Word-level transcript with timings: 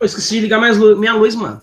Eu 0.00 0.06
esqueci 0.06 0.36
de 0.36 0.40
ligar 0.40 0.58
mais 0.58 0.78
luz, 0.78 0.98
minha 0.98 1.12
luz, 1.12 1.34
mano. 1.34 1.60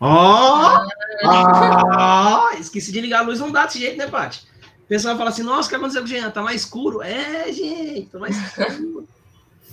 Ó! 0.00 0.84
Oh! 0.84 0.88
Ah! 1.24 2.50
Esqueci 2.58 2.90
de 2.90 3.00
ligar 3.00 3.20
a 3.20 3.22
luz, 3.22 3.38
não 3.38 3.52
dá 3.52 3.64
desse 3.64 3.78
jeito, 3.78 3.96
né, 3.96 4.08
Paty? 4.08 4.44
O 4.84 4.86
pessoal 4.88 5.16
fala 5.16 5.30
assim, 5.30 5.44
nossa, 5.44 5.68
o 5.68 5.70
que 5.70 5.76
aconteceu 5.76 6.02
com 6.02 6.08
o 6.08 6.10
Jean? 6.10 6.30
Tá 6.30 6.42
mais 6.42 6.62
escuro? 6.62 7.00
É, 7.00 7.50
gente, 7.52 8.10
tá 8.10 8.18
mais 8.18 8.36
escuro. 8.36 9.08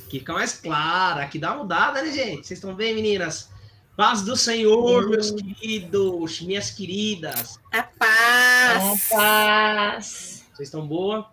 Aqui 0.06 0.20
fica 0.20 0.34
mais 0.34 0.54
claro, 0.54 1.22
aqui 1.22 1.40
dá 1.40 1.56
mudada, 1.56 2.04
né, 2.04 2.12
gente? 2.12 2.46
Vocês 2.46 2.60
estão 2.60 2.76
bem, 2.76 2.94
meninas? 2.94 3.50
Paz 3.98 4.22
do 4.22 4.36
Senhor, 4.38 5.10
meus 5.10 5.32
queridos, 5.32 6.42
minhas 6.42 6.70
queridas. 6.70 7.60
A 7.74 7.84
paz. 7.84 9.12
A 9.12 9.16
paz. 9.16 10.46
Vocês 10.54 10.68
estão 10.68 10.88
boa? 10.88 11.30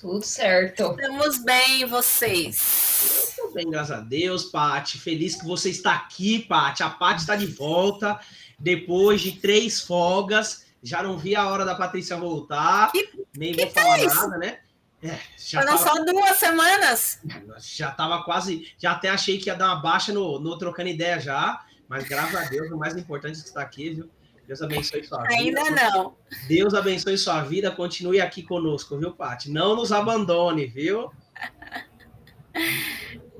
Tudo 0.00 0.24
certo. 0.24 0.92
Estamos 0.92 1.42
bem, 1.42 1.84
vocês? 1.84 3.34
Tudo 3.34 3.52
bem, 3.52 3.68
graças 3.68 3.98
a 3.98 4.00
Deus, 4.00 4.44
Pati. 4.44 4.96
Feliz 4.96 5.34
que 5.34 5.44
você 5.44 5.70
está 5.70 5.94
aqui, 5.94 6.38
Pati. 6.38 6.84
A 6.84 6.90
Pati 6.90 7.20
está 7.20 7.34
de 7.34 7.46
volta 7.46 8.20
depois 8.60 9.20
de 9.20 9.32
três 9.32 9.80
folgas. 9.80 10.66
Já 10.84 11.02
não 11.02 11.18
vi 11.18 11.34
a 11.34 11.48
hora 11.48 11.64
da 11.64 11.74
Patrícia 11.74 12.16
voltar. 12.16 12.92
Que, 12.92 13.10
Nem 13.36 13.52
que 13.52 13.64
vou 13.64 13.70
falar 13.74 13.98
é 13.98 14.06
nada, 14.06 14.38
né? 14.38 14.58
É, 15.02 15.18
já 15.36 15.62
Foram 15.62 15.78
tava... 15.78 15.96
só 15.96 16.04
duas 16.04 16.36
semanas. 16.36 17.20
Já 17.58 17.90
estava 17.90 18.22
quase. 18.22 18.72
Já 18.78 18.92
até 18.92 19.08
achei 19.08 19.38
que 19.38 19.48
ia 19.48 19.56
dar 19.56 19.66
uma 19.66 19.82
baixa 19.82 20.12
no, 20.12 20.38
no 20.38 20.56
trocando 20.56 20.90
ideia 20.90 21.18
já. 21.18 21.64
Mas 21.88 22.06
graças 22.06 22.36
a 22.36 22.44
Deus, 22.44 22.70
o 22.70 22.76
mais 22.76 22.96
importante 22.96 23.38
é 23.38 23.42
que 23.42 23.48
está 23.48 23.62
aqui, 23.62 23.94
viu? 23.94 24.10
Deus 24.48 24.62
abençoe 24.62 25.04
sua 25.04 25.22
vida. 25.24 25.34
Ainda 25.34 25.70
não. 25.70 26.16
Deus 26.48 26.72
abençoe 26.72 27.18
sua 27.18 27.42
vida. 27.42 27.70
Continue 27.70 28.18
aqui 28.18 28.42
conosco, 28.42 28.96
viu, 28.96 29.12
Paty? 29.12 29.50
Não 29.50 29.76
nos 29.76 29.92
abandone, 29.92 30.64
viu? 30.64 31.12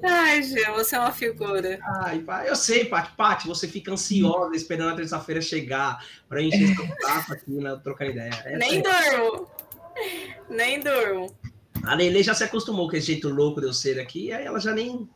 Ai, 0.05 0.43
Gê, 0.43 0.71
você 0.71 0.97
é 0.97 1.01
uma 1.01 1.11
figura. 1.11 1.79
Ai, 2.03 2.23
eu 2.47 2.55
sei, 2.55 2.85
Paty. 2.85 3.17
Paty, 3.17 3.49
você 3.49 3.67
fica 3.67 3.91
ansiosa 3.91 4.55
esperando 4.55 4.93
a 4.93 4.97
terça-feira 4.97 5.41
chegar 5.41 6.05
para 6.29 6.43
encher 6.43 6.77
seu 6.77 6.87
taco 7.01 7.33
aqui, 7.33 7.53
né, 7.53 7.81
trocar 7.83 8.05
ideia. 8.05 8.31
É 8.45 8.59
Nem 8.59 8.83
durmo. 8.83 9.49
Nem 10.51 10.79
durmo. 10.79 11.35
A 11.85 11.95
Lele 11.95 12.23
já 12.23 12.35
se 12.35 12.45
acostumou 12.45 12.87
com 12.91 12.97
esse 12.97 13.07
jeito 13.07 13.31
louco 13.31 13.63
de 13.63 13.67
eu 13.67 13.73
ser 13.73 13.99
aqui, 13.99 14.31
aí 14.31 14.45
ela 14.45 14.61
já 14.61 14.75
nem 14.75 15.09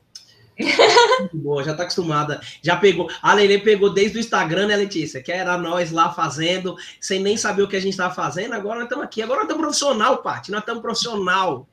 Boa, 1.33 1.65
já 1.65 1.75
tá 1.75 1.83
acostumada. 1.83 2.41
Já 2.63 2.77
pegou. 2.77 3.11
A 3.21 3.35
Lele 3.35 3.59
pegou 3.59 3.93
desde 3.93 4.19
o 4.19 4.21
Instagram, 4.21 4.67
né, 4.67 4.77
Letícia? 4.77 5.23
Que 5.23 5.33
era 5.33 5.57
nós 5.57 5.91
lá 5.91 6.13
fazendo, 6.13 6.77
sem 7.01 7.21
nem 7.21 7.37
saber 7.37 7.63
o 7.63 7.69
que 7.69 7.77
a 7.77 7.81
gente 7.81 7.93
estava 7.93 8.15
fazendo. 8.15 8.55
Agora 8.55 8.77
nós 8.77 8.85
estamos 8.85 9.05
aqui. 9.05 9.23
Agora 9.23 9.41
nós 9.41 9.45
estamos 9.45 9.63
profissional, 9.63 10.19
Paty. 10.19 10.51
Nós 10.51 10.61
estamos 10.61 10.83
profissional. 10.83 11.67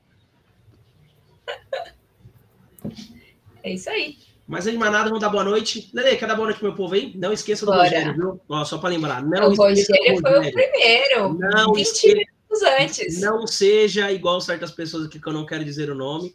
É 3.63 3.73
isso 3.73 3.89
aí. 3.89 4.17
Mas 4.47 4.65
aí, 4.65 4.75
mais 4.77 4.91
nada, 4.91 5.05
vamos 5.05 5.19
dar 5.19 5.29
boa 5.29 5.43
noite. 5.43 5.91
Lele, 5.93 6.15
quer 6.15 6.27
dar 6.27 6.35
boa 6.35 6.47
noite 6.47 6.57
pro 6.57 6.69
meu 6.69 6.75
povo 6.75 6.95
aí? 6.95 7.13
Não 7.15 7.31
esqueça 7.31 7.65
do 7.65 7.71
Bora. 7.71 7.83
Rogério, 7.83 8.13
viu? 8.15 8.41
Ó, 8.49 8.65
só 8.65 8.79
para 8.79 8.89
lembrar. 8.89 9.21
Não 9.21 9.49
o 9.49 9.55
Rogério 9.55 10.19
foi 10.21 10.39
o 10.39 10.51
primeiro. 10.51 11.33
Não 11.37 11.73
20 11.73 11.85
esqueça, 11.85 12.81
antes. 12.81 13.21
Não 13.21 13.45
seja 13.45 14.11
igual 14.11 14.41
certas 14.41 14.71
pessoas 14.71 15.05
aqui 15.05 15.19
que 15.19 15.27
eu 15.27 15.33
não 15.33 15.45
quero 15.45 15.63
dizer 15.63 15.91
o 15.91 15.95
nome 15.95 16.33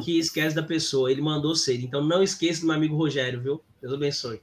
que 0.00 0.18
esquece 0.18 0.54
da 0.54 0.62
pessoa. 0.62 1.10
Ele 1.10 1.20
mandou 1.20 1.54
ser. 1.54 1.80
Então 1.82 2.02
não 2.02 2.22
esqueça 2.22 2.60
do 2.60 2.66
meu 2.66 2.76
amigo 2.76 2.96
Rogério, 2.96 3.40
viu? 3.40 3.62
Deus 3.80 3.94
abençoe. 3.94 4.40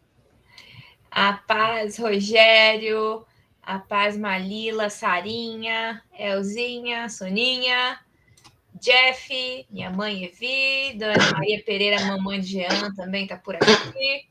A 1.10 1.34
paz, 1.34 1.98
Rogério. 1.98 3.26
A 3.62 3.78
paz, 3.78 4.18
Malila, 4.18 4.90
Sarinha, 4.90 6.02
Elzinha, 6.18 7.08
Soninha, 7.08 8.00
Jeff, 8.82 9.68
minha 9.70 9.92
mãe 9.92 10.24
Evi, 10.24 10.98
Dona 10.98 11.32
Maria 11.34 11.62
Pereira, 11.64 12.04
mamãe 12.06 12.40
de 12.40 12.48
Jean, 12.48 12.94
também 12.96 13.28
tá 13.28 13.38
por 13.38 13.56
aqui. 13.56 14.28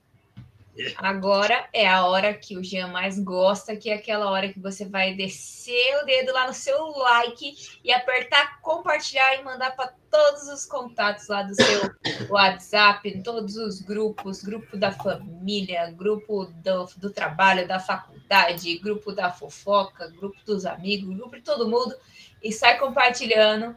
Agora 0.96 1.68
é 1.72 1.88
a 1.88 2.06
hora 2.06 2.34
que 2.34 2.56
o 2.56 2.62
Jean 2.62 2.88
mais 2.88 3.18
gosta, 3.18 3.76
que 3.76 3.90
é 3.90 3.94
aquela 3.94 4.30
hora 4.30 4.52
que 4.52 4.60
você 4.60 4.84
vai 4.84 5.14
descer 5.14 6.02
o 6.02 6.06
dedo 6.06 6.32
lá 6.32 6.46
no 6.46 6.54
seu 6.54 6.78
like 6.98 7.54
e 7.82 7.92
apertar 7.92 8.60
compartilhar 8.60 9.36
e 9.36 9.42
mandar 9.42 9.74
para 9.74 9.92
todos 10.10 10.48
os 10.48 10.64
contatos 10.64 11.28
lá 11.28 11.42
do 11.42 11.54
seu 11.54 12.28
WhatsApp, 12.30 13.08
em 13.08 13.22
todos 13.22 13.56
os 13.56 13.80
grupos, 13.80 14.42
grupo 14.42 14.76
da 14.76 14.92
família, 14.92 15.90
grupo 15.90 16.46
do, 16.46 16.86
do 16.96 17.10
trabalho, 17.10 17.66
da 17.66 17.78
faculdade, 17.78 18.78
grupo 18.78 19.12
da 19.12 19.30
fofoca, 19.30 20.08
grupo 20.08 20.38
dos 20.44 20.64
amigos, 20.64 21.16
grupo 21.16 21.36
de 21.36 21.42
todo 21.42 21.68
mundo 21.68 21.94
e 22.42 22.52
sai 22.52 22.78
compartilhando, 22.78 23.76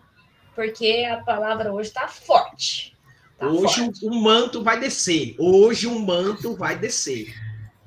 porque 0.53 1.07
a 1.09 1.17
palavra 1.23 1.73
hoje 1.73 1.89
está 1.89 2.07
forte. 2.07 2.90
Tá 3.41 3.47
Hoje 3.47 3.81
o, 4.03 4.07
o, 4.07 4.21
manto 4.21 4.61
vai 4.61 4.79
descer. 4.79 5.35
Hoje 5.39 5.87
o 5.87 5.99
manto 5.99 6.55
vai 6.55 6.77
descer. 6.77 7.33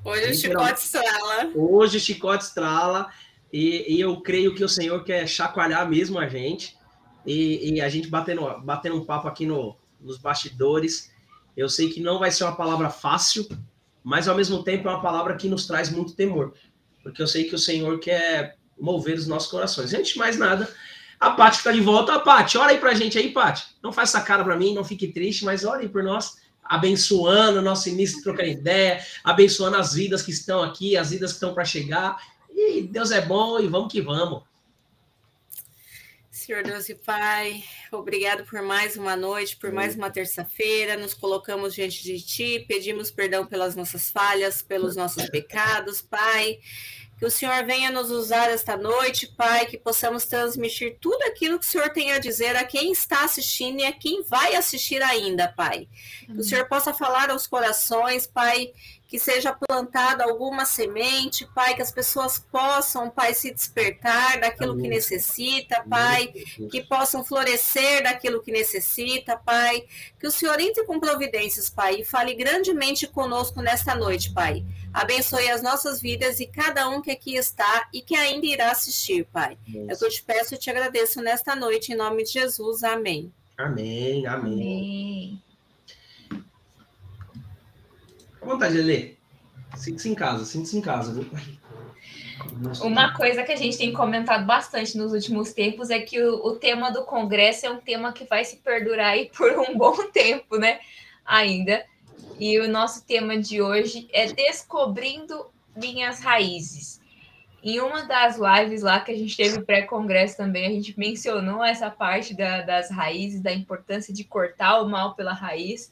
Hoje 0.05 0.33
o 0.33 0.35
chicote 0.35 0.81
estrala. 0.81 1.53
Hoje 1.55 1.97
o 1.97 2.01
chicote 2.01 2.45
estrala. 2.45 3.09
E, 3.53 3.95
e, 3.95 4.01
eu 4.01 4.21
creio 4.21 4.53
que 4.53 4.65
o 4.65 4.69
Senhor 4.69 5.05
quer 5.05 5.29
chacoalhar 5.29 5.89
mesmo 5.89 6.19
a 6.19 6.27
gente. 6.27 6.77
E, 7.25 7.73
e 7.73 7.81
a 7.81 7.89
gente 7.89 8.09
batendo, 8.09 8.43
batendo 8.65 8.97
um 8.97 9.05
papo 9.05 9.29
aqui 9.29 9.47
no, 9.47 9.77
nos 10.01 10.19
bastidores. 10.19 11.13
Eu 11.57 11.69
sei 11.69 11.89
que 11.89 12.01
não 12.01 12.19
vai 12.19 12.33
ser 12.33 12.43
uma 12.43 12.57
palavra 12.57 12.91
fácil, 12.91 13.49
mas 14.03 14.27
ao 14.27 14.35
mesmo 14.35 14.65
tempo 14.65 14.89
é 14.89 14.91
uma 14.91 15.03
palavra 15.03 15.37
que 15.37 15.49
nos 15.49 15.69
traz 15.69 15.89
muito 15.89 16.17
temor. 16.17 16.53
Porque 17.01 17.23
eu 17.23 17.29
sei 17.29 17.45
que 17.45 17.55
o 17.55 17.61
Senhor 17.61 18.01
quer 18.01 18.59
mover 18.77 19.17
os 19.17 19.29
nossos 19.29 19.53
corações. 19.53 19.95
Antes 19.95 20.15
de 20.15 20.19
mais 20.19 20.37
nada, 20.37 20.69
a 21.25 21.31
Paty 21.31 21.57
está 21.57 21.73
de 21.73 21.81
volta. 21.81 22.15
A 22.15 22.21
Paty, 22.21 22.59
ora 22.59 22.73
aí 22.73 22.79
pra 22.79 22.93
gente 22.93 23.19
aí, 23.19 23.33
Paty. 23.33 23.65
Não 23.83 23.93
faz 23.93 24.11
essa 24.11 24.21
cara 24.21 24.45
para 24.45 24.57
mim, 24.57 24.75
não 24.75 24.85
fique 24.85 25.09
triste, 25.09 25.45
mas 25.45 25.65
ore 25.65 25.83
aí 25.83 25.89
por 25.89 26.03
nós, 26.03 26.37
abençoando 26.63 27.61
o 27.61 27.63
nosso 27.63 27.89
início 27.89 28.19
de 28.19 28.23
trocar 28.23 28.47
ideia, 28.47 29.03
abençoando 29.23 29.77
as 29.77 29.95
vidas 29.95 30.23
que 30.23 30.31
estão 30.31 30.63
aqui, 30.63 30.97
as 30.97 31.11
vidas 31.11 31.31
que 31.31 31.37
estão 31.37 31.55
para 31.55 31.65
chegar. 31.65 32.19
E 32.51 32.83
Deus 32.83 33.11
é 33.11 33.23
bom 33.23 33.59
e 33.59 33.67
vamos 33.67 33.91
que 33.91 34.03
vamos. 34.03 34.43
Senhor 36.31 36.63
Deus 36.63 36.91
e 36.91 36.95
Pai, 36.95 37.65
obrigado 37.91 38.45
por 38.45 38.61
mais 38.61 38.99
uma 38.99 39.17
noite, 39.17 39.57
por 39.57 39.73
mais 39.73 39.97
uma 39.97 40.11
terça-feira. 40.11 40.95
Nos 40.95 41.15
colocamos 41.15 41.75
diante 41.75 42.03
de 42.03 42.21
Ti, 42.21 42.67
pedimos 42.69 43.11
perdão 43.11 43.47
pelas 43.47 43.75
nossas 43.75 44.11
falhas, 44.11 44.61
pelos 44.61 44.95
nossos 44.95 45.27
pecados, 45.31 46.03
Pai. 46.03 46.59
Que 47.19 47.25
o 47.25 47.31
Senhor 47.31 47.65
venha 47.65 47.91
nos 47.91 48.11
usar 48.11 48.51
esta 48.51 48.77
noite, 48.77 49.27
Pai, 49.27 49.67
que 49.67 49.79
possamos 49.79 50.25
transmitir 50.25 50.99
tudo 51.01 51.23
aquilo 51.23 51.59
que 51.59 51.65
o 51.65 51.69
Senhor 51.69 51.91
tem 51.91 52.13
a 52.13 52.19
dizer 52.19 52.57
a 52.57 52.65
quem 52.65 52.91
está 52.91 53.25
assistindo 53.25 53.81
e 53.81 53.85
a 53.85 53.93
quem 53.93 54.23
vai 54.25 54.57
assistir 54.57 55.01
ainda, 55.03 55.49
Pai. 55.49 55.89
Que 56.27 56.41
o 56.41 56.43
Senhor 56.43 56.67
possa 56.67 56.93
falar 56.93 57.31
aos 57.31 57.47
corações, 57.47 58.27
Pai, 58.27 58.73
que 59.07 59.19
seja 59.19 59.53
plantada 59.53 60.25
alguma 60.25 60.65
semente, 60.65 61.47
Pai, 61.55 61.77
que 61.77 61.83
as 61.83 61.93
pessoas 61.93 62.39
possam, 62.51 63.09
Pai, 63.09 63.33
se 63.33 63.53
despertar 63.53 64.41
daquilo 64.41 64.77
que 64.77 64.89
necessita, 64.89 65.85
Pai, 65.89 66.33
que 66.69 66.83
possam 66.83 67.25
florescer 67.25 68.03
daquilo 68.03 68.43
que 68.43 68.51
necessita, 68.51 69.37
Pai, 69.37 69.85
que 70.19 70.27
o 70.27 70.33
Senhor 70.33 70.59
entre 70.59 70.83
com 70.85 70.99
providências, 70.99 71.71
Pai, 71.71 72.01
e 72.01 72.05
fale 72.05 72.35
grandemente 72.35 73.07
conosco 73.07 73.63
nesta 73.63 73.95
noite, 73.95 74.33
Pai. 74.33 74.65
Abençoe 74.95 75.51
as 75.51 75.61
nossas 75.61 76.01
vidas 76.01 76.39
e 76.39 76.47
cada 76.47 76.89
um 76.89 77.03
que 77.03 77.11
aqui 77.11 77.35
está 77.35 77.89
e 77.93 78.01
que 78.01 78.15
ainda 78.15 78.47
irá 78.47 78.71
assistir, 78.71 79.27
Pai. 79.33 79.59
É 79.89 79.93
o 79.93 79.99
que 79.99 80.05
eu 80.05 80.09
te 80.09 80.23
peço 80.23 80.55
e 80.55 80.59
te 80.59 80.71
agradeço 80.71 81.21
nesta 81.21 81.57
noite, 81.57 81.93
em 81.93 81.97
nome 81.97 82.23
de 82.23 82.31
Jesus. 82.31 82.85
Amém. 82.85 83.33
Amém, 83.59 84.25
amém. 84.25 84.53
amém. 84.53 85.43
à 88.41 88.47
vontade, 88.47 88.77
Lelê. 88.77 89.15
Sinta-se 89.77 90.09
em 90.09 90.15
casa, 90.15 90.45
sinta-se 90.45 90.79
em 90.79 90.81
casa, 90.81 91.13
viu? 91.13 91.29
Uma 92.83 93.15
coisa 93.15 93.43
que 93.43 93.51
a 93.51 93.57
gente 93.57 93.77
tem 93.77 93.93
comentado 93.93 94.47
bastante 94.47 94.97
nos 94.97 95.13
últimos 95.13 95.53
tempos 95.53 95.91
é 95.91 95.99
que 95.99 96.23
o, 96.23 96.47
o, 96.47 96.57
tema 96.57 96.91
do 96.91 97.05
Congresso 97.05 97.67
é 97.67 97.71
um 97.71 97.81
tema 97.81 98.13
que 98.13 98.25
vai 98.25 98.45
se 98.45 98.59
perdurar 98.59 99.09
aí 99.09 99.31
por 99.37 99.51
um 99.59 99.75
bom 99.79 100.09
tempo, 100.13 100.57
né? 100.57 100.79
Ainda. 101.25 101.85
E 102.39 102.59
o 102.61 102.69
nosso 102.69 103.07
tema 103.07 103.39
de 103.39 103.63
hoje 103.63 104.09
é 104.13 104.33
Descobrindo 104.33 105.51
Minhas 105.77 106.21
Raízes. 106.21 107.01
Em 107.63 107.81
uma 107.81 108.03
das 108.03 108.37
lives 108.37 108.83
lá 108.83 109.01
que 109.01 109.11
a 109.11 109.17
gente 109.17 109.37
teve 109.37 109.63
pré-congresso 109.63 110.37
também, 110.37 110.67
a 110.67 110.71
gente 110.71 110.99
mencionou 110.99 111.65
essa 111.65 111.91
parte 111.91 112.37
da, 112.37 112.63
das 112.63 112.91
raízes, 112.91 113.41
da 113.41 113.53
importância 113.53 114.13
de 114.13 114.25
cortar 114.25 114.83
o 114.83 114.89
mal 114.89 115.15
pela 115.15 115.33
raiz. 115.33 115.91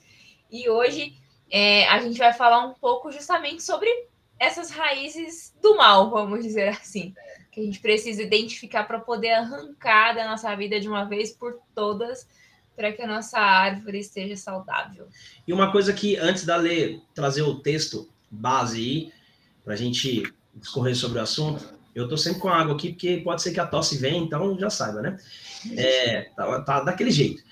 E 0.50 0.68
hoje 0.68 1.14
é, 1.50 1.88
a 1.88 2.00
gente 2.00 2.18
vai 2.18 2.32
falar 2.32 2.66
um 2.66 2.74
pouco 2.74 3.10
justamente 3.10 3.62
sobre 3.62 3.88
essas 4.38 4.70
raízes 4.70 5.54
do 5.62 5.76
mal, 5.76 6.10
vamos 6.10 6.42
dizer 6.42 6.68
assim, 6.68 7.14
que 7.52 7.60
a 7.60 7.62
gente 7.62 7.78
precisa 7.78 8.22
identificar 8.22 8.84
para 8.84 8.98
poder 8.98 9.30
arrancar 9.30 10.14
da 10.14 10.26
nossa 10.26 10.54
vida 10.56 10.80
de 10.80 10.88
uma 10.88 11.04
vez 11.04 11.30
por 11.30 11.60
todas, 11.74 12.26
para 12.76 12.92
que 12.92 13.02
a 13.02 13.06
nossa 13.06 13.38
árvore 13.38 13.98
esteja 13.98 14.36
saudável. 14.36 15.06
E 15.46 15.52
uma 15.52 15.70
coisa 15.70 15.92
que, 15.92 16.16
antes 16.16 16.44
da 16.44 16.56
ler, 16.56 17.00
trazer 17.14 17.42
o 17.42 17.56
texto 17.60 18.08
base 18.30 18.78
aí, 18.78 19.12
para 19.64 19.74
a 19.74 19.76
gente 19.76 20.32
discorrer 20.54 20.96
sobre 20.96 21.18
o 21.18 21.22
assunto, 21.22 21.64
eu 21.94 22.04
estou 22.04 22.16
sempre 22.18 22.40
com 22.40 22.48
água 22.48 22.74
aqui, 22.74 22.90
porque 22.90 23.18
pode 23.18 23.42
ser 23.42 23.52
que 23.52 23.60
a 23.60 23.66
tosse 23.66 23.98
venha, 23.98 24.18
então 24.18 24.58
já 24.58 24.70
saiba, 24.70 25.02
né? 25.02 25.18
É, 25.76 26.22
tá, 26.34 26.60
tá 26.62 26.80
daquele 26.80 27.10
jeito. 27.10 27.42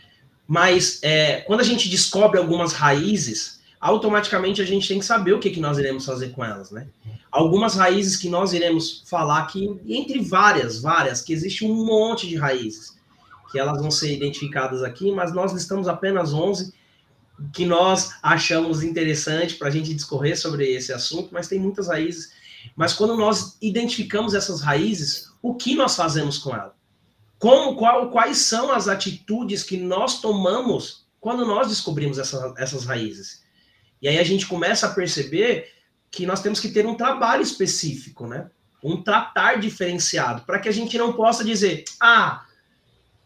Mas 0.46 0.99
é, 1.02 1.43
quando 1.43 1.61
a 1.61 1.64
gente 1.64 1.88
descobre 1.88 2.38
algumas 2.38 2.72
raízes, 2.72 3.61
automaticamente 3.81 4.61
a 4.61 4.64
gente 4.64 4.88
tem 4.88 4.99
que 4.99 5.05
saber 5.05 5.32
o 5.32 5.38
que, 5.38 5.50
que 5.50 5.61
nós 5.61 5.78
iremos 5.78 6.05
fazer 6.05 6.31
com 6.31 6.44
elas, 6.44 6.70
né? 6.70 6.88
Algumas 7.31 7.76
raízes 7.76 8.17
que 8.17 8.28
nós 8.28 8.52
iremos 8.52 9.05
falar 9.06 9.40
aqui, 9.40 9.78
entre 9.87 10.20
várias, 10.20 10.81
várias, 10.81 11.22
que 11.22 11.32
existe 11.32 11.64
um 11.64 11.84
monte 11.84 12.26
de 12.26 12.37
raízes, 12.37 12.96
que 13.50 13.58
elas 13.58 13.81
vão 13.81 13.91
ser 13.91 14.12
identificadas 14.12 14.82
aqui, 14.82 15.11
mas 15.12 15.32
nós 15.32 15.52
listamos 15.52 15.88
apenas 15.88 16.32
11 16.32 16.73
que 17.52 17.64
nós 17.64 18.14
achamos 18.23 18.82
interessante 18.82 19.55
para 19.55 19.69
a 19.69 19.70
gente 19.70 19.94
discorrer 19.94 20.38
sobre 20.38 20.70
esse 20.70 20.93
assunto, 20.93 21.31
mas 21.32 21.49
tem 21.49 21.58
muitas 21.58 21.88
raízes. 21.88 22.32
Mas 22.76 22.93
quando 22.93 23.17
nós 23.17 23.56
identificamos 23.62 24.35
essas 24.35 24.61
raízes, 24.61 25.31
o 25.41 25.55
que 25.55 25.75
nós 25.75 25.97
fazemos 25.97 26.37
com 26.38 26.55
elas? 26.55 26.73
Como, 27.38 27.76
qual, 27.76 28.11
quais 28.11 28.38
são 28.38 28.70
as 28.70 28.87
atitudes 28.87 29.62
que 29.62 29.79
nós 29.79 30.20
tomamos 30.20 31.06
quando 31.19 31.46
nós 31.46 31.69
descobrimos 31.69 32.19
essa, 32.19 32.53
essas 32.58 32.85
raízes? 32.85 33.43
E 34.03 34.08
aí 34.08 34.19
a 34.19 34.25
gente 34.25 34.46
começa 34.46 34.87
a 34.87 34.93
perceber 34.93 35.73
que 36.11 36.26
nós 36.26 36.43
temos 36.43 36.61
que 36.61 36.69
ter 36.69 36.87
um 36.87 36.94
trabalho 36.94 37.43
específico, 37.43 38.26
né? 38.26 38.50
Um 38.82 39.03
tratar 39.03 39.58
diferenciado, 39.58 40.43
para 40.43 40.58
que 40.58 40.69
a 40.69 40.73
gente 40.73 40.96
não 40.99 41.12
possa 41.12 41.44
dizer, 41.44 41.85
ah, 42.00 42.44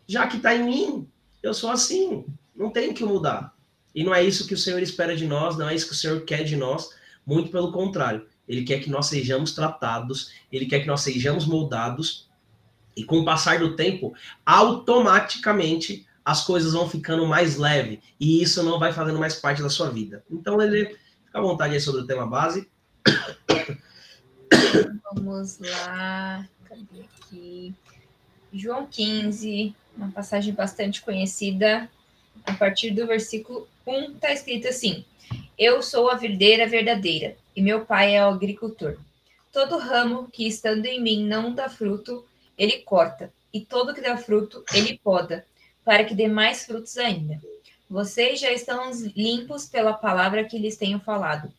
já 0.07 0.27
que 0.27 0.37
está 0.37 0.55
em 0.55 0.65
mim, 0.65 1.09
eu 1.43 1.55
sou 1.55 1.71
assim, 1.71 2.25
não 2.55 2.71
tenho 2.71 2.95
que 2.95 3.05
mudar. 3.05 3.55
E 3.95 4.03
não 4.03 4.15
é 4.15 4.23
isso 4.23 4.47
que 4.47 4.55
o 4.55 4.59
Senhor 4.59 4.83
espera 4.83 5.17
de 5.17 5.27
nós, 5.27 5.57
não 5.57 5.69
é 5.69 5.75
isso 5.75 5.87
que 5.87 5.93
o 5.93 5.97
Senhor 5.97 6.21
quer 6.25 6.43
de 6.45 6.57
nós, 6.57 6.91
muito 7.25 7.51
pelo 7.51 7.73
contrário. 7.73 8.27
Ele 8.49 8.65
quer 8.65 8.81
que 8.81 8.91
nós 8.91 9.07
sejamos 9.07 9.53
tratados, 9.53 10.33
ele 10.53 10.67
quer 10.67 10.81
que 10.81 10.87
nós 10.87 11.01
sejamos 11.01 11.47
moldados 11.47 12.29
e 12.97 13.05
com 13.05 13.21
o 13.21 13.25
passar 13.25 13.59
do 13.59 13.77
tempo, 13.77 14.15
automaticamente 14.45 16.07
as 16.25 16.45
coisas 16.45 16.73
vão 16.73 16.89
ficando 16.89 17.27
mais 17.27 17.57
leve 17.57 18.01
e 18.19 18.43
isso 18.43 18.63
não 18.63 18.79
vai 18.79 18.93
fazendo 18.93 19.19
mais 19.19 19.35
parte 19.35 19.63
da 19.63 19.69
sua 19.69 19.91
vida. 19.91 20.25
Então, 20.31 20.61
ele 20.61 20.87
fica 21.25 21.39
à 21.39 21.41
vontade 21.41 21.75
aí 21.75 21.81
sobre 21.81 22.03
o 22.03 22.07
tema 22.07 22.27
base. 22.27 22.69
Vamos 25.15 25.59
lá, 25.59 26.49
cadê 26.65 27.03
aqui? 27.03 27.75
João 28.55 28.87
15, 28.87 29.75
uma 29.97 30.13
passagem 30.13 30.55
bastante 30.55 31.03
conhecida. 31.03 31.91
A 32.47 32.53
partir 32.53 32.93
do 32.93 33.05
versículo 33.05 33.67
1 33.85 34.13
está 34.13 34.33
escrito 34.33 34.69
assim: 34.69 35.05
Eu 35.59 35.83
sou 35.83 36.09
a 36.09 36.15
videira 36.15 36.67
verdadeira 36.69 37.37
e 37.57 37.61
meu 37.61 37.85
pai 37.85 38.15
é 38.15 38.25
o 38.25 38.29
agricultor. 38.29 38.97
Todo 39.53 39.79
ramo 39.79 40.29
que 40.33 40.47
estando 40.47 40.87
em 40.87 41.01
mim 41.01 41.25
não 41.25 41.53
dá 41.53 41.69
fruto, 41.69 42.25
ele 42.57 42.79
corta, 42.79 43.33
e 43.53 43.61
todo 43.61 43.93
que 43.93 44.01
dá 44.01 44.17
fruto, 44.17 44.65
ele 44.73 44.99
poda, 45.03 45.45
para 45.85 46.05
que 46.05 46.15
dê 46.15 46.29
mais 46.29 46.65
frutos 46.65 46.97
ainda. 46.97 47.41
Vocês 47.91 48.41
já 48.41 48.53
estão 48.53 48.91
limpos 49.17 49.67
pela 49.67 49.93
palavra 49.93 50.45
que 50.45 50.59
lhes 50.59 50.77
tenho 50.77 51.01
falado. 51.01 51.53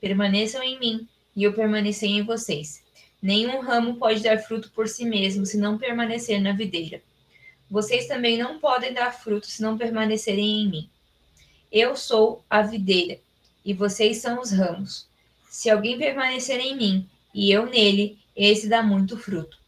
Permaneçam 0.00 0.62
em 0.62 0.78
mim, 0.78 1.08
e 1.34 1.44
eu 1.44 1.52
permanecer 1.52 2.08
em 2.08 2.22
vocês. 2.22 2.82
Nenhum 3.22 3.60
ramo 3.60 3.96
pode 3.96 4.22
dar 4.22 4.38
fruto 4.38 4.70
por 4.70 4.88
si 4.88 5.04
mesmo 5.04 5.44
se 5.44 5.58
não 5.58 5.78
permanecer 5.78 6.40
na 6.40 6.52
videira. 6.52 7.02
Vocês 7.70 8.06
também 8.06 8.38
não 8.38 8.58
podem 8.58 8.92
dar 8.92 9.12
fruto 9.12 9.46
se 9.46 9.62
não 9.62 9.76
permanecerem 9.76 10.62
em 10.62 10.68
mim. 10.68 10.90
Eu 11.70 11.94
sou 11.96 12.44
a 12.50 12.62
videira, 12.62 13.18
e 13.64 13.72
vocês 13.72 14.18
são 14.18 14.40
os 14.40 14.50
ramos. 14.50 15.06
Se 15.48 15.70
alguém 15.70 15.98
permanecer 15.98 16.58
em 16.58 16.76
mim 16.76 17.08
e 17.34 17.50
eu 17.50 17.66
nele, 17.66 18.18
esse 18.34 18.68
dá 18.68 18.82
muito 18.82 19.16
fruto 19.16 19.60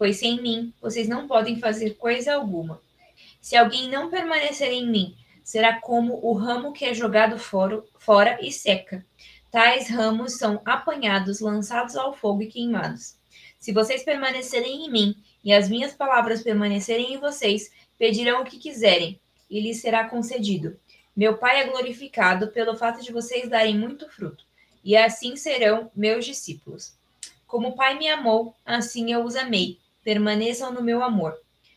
pois 0.00 0.16
sem 0.16 0.40
mim 0.40 0.72
vocês 0.80 1.06
não 1.06 1.28
podem 1.28 1.60
fazer 1.60 1.90
coisa 1.90 2.32
alguma. 2.32 2.80
Se 3.38 3.54
alguém 3.54 3.90
não 3.90 4.08
permanecer 4.08 4.72
em 4.72 4.90
mim, 4.90 5.14
será 5.44 5.78
como 5.78 6.18
o 6.26 6.32
ramo 6.32 6.72
que 6.72 6.86
é 6.86 6.94
jogado 6.94 7.38
fora, 7.38 7.84
fora 7.98 8.38
e 8.40 8.50
seca. 8.50 9.04
Tais 9.50 9.88
ramos 9.88 10.34
são 10.34 10.60
apanhados, 10.64 11.40
lançados 11.40 11.96
ao 11.96 12.14
fogo 12.14 12.42
e 12.42 12.46
queimados. 12.46 13.16
Se 13.58 13.72
vocês 13.72 14.02
permanecerem 14.02 14.86
em 14.86 14.90
mim 14.90 15.16
e 15.44 15.52
as 15.52 15.68
minhas 15.68 15.92
palavras 15.92 16.42
permanecerem 16.42 17.14
em 17.14 17.18
vocês, 17.18 17.70
pedirão 17.98 18.42
o 18.42 18.44
que 18.44 18.58
quiserem 18.58 19.20
e 19.50 19.60
lhes 19.60 19.80
será 19.80 20.08
concedido. 20.08 20.78
Meu 21.16 21.36
Pai 21.36 21.60
é 21.60 21.64
glorificado 21.66 22.48
pelo 22.48 22.76
fato 22.76 23.02
de 23.02 23.12
vocês 23.12 23.48
darem 23.48 23.76
muito 23.76 24.08
fruto, 24.08 24.44
e 24.84 24.96
assim 24.96 25.36
serão 25.36 25.90
meus 25.94 26.24
discípulos. 26.24 26.94
Como 27.46 27.68
o 27.68 27.76
Pai 27.76 27.98
me 27.98 28.08
amou, 28.08 28.54
assim 28.64 29.12
eu 29.12 29.24
os 29.24 29.34
amei 29.34 29.78
permaneçam 30.02 30.72
no 30.72 30.82
meu 30.82 31.02
amor. 31.02 31.36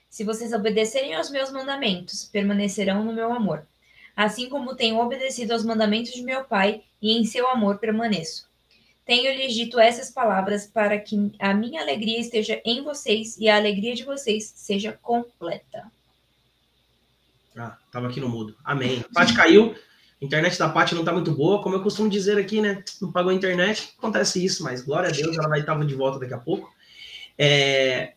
Se 0.10 0.24
vocês 0.24 0.53
obedecerem 0.53 1.15
aos 1.15 1.30
meus 1.30 1.51
mandamentos, 1.51 2.25
permanecerão 2.25 3.03
no 3.03 3.13
meu 3.13 3.32
amor. 3.32 3.68
Assim 4.15 4.48
como 4.48 4.75
tenho 4.75 5.00
obedecido 5.00 5.53
aos 5.53 5.65
mandamentos 5.65 6.12
de 6.12 6.22
meu 6.22 6.44
Pai, 6.44 6.84
e 7.03 7.12
em 7.12 7.25
seu 7.25 7.50
amor 7.50 7.77
permaneço. 7.77 8.48
Tenho-lhes 9.05 9.53
dito 9.53 9.77
essas 9.77 10.10
palavras 10.10 10.65
para 10.65 10.98
que 10.98 11.33
a 11.38 11.53
minha 11.53 11.81
alegria 11.81 12.17
esteja 12.17 12.62
em 12.63 12.81
vocês 12.81 13.38
e 13.38 13.50
a 13.50 13.57
alegria 13.57 13.93
de 13.93 14.05
vocês 14.05 14.53
seja 14.55 14.98
completa. 15.01 15.91
Ah, 17.55 17.77
tava 17.91 18.07
aqui 18.07 18.22
no 18.22 18.29
mudo. 18.29 18.55
Amém. 18.63 19.03
Paty 19.13 19.36
caiu. 19.36 19.75
A 20.22 20.25
internet 20.25 20.57
da 20.57 20.69
Paty 20.69 20.95
não 20.95 21.03
tá 21.03 21.12
muito 21.12 21.33
boa, 21.33 21.62
como 21.62 21.75
eu 21.75 21.83
costumo 21.83 22.10
dizer 22.10 22.38
aqui, 22.38 22.62
né? 22.62 22.81
Não 23.01 23.12
pagou 23.12 23.31
a 23.31 23.36
internet, 23.36 23.93
acontece 23.98 24.43
isso, 24.43 24.63
mas 24.63 24.81
glória 24.81 25.10
a 25.10 25.12
Deus, 25.12 25.38
ela 25.38 25.50
vai 25.50 25.60
estar 25.60 25.77
de 25.86 25.95
volta 25.95 26.17
daqui 26.17 26.33
a 26.33 26.38
pouco. 26.38 26.74
É, 27.38 28.13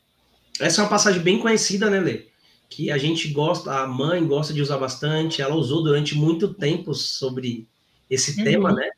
essa 0.60 0.80
é 0.80 0.84
uma 0.84 0.90
passagem 0.90 1.20
bem 1.20 1.40
conhecida, 1.40 1.90
né, 1.90 1.98
Lê? 1.98 2.26
Que 2.68 2.92
a 2.92 2.98
gente 2.98 3.28
gosta, 3.28 3.80
a 3.80 3.86
mãe 3.88 4.24
gosta 4.24 4.54
de 4.54 4.62
usar 4.62 4.78
bastante, 4.78 5.42
ela 5.42 5.56
usou 5.56 5.82
durante 5.82 6.14
muito 6.14 6.54
tempo 6.54 6.94
sobre 6.94 7.66
esse 8.10 8.38
uhum. 8.38 8.44
tema, 8.44 8.72
né? 8.72 8.90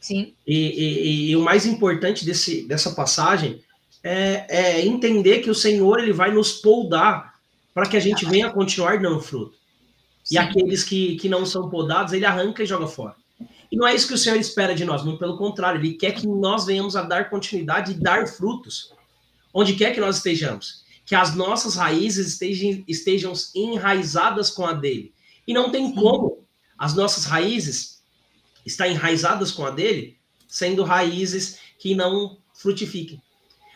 Sim. 0.00 0.34
E, 0.46 0.56
e, 0.56 1.30
e, 1.30 1.36
o 1.36 1.40
mais 1.40 1.66
importante 1.66 2.24
desse, 2.24 2.62
dessa 2.62 2.92
passagem 2.92 3.60
é, 4.02 4.46
é, 4.48 4.86
entender 4.86 5.40
que 5.40 5.50
o 5.50 5.54
Senhor 5.54 5.98
ele 5.98 6.12
vai 6.12 6.32
nos 6.32 6.52
poldar 6.52 7.34
para 7.74 7.88
que 7.88 7.96
a 7.96 8.00
gente 8.00 8.24
venha 8.24 8.50
continuar 8.50 9.00
dando 9.00 9.20
fruto. 9.20 9.56
Sim. 10.22 10.34
E 10.34 10.38
aqueles 10.38 10.82
que, 10.84 11.16
que 11.16 11.28
não 11.28 11.44
são 11.44 11.68
podados, 11.68 12.12
ele 12.12 12.24
arranca 12.24 12.62
e 12.62 12.66
joga 12.66 12.86
fora. 12.86 13.14
E 13.70 13.76
não 13.76 13.86
é 13.86 13.94
isso 13.94 14.08
que 14.08 14.14
o 14.14 14.18
Senhor 14.18 14.38
espera 14.38 14.74
de 14.74 14.84
nós, 14.84 15.02
muito 15.02 15.18
pelo 15.18 15.36
contrário, 15.36 15.80
ele 15.80 15.94
quer 15.94 16.12
que 16.12 16.26
nós 16.26 16.64
venhamos 16.64 16.96
a 16.96 17.02
dar 17.02 17.28
continuidade 17.28 17.92
e 17.92 17.94
dar 17.94 18.26
frutos 18.28 18.92
onde 19.52 19.74
quer 19.74 19.92
que 19.92 20.00
nós 20.00 20.18
estejamos. 20.18 20.84
Que 21.04 21.14
as 21.14 21.34
nossas 21.34 21.76
raízes 21.76 22.28
estejam, 22.28 22.84
estejam 22.86 23.32
enraizadas 23.54 24.50
com 24.50 24.66
a 24.66 24.72
dele. 24.72 25.12
E 25.46 25.54
não 25.54 25.70
tem 25.70 25.94
como 25.94 26.44
as 26.78 26.94
nossas 26.94 27.24
raízes 27.24 27.95
estar 28.66 28.88
enraizadas 28.88 29.52
com 29.52 29.64
a 29.64 29.70
dele, 29.70 30.18
sendo 30.48 30.82
raízes 30.82 31.58
que 31.78 31.94
não 31.94 32.38
frutifiquem. 32.52 33.22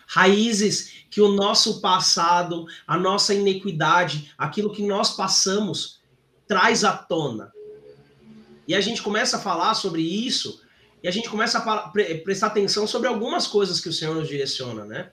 Raízes 0.06 1.04
que 1.08 1.20
o 1.20 1.28
nosso 1.28 1.80
passado, 1.80 2.66
a 2.86 2.98
nossa 2.98 3.32
iniquidade, 3.32 4.34
aquilo 4.36 4.72
que 4.72 4.84
nós 4.84 5.16
passamos, 5.16 6.00
traz 6.46 6.84
à 6.84 6.92
tona. 6.92 7.52
E 8.66 8.74
a 8.74 8.80
gente 8.80 9.02
começa 9.02 9.36
a 9.36 9.40
falar 9.40 9.74
sobre 9.74 10.02
isso, 10.02 10.62
e 11.02 11.08
a 11.08 11.10
gente 11.10 11.28
começa 11.28 11.58
a 11.58 11.88
prestar 12.24 12.48
atenção 12.48 12.86
sobre 12.86 13.08
algumas 13.08 13.46
coisas 13.46 13.80
que 13.80 13.88
o 13.88 13.92
Senhor 13.92 14.14
nos 14.14 14.28
direciona, 14.28 14.84
né? 14.84 15.10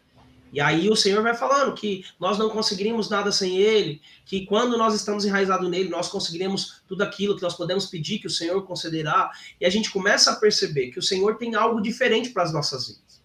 E 0.51 0.61
aí 0.61 0.89
o 0.89 0.95
Senhor 0.95 1.21
vai 1.21 1.35
falando 1.35 1.73
que 1.73 2.05
nós 2.19 2.37
não 2.37 2.49
conseguiríamos 2.49 3.09
nada 3.09 3.31
sem 3.31 3.57
Ele, 3.57 4.01
que 4.25 4.45
quando 4.45 4.77
nós 4.77 4.93
estamos 4.93 5.25
enraizados 5.25 5.69
nele, 5.69 5.89
nós 5.89 6.07
conseguiremos 6.07 6.81
tudo 6.87 7.01
aquilo 7.03 7.35
que 7.35 7.41
nós 7.41 7.55
podemos 7.55 7.85
pedir 7.87 8.19
que 8.19 8.27
o 8.27 8.31
Senhor 8.31 8.65
concederá. 8.65 9.29
E 9.59 9.65
a 9.65 9.69
gente 9.69 9.91
começa 9.91 10.31
a 10.31 10.35
perceber 10.35 10.91
que 10.91 10.99
o 10.99 11.03
Senhor 11.03 11.37
tem 11.37 11.55
algo 11.55 11.81
diferente 11.81 12.29
para 12.29 12.43
as 12.43 12.53
nossas 12.53 12.87
vidas. 12.87 13.21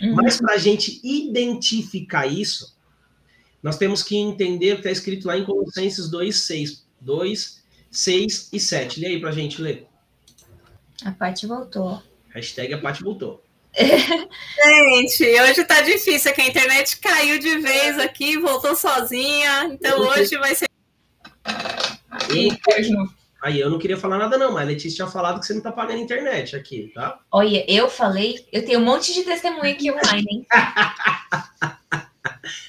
Uhum. 0.00 0.14
Mas 0.14 0.38
para 0.38 0.54
a 0.54 0.58
gente 0.58 1.00
identificar 1.02 2.26
isso, 2.26 2.76
nós 3.62 3.76
temos 3.76 4.02
que 4.02 4.16
entender 4.16 4.72
o 4.72 4.74
que 4.74 4.80
está 4.80 4.90
escrito 4.90 5.26
lá 5.26 5.36
em 5.36 5.44
Colossenses 5.44 6.08
2, 6.08 6.36
6. 6.36 6.86
2, 7.00 7.62
6 7.90 8.48
e 8.52 8.60
7. 8.60 9.00
Lê 9.00 9.06
aí 9.06 9.20
para 9.20 9.30
a 9.30 9.32
gente 9.32 9.60
ler. 9.60 9.86
A 11.04 11.10
parte 11.12 11.46
voltou. 11.46 12.02
Hashtag 12.28 12.74
a 12.74 12.78
parte 12.78 13.02
voltou. 13.02 13.42
Gente, 13.76 15.40
hoje 15.42 15.64
tá 15.64 15.82
difícil, 15.82 16.32
que 16.32 16.40
a 16.40 16.46
internet 16.46 16.98
caiu 16.98 17.38
de 17.38 17.58
vez 17.58 17.98
aqui, 17.98 18.38
voltou 18.38 18.74
sozinha, 18.74 19.64
então 19.64 20.00
hoje 20.00 20.36
vai 20.38 20.54
ser. 20.54 20.66
Aí, 23.42 23.60
eu 23.60 23.70
não 23.70 23.78
queria 23.78 23.98
falar 23.98 24.18
nada, 24.18 24.38
não, 24.38 24.52
mas 24.52 24.62
a 24.62 24.66
Letícia 24.66 24.96
tinha 24.96 25.08
falado 25.08 25.38
que 25.38 25.46
você 25.46 25.54
não 25.54 25.60
tá 25.60 25.70
pagando 25.70 26.00
internet 26.00 26.56
aqui, 26.56 26.90
tá? 26.94 27.20
Olha, 27.30 27.64
eu 27.70 27.88
falei, 27.88 28.46
eu 28.50 28.64
tenho 28.64 28.80
um 28.80 28.84
monte 28.84 29.12
de 29.12 29.22
testemunha 29.22 29.72
aqui 29.72 29.90
online, 29.90 30.26
hein? 30.28 30.46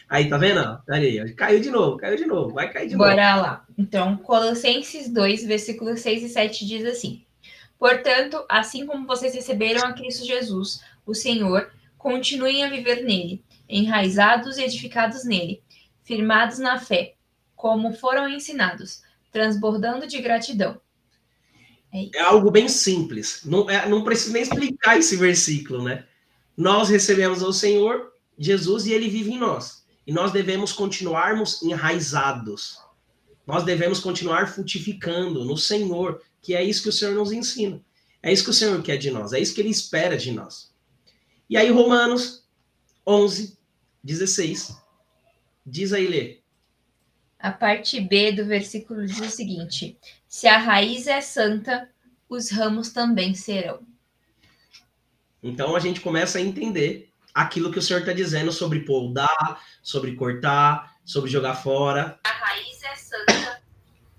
aí, 0.09 0.29
tá 0.29 0.37
vendo? 0.37 0.77
Aí, 0.89 1.33
caiu 1.33 1.61
de 1.61 1.71
novo, 1.71 1.97
caiu 1.97 2.17
de 2.17 2.25
novo, 2.25 2.53
vai 2.53 2.71
cair 2.71 2.89
de 2.89 2.97
Bora 2.97 3.15
novo. 3.15 3.21
Bora 3.21 3.41
lá. 3.41 3.65
Então, 3.77 4.17
Colossenses 4.17 5.09
2, 5.09 5.45
versículos 5.45 6.01
6 6.01 6.23
e 6.23 6.29
7 6.29 6.67
diz 6.67 6.85
assim: 6.85 7.25
Portanto, 7.79 8.43
assim 8.49 8.85
como 8.85 9.07
vocês 9.07 9.33
receberam 9.33 9.87
a 9.87 9.93
Cristo 9.93 10.25
Jesus, 10.25 10.81
o 11.07 11.15
Senhor, 11.15 11.71
continuem 11.97 12.63
a 12.63 12.69
viver 12.69 13.03
nele, 13.03 13.43
enraizados 13.67 14.57
e 14.57 14.63
edificados 14.63 15.23
nele, 15.23 15.63
firmados 16.03 16.59
na 16.59 16.79
fé, 16.79 17.15
como 17.55 17.93
foram 17.93 18.29
ensinados, 18.29 19.01
transbordando 19.31 20.05
de 20.05 20.21
gratidão. 20.21 20.79
É, 21.93 22.17
é 22.17 22.21
algo 22.21 22.51
bem 22.51 22.67
simples. 22.67 23.41
Não, 23.45 23.69
é, 23.69 23.87
não 23.87 24.03
preciso 24.03 24.33
nem 24.33 24.41
explicar 24.41 24.97
esse 24.97 25.15
versículo, 25.15 25.83
né? 25.83 26.05
Nós 26.55 26.89
recebemos 26.89 27.41
o 27.41 27.53
Senhor 27.53 28.11
Jesus 28.37 28.85
e 28.85 28.91
ele 28.91 29.09
vive 29.09 29.31
em 29.31 29.39
nós. 29.39 29.85
E 30.05 30.11
nós 30.11 30.31
devemos 30.31 30.71
continuarmos 30.71 31.61
enraizados. 31.61 32.79
Nós 33.45 33.63
devemos 33.63 33.99
continuar 33.99 34.47
frutificando 34.47 35.45
no 35.45 35.57
Senhor, 35.57 36.21
que 36.41 36.53
é 36.53 36.63
isso 36.63 36.83
que 36.83 36.89
o 36.89 36.93
Senhor 36.93 37.15
nos 37.15 37.31
ensina. 37.31 37.81
É 38.21 38.31
isso 38.31 38.43
que 38.43 38.49
o 38.49 38.53
Senhor 38.53 38.81
quer 38.81 38.97
de 38.97 39.11
nós, 39.11 39.31
é 39.31 39.39
isso 39.39 39.53
que 39.53 39.61
ele 39.61 39.69
espera 39.69 40.17
de 40.17 40.31
nós. 40.31 40.71
E 41.49 41.55
aí, 41.55 41.69
Romanos 41.69 42.45
11, 43.05 43.57
16, 44.03 44.75
diz 45.65 45.93
aí, 45.93 46.07
Lê. 46.07 46.39
A 47.39 47.51
parte 47.51 48.01
B 48.01 48.31
do 48.31 48.45
versículo 48.45 49.05
diz 49.05 49.19
o 49.19 49.29
seguinte: 49.29 49.97
Se 50.27 50.47
a 50.47 50.57
raiz 50.57 51.07
é 51.07 51.21
santa, 51.21 51.89
os 52.27 52.49
ramos 52.51 52.89
também 52.89 53.33
serão. 53.35 53.79
Então 55.41 55.75
a 55.75 55.79
gente 55.79 56.01
começa 56.01 56.39
a 56.39 56.41
entender 56.41 57.09
aquilo 57.33 57.71
que 57.71 57.79
o 57.79 57.81
Senhor 57.81 57.99
está 57.99 58.11
dizendo 58.11 58.51
sobre 58.51 58.79
podar, 58.81 59.61
sobre 59.83 60.15
cortar, 60.15 60.95
sobre 61.05 61.29
jogar 61.29 61.55
fora. 61.55 62.19
A 62.23 62.29
raiz 62.29 62.83
é 62.83 62.95
santa. 62.95 63.61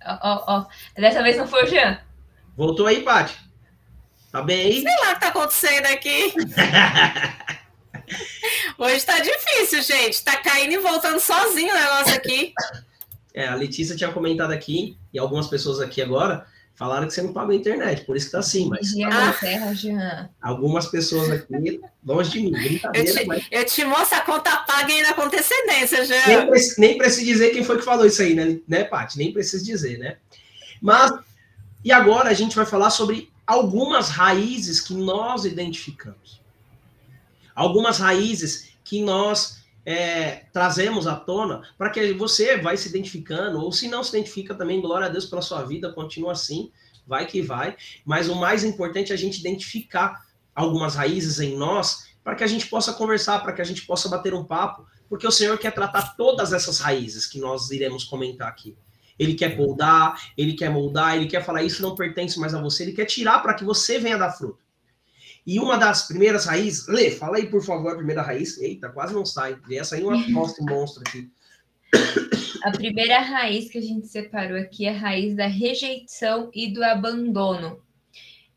Ó, 0.06 0.18
ó, 0.23 0.44
ó. 0.47 0.66
Dessa 0.94 1.23
vez 1.23 1.37
não 1.37 1.47
foi 1.47 1.64
o 1.64 1.66
Jean. 1.66 2.00
Voltou 2.56 2.87
aí, 2.87 3.02
Paty? 3.02 3.37
Tá 4.30 4.42
bem? 4.42 4.82
Sei 4.82 4.97
lá 5.04 5.11
o 5.11 5.14
que 5.14 5.20
tá 5.20 5.28
acontecendo 5.28 5.87
aqui. 5.87 6.35
Hoje 8.78 9.04
tá 9.04 9.18
difícil, 9.20 9.82
gente. 9.82 10.23
Tá 10.23 10.37
caindo 10.37 10.73
e 10.73 10.78
voltando 10.78 11.20
sozinho 11.20 11.73
o 11.73 11.78
negócio 11.78 12.14
aqui. 12.14 12.52
É, 13.35 13.49
a 13.49 13.54
Letícia 13.54 13.97
tinha 13.97 14.12
comentado 14.12 14.52
aqui, 14.52 14.99
e 15.12 15.18
algumas 15.18 15.47
pessoas 15.47 15.80
aqui 15.80 16.02
agora, 16.02 16.47
Falaram 16.78 17.08
que 17.08 17.12
você 17.12 17.23
não 17.23 17.32
pagou 17.32 17.50
a 17.50 17.56
internet, 17.56 18.04
por 18.04 18.16
isso 18.16 18.26
que 18.26 18.32
tá 18.32 18.38
assim, 18.38 18.68
mas. 18.68 18.92
Ah, 19.12 19.32
terra, 19.32 19.75
Jean. 19.75 20.30
Algumas 20.40 20.87
pessoas 20.87 21.28
aqui, 21.28 21.80
longe 22.06 22.30
de 22.30 22.40
mim, 22.40 22.52
brincadeira. 22.52 23.08
Eu 23.08 23.16
te, 23.16 23.26
mas... 23.26 23.47
eu 23.50 23.64
te 23.64 23.85
mostro 23.85 24.16
a 24.16 24.20
conta 24.20 24.56
paga 24.58 24.92
ainda 24.92 25.12
com 25.12 25.23
antecedência, 25.23 26.04
Jean. 26.04 26.25
Nem, 26.25 26.47
preciso, 26.47 26.80
nem 26.80 26.97
preciso 26.97 27.26
dizer 27.26 27.50
quem 27.50 27.64
foi 27.64 27.78
que 27.78 27.85
falou 27.85 28.06
isso 28.06 28.23
aí, 28.23 28.32
né, 28.32 28.61
né, 28.68 28.85
Paty? 28.85 29.18
Nem 29.18 29.32
preciso 29.32 29.64
dizer, 29.64 29.99
né? 29.99 30.18
Mas, 30.80 31.11
e 31.85 31.90
agora 31.90 32.30
a 32.30 32.35
gente 32.35 32.54
vai 32.54 32.64
falar 32.64 32.90
sobre 32.90 33.28
algumas 33.48 34.10
raízes 34.10 34.78
que 34.78 34.92
nós 34.92 35.46
identificamos. 35.46 36.42
Algumas 37.54 37.98
raízes 37.98 38.72
que 38.84 39.02
nós 39.02 39.64
é, 39.86 40.44
trazemos 40.52 41.06
à 41.06 41.16
tona 41.16 41.62
para 41.78 41.88
que 41.88 42.12
você 42.12 42.58
vai 42.58 42.76
se 42.76 42.90
identificando, 42.90 43.58
ou 43.58 43.72
se 43.72 43.88
não 43.88 44.04
se 44.04 44.10
identifica 44.10 44.54
também, 44.54 44.82
glória 44.82 45.06
a 45.06 45.08
Deus 45.08 45.24
pela 45.24 45.40
sua 45.40 45.64
vida, 45.64 45.90
continua 45.90 46.32
assim, 46.32 46.70
vai 47.06 47.24
que 47.24 47.40
vai. 47.40 47.74
Mas 48.04 48.28
o 48.28 48.34
mais 48.34 48.64
importante 48.64 49.12
é 49.12 49.14
a 49.14 49.18
gente 49.18 49.40
identificar 49.40 50.26
algumas 50.54 50.94
raízes 50.94 51.40
em 51.40 51.56
nós 51.56 52.08
para 52.22 52.34
que 52.34 52.44
a 52.44 52.46
gente 52.46 52.66
possa 52.66 52.92
conversar, 52.92 53.40
para 53.40 53.54
que 53.54 53.62
a 53.62 53.64
gente 53.64 53.86
possa 53.86 54.10
bater 54.10 54.34
um 54.34 54.44
papo, 54.44 54.86
porque 55.08 55.26
o 55.26 55.32
Senhor 55.32 55.56
quer 55.56 55.72
tratar 55.72 56.16
todas 56.18 56.52
essas 56.52 56.80
raízes 56.80 57.24
que 57.24 57.38
nós 57.38 57.70
iremos 57.70 58.04
comentar 58.04 58.46
aqui. 58.46 58.76
Ele 59.18 59.34
quer 59.34 59.56
moldar, 59.56 60.20
ele 60.37 60.54
quer 60.54 60.70
moldar, 60.70 61.16
ele 61.16 61.26
quer 61.26 61.44
falar 61.44 61.62
isso 61.62 61.82
não 61.82 61.94
pertence 61.94 62.38
mais 62.38 62.54
a 62.54 62.60
você, 62.60 62.84
ele 62.84 62.92
quer 62.92 63.06
tirar 63.06 63.40
para 63.40 63.54
que 63.54 63.64
você 63.64 63.98
venha 63.98 64.16
dar 64.16 64.30
fruto. 64.30 64.58
E 65.46 65.58
uma 65.58 65.78
das 65.78 66.06
primeiras 66.06 66.44
raízes, 66.44 66.87
Lê, 66.88 67.10
fala 67.10 67.38
aí, 67.38 67.46
por 67.46 67.64
favor, 67.64 67.92
a 67.92 67.96
primeira 67.96 68.20
raiz. 68.20 68.58
Eita, 68.58 68.90
quase 68.90 69.14
não 69.14 69.25
sai. 69.25 69.56
Ia 69.70 69.82
sair 69.82 70.04
uma 70.04 70.14
um 70.60 70.64
monstro 70.68 71.02
aqui. 71.06 71.30
A 72.62 72.70
primeira 72.70 73.18
raiz 73.20 73.70
que 73.70 73.78
a 73.78 73.82
gente 73.82 74.06
separou 74.08 74.58
aqui 74.58 74.84
é 74.84 74.90
a 74.90 74.98
raiz 74.98 75.34
da 75.34 75.46
rejeição 75.46 76.50
e 76.54 76.70
do 76.70 76.84
abandono. 76.84 77.80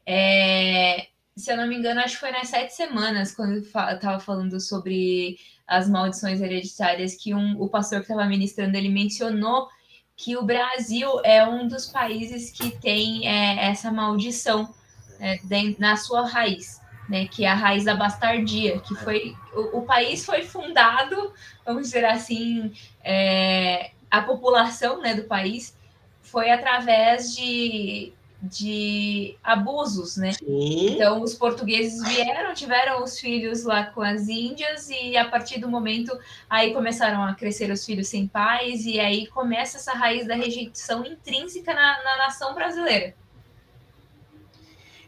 É, 0.05 1.07
se 1.33 1.51
eu 1.51 1.55
não 1.55 1.65
me 1.65 1.77
engano, 1.77 2.01
acho 2.01 2.15
que 2.15 2.19
foi 2.19 2.31
nas 2.31 2.49
sete 2.49 2.73
semanas, 2.73 3.33
quando 3.33 3.53
eu 3.53 3.61
estava 3.61 4.19
falando 4.19 4.59
sobre 4.59 5.37
as 5.65 5.89
maldições 5.89 6.41
hereditárias, 6.41 7.15
que 7.15 7.33
um, 7.33 7.55
o 7.61 7.69
pastor 7.69 7.99
que 7.99 8.11
estava 8.11 8.27
ministrando, 8.27 8.75
ele 8.75 8.89
mencionou 8.89 9.69
que 10.15 10.37
o 10.37 10.43
Brasil 10.43 11.19
é 11.23 11.45
um 11.45 11.67
dos 11.67 11.87
países 11.87 12.51
que 12.51 12.71
tem 12.77 13.27
é, 13.27 13.69
essa 13.69 13.91
maldição 13.91 14.73
é, 15.19 15.39
na 15.79 15.95
sua 15.97 16.27
raiz 16.27 16.81
né, 17.11 17.27
que 17.27 17.43
é 17.43 17.49
a 17.49 17.53
raiz 17.53 17.83
da 17.83 17.93
bastardia, 17.93 18.79
que 18.79 18.95
foi 18.95 19.35
o, 19.53 19.79
o 19.79 19.81
país 19.81 20.25
foi 20.25 20.43
fundado, 20.43 21.33
vamos 21.65 21.83
dizer 21.87 22.05
assim, 22.05 22.71
é, 23.03 23.91
a 24.09 24.21
população 24.21 25.01
né, 25.01 25.13
do 25.13 25.23
país 25.23 25.77
foi 26.21 26.49
através 26.49 27.35
de, 27.35 28.13
de 28.41 29.35
abusos, 29.43 30.17
né? 30.17 30.33
Sim. 30.33 30.95
Então 30.95 31.21
os 31.21 31.33
portugueses 31.33 32.03
vieram, 32.03 32.53
tiveram 32.53 33.03
os 33.03 33.19
filhos 33.19 33.63
lá 33.63 33.85
com 33.85 34.01
as 34.01 34.27
índias 34.27 34.89
e 34.89 35.15
a 35.15 35.25
partir 35.25 35.59
do 35.59 35.69
momento 35.69 36.17
aí 36.49 36.73
começaram 36.73 37.23
a 37.23 37.35
crescer 37.35 37.71
os 37.71 37.85
filhos 37.85 38.07
sem 38.07 38.27
pais 38.27 38.85
e 38.85 38.99
aí 38.99 39.27
começa 39.27 39.77
essa 39.77 39.93
raiz 39.93 40.27
da 40.27 40.35
rejeição 40.35 41.05
intrínseca 41.05 41.73
na, 41.73 42.03
na 42.03 42.17
nação 42.17 42.55
brasileira. 42.55 43.13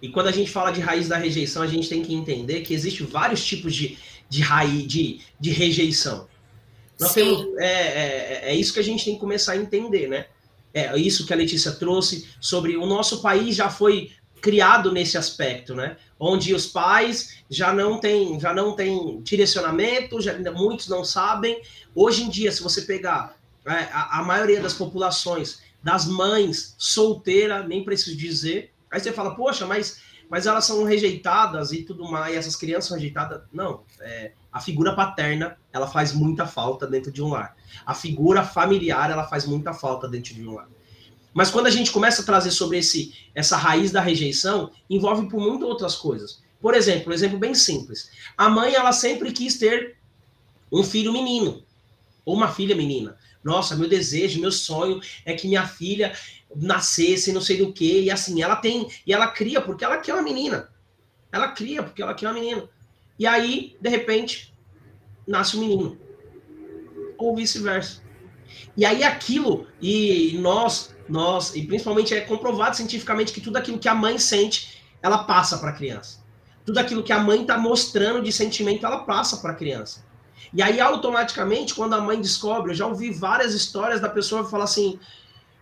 E 0.02 0.10
quando 0.10 0.28
a 0.28 0.32
gente 0.32 0.52
fala 0.52 0.70
de 0.70 0.82
raiz 0.82 1.08
da 1.08 1.18
rejeição, 1.18 1.64
a 1.64 1.68
gente 1.68 1.88
tem 1.88 2.04
que 2.04 2.14
entender 2.14 2.62
que 2.62 2.74
existe 2.74 3.04
vários 3.04 3.44
tipos 3.44 3.74
de, 3.74 3.98
de 4.28 4.42
raiz, 4.42 4.86
de, 4.86 5.22
de 5.40 5.50
rejeição. 5.50 6.28
Nós 7.00 7.14
temos, 7.14 7.48
é, 7.58 7.66
é, 7.66 8.42
é, 8.52 8.56
isso 8.56 8.74
que 8.74 8.80
a 8.80 8.84
gente 8.84 9.04
tem 9.04 9.14
que 9.16 9.20
começar 9.20 9.54
a 9.54 9.58
entender, 9.58 10.08
né? 10.08 10.26
É 10.74 10.98
isso 10.98 11.26
que 11.26 11.34
a 11.34 11.36
Letícia 11.36 11.72
trouxe 11.72 12.28
sobre 12.40 12.76
o 12.76 12.86
nosso 12.86 13.22
país 13.22 13.56
já 13.56 13.70
foi 13.70 14.12
criado 14.42 14.92
nesse 14.92 15.18
aspecto, 15.18 15.76
né? 15.76 15.98
Onde 16.20 16.54
os 16.54 16.66
pais 16.66 17.38
já 17.50 17.72
não 17.72 18.00
têm, 18.00 18.40
já 18.40 18.54
não 18.54 18.76
têm 18.76 19.22
direcionamento, 19.22 20.20
já, 20.20 20.34
muitos 20.52 20.88
não 20.88 21.04
sabem. 21.04 21.62
Hoje 21.96 22.24
em 22.24 22.30
dia, 22.30 22.52
se 22.52 22.62
você 22.62 22.82
pegar 22.82 23.38
é, 23.66 23.88
a, 23.92 24.20
a 24.20 24.24
maioria 24.24 24.60
das 24.60 24.74
populações, 24.74 25.62
das 25.82 26.06
mães 26.06 26.76
solteiras, 26.78 27.68
nem 27.68 27.84
preciso 27.84 28.18
dizer, 28.18 28.74
Aí 28.94 29.00
você 29.00 29.12
fala, 29.12 29.34
poxa, 29.34 29.66
mas, 29.66 29.98
mas 30.34 30.48
elas 30.48 30.66
são 30.66 30.84
rejeitadas 30.84 31.72
e 31.72 31.84
tudo 31.84 32.10
mais, 32.10 32.36
essas 32.36 32.56
crianças 32.56 32.86
são 32.86 32.98
rejeitadas. 32.98 33.44
Não, 33.54 33.84
é, 34.02 34.32
a 34.52 34.60
figura 34.60 34.96
paterna, 34.96 35.60
ela 35.72 35.86
faz 35.86 36.12
muita 36.12 36.48
falta 36.48 36.88
dentro 36.88 37.12
de 37.12 37.22
um 37.22 37.28
lar. 37.28 37.56
A 37.86 37.94
figura 37.94 38.44
familiar, 38.44 39.12
ela 39.12 39.28
faz 39.28 39.46
muita 39.46 39.76
falta 39.76 40.08
dentro 40.08 40.34
de 40.34 40.44
um 40.44 40.56
lar. 40.56 40.68
Mas 41.36 41.52
quando 41.52 41.68
a 41.68 41.70
gente 41.70 41.92
começa 41.92 42.24
a 42.24 42.26
trazer 42.26 42.50
sobre 42.50 42.80
esse, 42.80 43.14
essa 43.36 43.56
raiz 43.56 43.92
da 43.92 44.02
rejeição, 44.02 44.72
envolve 44.90 45.30
por 45.30 45.40
muitas 45.40 45.70
outras 45.70 45.96
coisas. 45.96 46.42
Por 46.60 46.74
exemplo, 46.74 47.12
um 47.12 47.14
exemplo 47.14 47.38
bem 47.38 47.54
simples. 47.54 48.10
A 48.36 48.50
mãe, 48.50 48.74
ela 48.74 48.92
sempre 48.92 49.32
quis 49.34 49.60
ter 49.60 49.98
um 50.72 50.84
filho 50.84 51.14
menino 51.14 51.64
ou 52.26 52.36
uma 52.36 52.48
filha 52.48 52.76
menina. 52.76 53.16
Nossa, 53.44 53.76
meu 53.76 53.90
desejo, 53.90 54.40
meu 54.40 54.52
sonho 54.52 55.02
é 55.26 55.34
que 55.34 55.48
minha 55.48 55.68
filha 55.68 56.14
nascesse, 56.56 57.34
não 57.34 57.42
sei 57.42 57.58
do 57.58 57.74
que, 57.74 58.02
e 58.02 58.12
assim, 58.12 58.42
ela 58.42 58.56
tem, 58.56 58.88
e 59.06 59.14
ela 59.14 59.28
cria 59.28 59.60
porque 59.60 59.84
ela 59.84 59.98
quer 59.98 60.14
uma 60.14 60.22
menina. 60.22 60.70
Ela 61.32 61.50
cria 61.50 61.84
porque 61.84 62.02
ela 62.02 62.14
quer 62.14 62.28
uma 62.28 62.34
menina. 62.34 62.70
E 63.18 63.28
aí, 63.28 63.76
de 63.82 63.90
repente, 63.90 64.54
nasce 65.28 65.58
um 65.58 65.62
menino. 65.62 65.98
Ou 67.18 67.36
vice-versa. 67.36 68.02
E 68.78 68.86
aí 68.86 69.04
aquilo, 69.04 69.68
e 69.82 70.38
nós, 70.40 70.96
nós, 71.10 71.56
e 71.56 71.66
principalmente 71.66 72.14
é 72.14 72.22
comprovado 72.22 72.76
cientificamente 72.76 73.34
que 73.34 73.42
tudo 73.42 73.58
aquilo 73.58 73.80
que 73.80 73.88
a 73.88 73.96
mãe 73.96 74.18
sente, 74.18 74.84
ela 75.02 75.24
passa 75.24 75.58
para 75.58 75.70
a 75.70 75.74
criança. 75.74 76.24
Tudo 76.66 76.78
aquilo 76.78 77.04
que 77.04 77.12
a 77.12 77.20
mãe 77.20 77.42
está 77.42 77.58
mostrando 77.58 78.22
de 78.22 78.32
sentimento, 78.32 78.86
ela 78.86 79.00
passa 79.00 79.38
para 79.38 79.52
a 79.52 79.56
criança. 79.56 80.06
E 80.54 80.62
aí, 80.62 80.80
automaticamente, 80.80 81.74
quando 81.74 81.94
a 81.94 82.02
mãe 82.02 82.22
descobre, 82.22 82.72
eu 82.72 82.76
já 82.76 82.86
ouvi 82.86 83.12
várias 83.12 83.54
histórias 83.54 84.00
da 84.00 84.10
pessoa 84.10 84.48
falar 84.48 84.66
assim: 84.66 85.00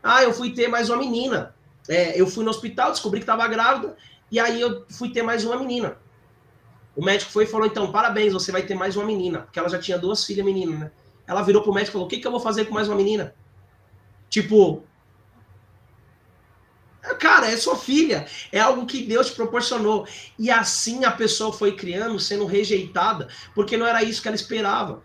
ah, 0.04 0.22
eu 0.22 0.34
fui 0.34 0.52
ter 0.52 0.68
mais 0.68 0.90
uma 0.90 0.98
menina. 0.98 1.56
É, 1.88 2.20
eu 2.20 2.28
fui 2.28 2.44
no 2.44 2.52
hospital, 2.52 2.92
descobri 2.92 3.20
que 3.20 3.24
estava 3.24 3.48
grávida, 3.48 3.96
e 4.30 4.40
aí 4.40 4.60
eu 4.60 4.86
fui 4.90 5.10
ter 5.10 5.24
mais 5.24 5.46
uma 5.46 5.58
menina. 5.58 5.98
O 6.96 7.04
médico 7.04 7.32
foi 7.32 7.46
e 7.46 7.48
falou: 7.48 7.66
então, 7.66 7.92
parabéns, 7.92 8.34
você 8.34 8.52
vai 8.52 8.64
ter 8.64 8.76
mais 8.76 8.98
uma 8.98 9.06
menina, 9.06 9.40
porque 9.40 9.58
ela 9.58 9.70
já 9.70 9.80
tinha 9.80 9.98
duas 9.98 10.26
filhas 10.26 10.46
meninas, 10.46 10.80
né? 10.80 10.92
Ela 11.26 11.42
virou 11.42 11.62
pro 11.62 11.74
médico 11.74 11.92
e 11.92 11.94
falou: 11.94 12.08
o 12.08 12.10
que, 12.10 12.18
que 12.18 12.28
eu 12.28 12.32
vou 12.32 12.40
fazer 12.40 12.66
com 12.66 12.74
mais 12.74 12.90
uma 12.90 12.98
menina? 12.98 13.34
Tipo, 14.30 14.84
Cara, 17.20 17.50
é 17.50 17.58
sua 17.58 17.76
filha, 17.76 18.28
é 18.52 18.60
algo 18.60 18.86
que 18.86 19.04
Deus 19.04 19.28
te 19.28 19.34
proporcionou. 19.34 20.08
E 20.38 20.52
assim 20.52 21.04
a 21.04 21.12
pessoa 21.12 21.52
foi 21.52 21.76
criando, 21.76 22.20
sendo 22.20 22.46
rejeitada, 22.46 23.28
porque 23.56 23.76
não 23.76 23.88
era 23.88 24.04
isso 24.04 24.22
que 24.22 24.28
ela 24.28 24.36
esperava. 24.36 25.04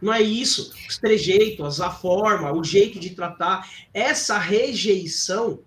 Não 0.00 0.12
é 0.12 0.20
isso. 0.20 0.72
Os 0.88 0.98
trejeitos, 0.98 1.80
a 1.80 1.90
forma, 1.90 2.52
o 2.52 2.62
jeito 2.62 3.00
de 3.00 3.10
tratar. 3.10 3.68
Essa 3.92 4.38
rejeição 4.38 5.60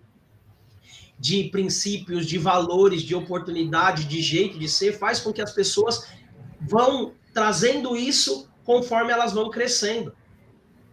de 1.19 1.45
princípios, 1.45 2.27
de 2.27 2.37
valores, 2.37 3.01
de 3.01 3.15
oportunidade, 3.15 4.05
de 4.05 4.21
jeito 4.21 4.59
de 4.59 4.69
ser, 4.69 4.97
faz 4.97 5.19
com 5.19 5.33
que 5.33 5.41
as 5.41 5.51
pessoas 5.51 6.07
vão 6.61 7.13
trazendo 7.33 7.95
isso 7.95 8.49
conforme 8.63 9.11
elas 9.11 9.33
vão 9.33 9.49
crescendo. 9.49 10.15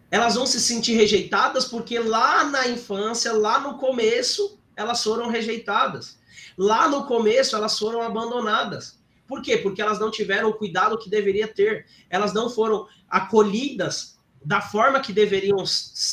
Elas 0.09 0.35
vão 0.35 0.45
se 0.45 0.59
sentir 0.59 0.93
rejeitadas 0.93 1.65
porque 1.65 1.99
lá 1.99 2.43
na 2.43 2.67
infância, 2.67 3.31
lá 3.31 3.59
no 3.59 3.77
começo, 3.77 4.57
elas 4.75 5.03
foram 5.03 5.29
rejeitadas. 5.29 6.19
Lá 6.57 6.87
no 6.87 7.05
começo, 7.05 7.55
elas 7.55 7.77
foram 7.77 8.01
abandonadas. 8.01 8.99
Por 9.27 9.41
quê? 9.41 9.57
Porque 9.57 9.81
elas 9.81 9.99
não 9.99 10.11
tiveram 10.11 10.49
o 10.49 10.53
cuidado 10.53 10.97
que 10.97 11.09
deveria 11.09 11.47
ter. 11.47 11.85
Elas 12.09 12.33
não 12.33 12.49
foram 12.49 12.87
acolhidas 13.09 14.15
da 14.43 14.61
forma 14.61 14.99
que 14.99 15.11
deveriam, 15.11 15.63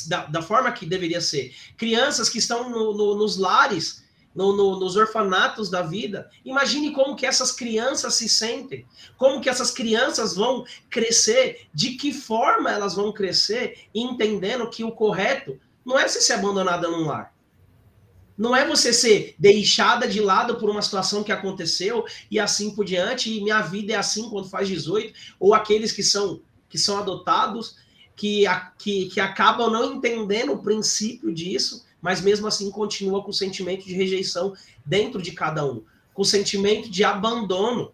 da, 0.07 0.25
da 0.25 0.41
forma 0.41 0.71
que 0.71 0.85
deveria 0.85 1.21
ser. 1.21 1.53
Crianças 1.77 2.29
que 2.29 2.39
estão 2.39 2.69
no, 2.69 2.93
no, 2.93 3.15
nos 3.15 3.37
lares, 3.37 4.03
no, 4.35 4.79
nos 4.79 4.95
orfanatos 4.95 5.69
da 5.69 5.81
vida. 5.81 6.29
Imagine 6.43 6.91
como 6.91 7.15
que 7.15 7.25
essas 7.25 7.51
crianças 7.51 8.15
se 8.15 8.27
sentem, 8.27 8.85
como 9.17 9.39
que 9.39 9.49
essas 9.49 9.71
crianças 9.71 10.35
vão 10.35 10.65
crescer, 10.89 11.67
de 11.73 11.91
que 11.91 12.11
forma 12.11 12.71
elas 12.71 12.95
vão 12.95 13.11
crescer, 13.11 13.87
entendendo 13.93 14.69
que 14.69 14.83
o 14.83 14.91
correto 14.91 15.59
não 15.85 15.99
é 15.99 16.07
você 16.07 16.21
ser 16.21 16.33
abandonada 16.33 16.87
num 16.89 17.05
lar. 17.05 17.32
Não 18.37 18.55
é 18.55 18.67
você 18.67 18.91
ser 18.91 19.35
deixada 19.37 20.07
de 20.07 20.19
lado 20.19 20.55
por 20.55 20.69
uma 20.69 20.81
situação 20.81 21.23
que 21.23 21.31
aconteceu 21.31 22.03
e 22.31 22.39
assim 22.39 22.71
por 22.71 22.83
diante, 22.83 23.31
e 23.31 23.41
minha 23.41 23.61
vida 23.61 23.93
é 23.93 23.95
assim 23.95 24.29
quando 24.29 24.49
faz 24.49 24.67
18, 24.67 25.13
ou 25.39 25.53
aqueles 25.53 25.91
que 25.91 26.03
são 26.03 26.41
que 26.67 26.79
são 26.79 26.97
adotados, 26.97 27.75
que, 28.15 28.45
que, 28.79 29.05
que 29.05 29.19
acabam 29.19 29.69
não 29.69 29.93
entendendo 29.93 30.53
o 30.53 30.57
princípio 30.57 31.31
disso, 31.31 31.85
mas 32.01 32.19
mesmo 32.19 32.47
assim 32.47 32.71
continua 32.71 33.21
com 33.21 33.29
o 33.29 33.33
sentimento 33.33 33.85
de 33.85 33.93
rejeição 33.93 34.55
dentro 34.83 35.21
de 35.21 35.33
cada 35.33 35.63
um, 35.63 35.83
com 36.15 36.23
o 36.23 36.25
sentimento 36.25 36.89
de 36.89 37.03
abandono 37.03 37.93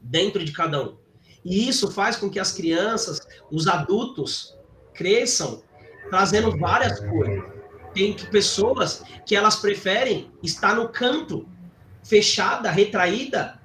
dentro 0.00 0.44
de 0.44 0.50
cada 0.50 0.82
um. 0.82 0.96
E 1.44 1.68
isso 1.68 1.88
faz 1.88 2.16
com 2.16 2.28
que 2.28 2.40
as 2.40 2.50
crianças, 2.50 3.20
os 3.48 3.68
adultos, 3.68 4.56
cresçam 4.92 5.62
trazendo 6.10 6.58
várias 6.58 6.98
coisas 6.98 7.53
tem 7.94 8.12
pessoas 8.14 9.04
que 9.24 9.36
elas 9.36 9.56
preferem 9.56 10.30
estar 10.42 10.74
no 10.74 10.88
canto, 10.88 11.48
fechada, 12.02 12.70
retraída, 12.70 13.60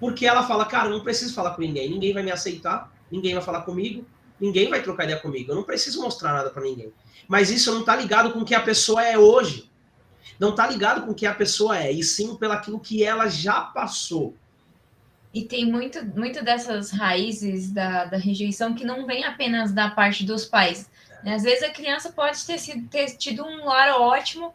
porque 0.00 0.24
ela 0.26 0.46
fala, 0.46 0.64
cara, 0.64 0.88
eu 0.88 0.92
não 0.92 1.04
preciso 1.04 1.34
falar 1.34 1.50
com 1.54 1.60
ninguém, 1.60 1.90
ninguém 1.90 2.14
vai 2.14 2.22
me 2.22 2.30
aceitar, 2.30 2.92
ninguém 3.10 3.34
vai 3.34 3.42
falar 3.42 3.62
comigo, 3.62 4.06
ninguém 4.40 4.70
vai 4.70 4.82
trocar 4.82 5.04
ideia 5.04 5.18
comigo, 5.18 5.50
eu 5.50 5.56
não 5.56 5.62
preciso 5.62 6.00
mostrar 6.00 6.32
nada 6.32 6.50
para 6.50 6.62
ninguém. 6.62 6.92
Mas 7.28 7.50
isso 7.50 7.72
não 7.72 7.80
está 7.80 7.94
ligado 7.94 8.32
com 8.32 8.40
o 8.40 8.44
que 8.44 8.54
a 8.54 8.60
pessoa 8.60 9.04
é 9.04 9.18
hoje. 9.18 9.70
Não 10.38 10.50
está 10.50 10.66
ligado 10.66 11.04
com 11.04 11.12
o 11.12 11.14
que 11.14 11.26
a 11.26 11.34
pessoa 11.34 11.78
é, 11.78 11.92
e 11.92 12.02
sim 12.02 12.36
pelaquilo 12.36 12.80
que 12.80 13.04
ela 13.04 13.28
já 13.28 13.60
passou. 13.60 14.34
E 15.32 15.44
tem 15.44 15.64
muito, 15.64 16.04
muito 16.18 16.44
dessas 16.44 16.90
raízes 16.90 17.70
da, 17.70 18.04
da 18.04 18.18
rejeição 18.18 18.74
que 18.74 18.84
não 18.84 19.06
vem 19.06 19.24
apenas 19.24 19.72
da 19.72 19.90
parte 19.90 20.24
dos 20.24 20.44
pais, 20.44 20.90
né? 21.22 21.34
Às 21.34 21.42
vezes 21.42 21.62
a 21.62 21.72
criança 21.72 22.10
pode 22.10 22.44
ter, 22.44 22.58
sido, 22.58 22.88
ter 22.88 23.16
tido 23.16 23.44
um 23.44 23.64
lar 23.64 24.00
ótimo, 24.00 24.52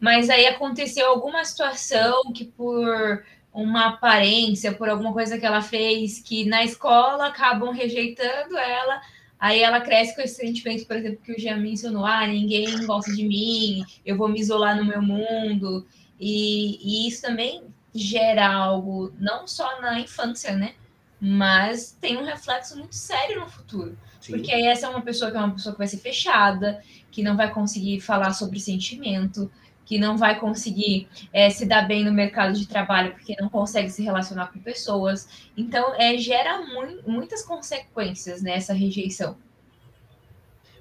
mas 0.00 0.30
aí 0.30 0.46
aconteceu 0.46 1.08
alguma 1.08 1.44
situação 1.44 2.32
que 2.32 2.44
por 2.44 3.24
uma 3.52 3.88
aparência, 3.88 4.72
por 4.72 4.88
alguma 4.88 5.12
coisa 5.12 5.38
que 5.38 5.46
ela 5.46 5.62
fez, 5.62 6.20
que 6.20 6.44
na 6.44 6.64
escola 6.64 7.26
acabam 7.26 7.72
rejeitando 7.72 8.56
ela, 8.56 9.00
aí 9.38 9.62
ela 9.62 9.80
cresce 9.80 10.14
com 10.14 10.22
esse 10.22 10.36
sentimento, 10.36 10.86
por 10.86 10.96
exemplo, 10.96 11.20
que 11.24 11.32
o 11.32 11.38
Jean 11.38 11.56
mencionou, 11.56 12.04
ah, 12.04 12.26
ninguém 12.26 12.86
gosta 12.86 13.12
de 13.12 13.24
mim, 13.24 13.84
eu 14.04 14.16
vou 14.16 14.28
me 14.28 14.40
isolar 14.40 14.76
no 14.76 14.84
meu 14.84 15.02
mundo, 15.02 15.86
e, 16.20 16.78
e 16.82 17.08
isso 17.08 17.22
também 17.22 17.64
gera 17.94 18.46
algo, 18.46 19.12
não 19.18 19.46
só 19.46 19.80
na 19.80 19.98
infância, 19.98 20.54
né, 20.54 20.74
mas 21.20 21.96
tem 22.00 22.16
um 22.16 22.24
reflexo 22.24 22.76
muito 22.76 22.94
sério 22.94 23.40
no 23.40 23.48
futuro. 23.48 23.98
Sim. 24.28 24.34
Porque 24.34 24.52
aí 24.52 24.66
essa 24.66 24.86
é 24.86 24.90
uma 24.90 25.00
pessoa 25.00 25.30
que 25.30 25.36
é 25.36 25.40
uma 25.40 25.54
pessoa 25.54 25.72
que 25.72 25.78
vai 25.78 25.86
ser 25.86 25.96
fechada, 25.96 26.82
que 27.10 27.22
não 27.22 27.36
vai 27.36 27.50
conseguir 27.50 28.00
falar 28.00 28.32
sobre 28.32 28.60
sentimento, 28.60 29.50
que 29.86 29.98
não 29.98 30.18
vai 30.18 30.38
conseguir 30.38 31.08
é, 31.32 31.48
se 31.48 31.64
dar 31.64 31.88
bem 31.88 32.04
no 32.04 32.12
mercado 32.12 32.52
de 32.52 32.68
trabalho 32.68 33.12
porque 33.12 33.34
não 33.40 33.48
consegue 33.48 33.88
se 33.88 34.02
relacionar 34.02 34.52
com 34.52 34.60
pessoas. 34.60 35.48
Então, 35.56 35.94
é, 35.94 36.16
gera 36.18 36.60
mu 36.60 37.00
muitas 37.06 37.42
consequências 37.42 38.42
nessa 38.42 38.74
né, 38.74 38.80
rejeição. 38.80 39.36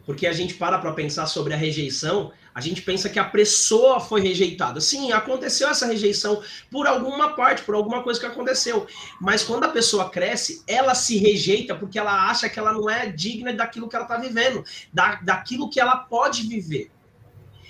Porque 0.08 0.26
a 0.26 0.32
gente 0.32 0.54
para 0.54 0.78
para 0.80 0.94
pensar 0.94 1.28
sobre 1.28 1.54
a 1.54 1.58
rejeição, 1.58 2.32
a 2.56 2.62
gente 2.62 2.82
pensa 2.82 3.10
que 3.10 3.20
a 3.20 3.26
pessoa 3.26 4.00
foi 4.00 4.22
rejeitada. 4.22 4.80
Sim, 4.80 5.12
aconteceu 5.12 5.68
essa 5.68 5.86
rejeição 5.86 6.42
por 6.72 6.88
alguma 6.88 7.36
parte, 7.36 7.62
por 7.62 7.76
alguma 7.76 8.02
coisa 8.02 8.18
que 8.18 8.26
aconteceu. 8.26 8.88
Mas 9.20 9.44
quando 9.44 9.66
a 9.66 9.70
pessoa 9.70 10.10
cresce, 10.10 10.64
ela 10.66 10.96
se 10.96 11.18
rejeita 11.18 11.76
porque 11.76 12.00
ela 12.00 12.30
acha 12.30 12.48
que 12.48 12.58
ela 12.58 12.72
não 12.72 12.90
é 12.90 13.08
digna 13.08 13.54
daquilo 13.54 13.90
que 13.90 13.98
ela 13.98 14.06
está 14.06 14.18
vivendo, 14.18 14.64
da, 14.94 15.16
daquilo 15.16 15.70
que 15.70 15.80
ela 15.80 15.98
pode 15.98 16.48
viver. 16.48 16.90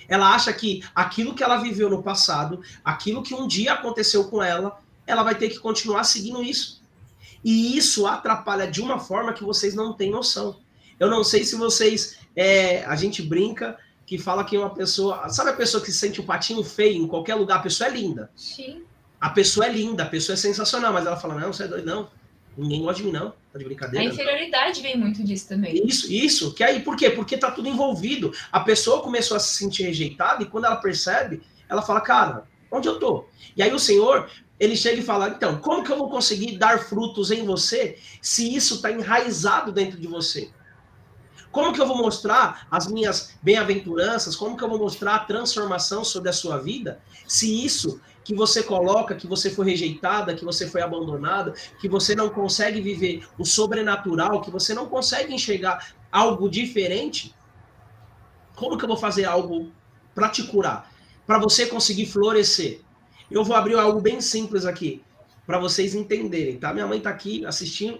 Ela 0.06 0.32
acha 0.32 0.52
que 0.52 0.84
aquilo 0.94 1.34
que 1.34 1.42
ela 1.42 1.56
viveu 1.56 1.90
no 1.90 2.04
passado, 2.04 2.62
aquilo 2.84 3.22
que 3.22 3.34
um 3.34 3.48
dia 3.48 3.72
aconteceu 3.72 4.28
com 4.28 4.40
ela, 4.40 4.78
ela 5.04 5.24
vai 5.24 5.34
ter 5.34 5.48
que 5.48 5.58
continuar 5.58 6.04
seguindo 6.04 6.40
isso. 6.40 6.80
E 7.42 7.76
isso 7.76 8.06
atrapalha 8.06 8.70
de 8.70 8.80
uma 8.80 9.00
forma 9.00 9.32
que 9.32 9.42
vocês 9.42 9.74
não 9.74 9.92
têm 9.92 10.10
noção. 10.10 10.60
Eu 10.98 11.08
não 11.08 11.22
sei 11.22 11.44
se 11.44 11.56
vocês. 11.56 12.18
É, 12.34 12.84
a 12.84 12.94
gente 12.94 13.22
brinca 13.22 13.78
que 14.06 14.18
fala 14.18 14.44
que 14.44 14.56
uma 14.56 14.70
pessoa. 14.70 15.28
Sabe 15.28 15.50
a 15.50 15.54
pessoa 15.54 15.82
que 15.82 15.92
se 15.92 15.98
sente 15.98 16.20
o 16.20 16.22
um 16.22 16.26
patinho 16.26 16.64
feio 16.64 17.02
em 17.02 17.06
qualquer 17.06 17.34
lugar? 17.34 17.58
A 17.58 17.62
pessoa 17.62 17.88
é 17.88 17.92
linda. 17.92 18.30
Sim. 18.34 18.82
A 19.20 19.30
pessoa 19.30 19.66
é 19.66 19.68
linda, 19.68 20.04
a 20.04 20.06
pessoa 20.06 20.34
é 20.34 20.36
sensacional, 20.36 20.92
mas 20.92 21.06
ela 21.06 21.16
fala: 21.16 21.34
não, 21.34 21.52
você 21.52 21.64
é 21.64 21.68
doido, 21.68 21.86
não. 21.86 22.08
Ninguém 22.56 22.82
gosta 22.82 23.02
de 23.02 23.04
mim, 23.04 23.12
não. 23.12 23.30
Tá 23.52 23.58
de 23.58 23.64
brincadeira. 23.64 24.08
A 24.08 24.12
inferioridade 24.12 24.80
vem 24.82 24.96
muito 24.96 25.22
disso 25.22 25.48
também. 25.48 25.86
Isso, 25.86 26.12
isso. 26.12 26.54
Que 26.54 26.64
aí, 26.64 26.80
por 26.80 26.96
quê? 26.96 27.10
Porque 27.10 27.36
tá 27.36 27.50
tudo 27.50 27.68
envolvido. 27.68 28.32
A 28.50 28.60
pessoa 28.60 29.00
começou 29.00 29.36
a 29.36 29.40
se 29.40 29.56
sentir 29.56 29.84
rejeitada 29.84 30.42
e 30.42 30.46
quando 30.46 30.64
ela 30.64 30.76
percebe, 30.76 31.40
ela 31.68 31.82
fala: 31.82 32.00
cara, 32.00 32.44
onde 32.70 32.88
eu 32.88 32.98
tô? 32.98 33.26
E 33.56 33.62
aí 33.62 33.72
o 33.72 33.78
Senhor, 33.78 34.28
ele 34.58 34.76
chega 34.76 35.00
e 35.00 35.04
fala: 35.04 35.28
então, 35.28 35.58
como 35.58 35.84
que 35.84 35.92
eu 35.92 35.98
vou 35.98 36.10
conseguir 36.10 36.58
dar 36.58 36.80
frutos 36.80 37.30
em 37.30 37.44
você 37.44 37.98
se 38.20 38.54
isso 38.54 38.76
está 38.76 38.90
enraizado 38.90 39.70
dentro 39.70 40.00
de 40.00 40.06
você? 40.06 40.50
Como 41.50 41.72
que 41.72 41.80
eu 41.80 41.86
vou 41.86 41.96
mostrar 41.96 42.66
as 42.70 42.86
minhas 42.86 43.34
bem-aventuranças? 43.42 44.36
Como 44.36 44.56
que 44.56 44.62
eu 44.62 44.68
vou 44.68 44.78
mostrar 44.78 45.14
a 45.14 45.18
transformação 45.20 46.04
sobre 46.04 46.28
a 46.28 46.32
sua 46.32 46.58
vida? 46.58 47.00
Se 47.26 47.64
isso 47.64 48.00
que 48.22 48.34
você 48.34 48.62
coloca, 48.62 49.14
que 49.14 49.26
você 49.26 49.50
foi 49.50 49.64
rejeitada, 49.70 50.34
que 50.34 50.44
você 50.44 50.68
foi 50.68 50.82
abandonada, 50.82 51.54
que 51.80 51.88
você 51.88 52.14
não 52.14 52.28
consegue 52.28 52.80
viver 52.80 53.26
o 53.38 53.44
sobrenatural, 53.44 54.42
que 54.42 54.50
você 54.50 54.74
não 54.74 54.86
consegue 54.86 55.32
enxergar 55.32 55.94
algo 56.12 56.48
diferente, 56.48 57.34
como 58.54 58.76
que 58.76 58.84
eu 58.84 58.88
vou 58.88 58.98
fazer 58.98 59.24
algo 59.24 59.72
para 60.14 60.28
te 60.28 60.42
curar? 60.42 60.92
Para 61.26 61.38
você 61.38 61.66
conseguir 61.66 62.06
florescer? 62.06 62.82
Eu 63.30 63.44
vou 63.44 63.56
abrir 63.56 63.78
algo 63.78 64.00
bem 64.00 64.20
simples 64.20 64.66
aqui, 64.66 65.02
para 65.46 65.58
vocês 65.58 65.94
entenderem, 65.94 66.58
tá? 66.58 66.74
Minha 66.74 66.86
mãe 66.86 66.98
está 66.98 67.08
aqui 67.08 67.46
assistindo 67.46 67.98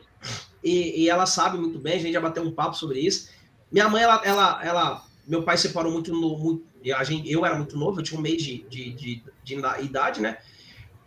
e, 0.62 1.04
e, 1.04 1.08
ela 1.08 1.24
sabe 1.24 1.56
muito 1.56 1.78
bem, 1.78 1.94
a 1.94 1.98
gente 1.98 2.12
já 2.12 2.20
bateu 2.20 2.42
um 2.42 2.50
papo 2.50 2.76
sobre 2.76 3.00
isso. 3.00 3.30
Minha 3.70 3.88
mãe, 3.88 4.02
ela, 4.02 4.22
ela, 4.24 4.64
ela 4.64 5.04
meu 5.26 5.42
pai 5.42 5.56
separou 5.58 5.92
muito, 5.92 6.12
no, 6.12 6.38
muito 6.38 6.68
a 6.94 7.04
gente, 7.04 7.30
eu 7.30 7.44
era 7.44 7.56
muito 7.56 7.76
novo, 7.76 8.00
eu 8.00 8.04
tinha 8.04 8.18
um 8.18 8.22
mês 8.22 8.42
de, 8.42 8.62
de, 8.68 8.92
de, 8.92 9.22
de 9.44 9.54
idade, 9.82 10.20
né? 10.20 10.38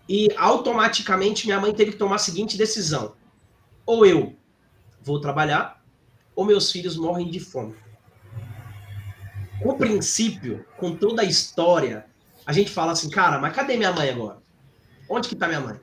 E 0.08 0.28
automaticamente 0.36 1.46
minha 1.46 1.60
mãe 1.60 1.74
teve 1.74 1.92
que 1.92 1.98
tomar 1.98 2.16
a 2.16 2.20
seguinte 2.20 2.58
decisão: 2.58 3.16
ou 3.86 4.06
eu 4.06 4.36
vou 5.02 5.20
trabalhar, 5.20 5.84
ou 6.36 6.46
meus 6.46 6.72
filhos 6.72 6.98
morrem 6.98 7.30
de 7.30 7.40
fome. 7.40 7.76
Com 9.62 9.70
o 9.70 9.78
princípio, 9.78 10.66
com 10.78 10.96
toda 10.96 11.22
a 11.22 11.26
história, 11.26 12.06
a 12.46 12.52
gente 12.52 12.72
fala 12.72 12.92
assim, 12.92 13.10
cara, 13.10 13.40
mas 13.40 13.56
cadê 13.56 13.78
minha 13.78 13.92
mãe 13.92 14.10
agora? 14.10 14.40
Onde 15.08 15.30
que 15.30 15.36
tá 15.36 15.48
minha 15.48 15.62
mãe? 15.62 15.80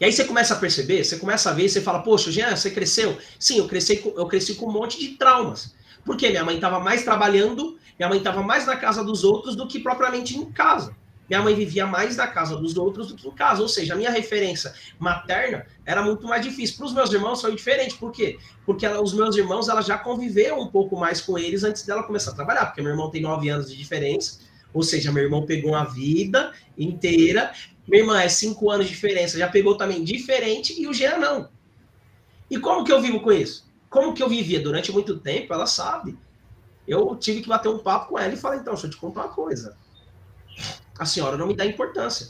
E 0.00 0.04
aí 0.04 0.12
você 0.12 0.24
começa 0.24 0.54
a 0.54 0.56
perceber, 0.58 1.04
você 1.04 1.16
começa 1.16 1.50
a 1.50 1.52
ver, 1.52 1.68
você 1.68 1.80
fala, 1.80 2.00
poxa, 2.00 2.30
Jean, 2.30 2.54
você 2.54 2.70
cresceu? 2.70 3.16
Sim, 3.38 3.58
eu 3.58 3.66
cresci, 3.66 4.02
eu 4.16 4.26
cresci 4.26 4.54
com 4.54 4.66
um 4.66 4.72
monte 4.72 4.98
de 4.98 5.16
traumas. 5.16 5.74
Porque 6.04 6.28
minha 6.28 6.44
mãe 6.44 6.56
estava 6.56 6.78
mais 6.78 7.02
trabalhando, 7.02 7.78
minha 7.98 8.08
mãe 8.08 8.18
estava 8.18 8.42
mais 8.42 8.66
na 8.66 8.76
casa 8.76 9.02
dos 9.02 9.24
outros 9.24 9.56
do 9.56 9.66
que 9.66 9.80
propriamente 9.80 10.36
em 10.36 10.44
casa. 10.52 10.94
Minha 11.28 11.42
mãe 11.42 11.54
vivia 11.54 11.86
mais 11.86 12.16
na 12.16 12.26
casa 12.26 12.56
dos 12.56 12.76
outros 12.76 13.08
do 13.08 13.14
que 13.16 13.26
em 13.26 13.32
casa. 13.32 13.60
Ou 13.60 13.68
seja, 13.68 13.94
a 13.94 13.96
minha 13.96 14.10
referência 14.10 14.72
materna 14.98 15.66
era 15.84 16.02
muito 16.02 16.26
mais 16.26 16.44
difícil. 16.44 16.76
Para 16.76 16.86
os 16.86 16.94
meus 16.94 17.12
irmãos 17.12 17.40
foi 17.40 17.54
diferente. 17.54 17.96
Por 17.96 18.12
quê? 18.12 18.38
Porque 18.64 18.86
ela, 18.86 19.02
os 19.02 19.12
meus 19.12 19.36
irmãos 19.36 19.68
ela 19.68 19.82
já 19.82 19.98
conviveram 19.98 20.60
um 20.60 20.68
pouco 20.68 20.96
mais 20.96 21.20
com 21.20 21.36
eles 21.36 21.64
antes 21.64 21.84
dela 21.84 22.04
começar 22.04 22.30
a 22.30 22.34
trabalhar. 22.34 22.66
Porque 22.66 22.80
meu 22.80 22.92
irmão 22.92 23.10
tem 23.10 23.20
nove 23.20 23.48
anos 23.48 23.68
de 23.68 23.76
diferença. 23.76 24.38
Ou 24.72 24.82
seja, 24.82 25.10
meu 25.10 25.24
irmão 25.24 25.44
pegou 25.44 25.72
uma 25.72 25.84
vida 25.84 26.52
inteira 26.78 27.52
minha 27.86 28.02
irmã 28.02 28.20
é 28.20 28.28
cinco 28.28 28.70
anos 28.70 28.86
de 28.86 28.92
diferença, 28.92 29.38
já 29.38 29.48
pegou 29.48 29.76
também 29.76 30.02
diferente 30.02 30.78
e 30.80 30.86
o 30.86 30.92
Jean 30.92 31.18
não. 31.18 31.48
E 32.50 32.58
como 32.58 32.84
que 32.84 32.92
eu 32.92 33.00
vivo 33.00 33.20
com 33.20 33.32
isso? 33.32 33.66
Como 33.88 34.12
que 34.14 34.22
eu 34.22 34.28
vivia 34.28 34.60
durante 34.60 34.92
muito 34.92 35.18
tempo, 35.18 35.52
ela 35.52 35.66
sabe. 35.66 36.18
Eu 36.86 37.16
tive 37.16 37.42
que 37.42 37.48
bater 37.48 37.68
um 37.68 37.78
papo 37.78 38.10
com 38.10 38.18
ela 38.18 38.32
e 38.32 38.36
falar, 38.36 38.56
então, 38.56 38.74
deixa 38.74 38.86
eu 38.86 38.90
te 38.90 38.96
contar 38.96 39.22
uma 39.22 39.32
coisa. 39.32 39.76
A 40.98 41.04
senhora 41.04 41.36
não 41.36 41.46
me 41.46 41.56
dá 41.56 41.64
importância. 41.64 42.28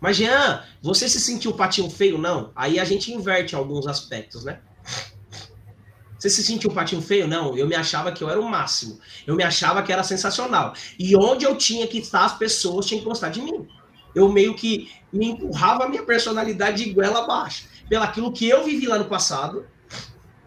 Mas, 0.00 0.16
Jean, 0.16 0.62
você 0.82 1.08
se 1.08 1.18
sentiu 1.18 1.54
patinho 1.54 1.90
feio? 1.90 2.18
Não. 2.18 2.52
Aí 2.54 2.78
a 2.78 2.84
gente 2.84 3.12
inverte 3.12 3.54
alguns 3.54 3.86
aspectos, 3.86 4.44
né? 4.44 4.60
Você 6.18 6.30
se 6.30 6.42
sentiu 6.42 6.70
patinho 6.70 7.02
feio? 7.02 7.26
Não, 7.26 7.56
eu 7.56 7.66
me 7.66 7.74
achava 7.74 8.12
que 8.12 8.22
eu 8.22 8.30
era 8.30 8.40
o 8.40 8.48
máximo. 8.48 8.98
Eu 9.26 9.34
me 9.36 9.42
achava 9.42 9.82
que 9.82 9.92
era 9.92 10.02
sensacional. 10.02 10.74
E 10.98 11.16
onde 11.16 11.44
eu 11.44 11.56
tinha 11.56 11.86
que 11.86 11.98
estar, 11.98 12.24
as 12.24 12.36
pessoas 12.36 12.86
tinham 12.86 13.00
que 13.00 13.08
gostar 13.08 13.28
de 13.28 13.40
mim. 13.40 13.66
Eu 14.16 14.30
meio 14.30 14.54
que 14.54 14.90
me 15.12 15.26
empurrava 15.26 15.84
a 15.84 15.88
minha 15.90 16.02
personalidade 16.02 16.82
de 16.82 16.90
goela 16.90 17.22
abaixo. 17.22 17.68
Pelaquilo 17.86 18.32
que 18.32 18.48
eu 18.48 18.64
vivi 18.64 18.86
lá 18.86 18.98
no 18.98 19.04
passado, 19.04 19.66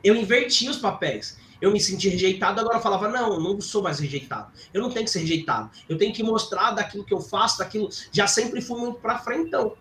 eu 0.04 0.16
invertia 0.16 0.72
os 0.72 0.78
papéis. 0.78 1.38
Eu 1.62 1.72
me 1.72 1.80
senti 1.80 2.10
rejeitado, 2.10 2.60
agora 2.60 2.78
eu 2.78 2.82
falava, 2.82 3.08
não, 3.10 3.40
não 3.40 3.62
sou 3.62 3.84
mais 3.84 4.00
rejeitado. 4.00 4.52
Eu 4.74 4.82
não 4.82 4.90
tenho 4.90 5.06
que 5.06 5.12
ser 5.12 5.20
rejeitado. 5.20 5.70
Eu 5.88 6.00
tenho 6.00 6.12
que 6.12 6.24
mostrar 6.24 6.72
daquilo 6.72 7.04
que 7.04 7.14
eu 7.14 7.22
faço, 7.22 7.60
daquilo. 7.60 7.90
Já 8.12 8.26
sempre 8.26 8.60
fui 8.60 8.80
muito 8.80 9.00
para 9.00 9.20
frente, 9.20 9.50
então. 9.50 9.76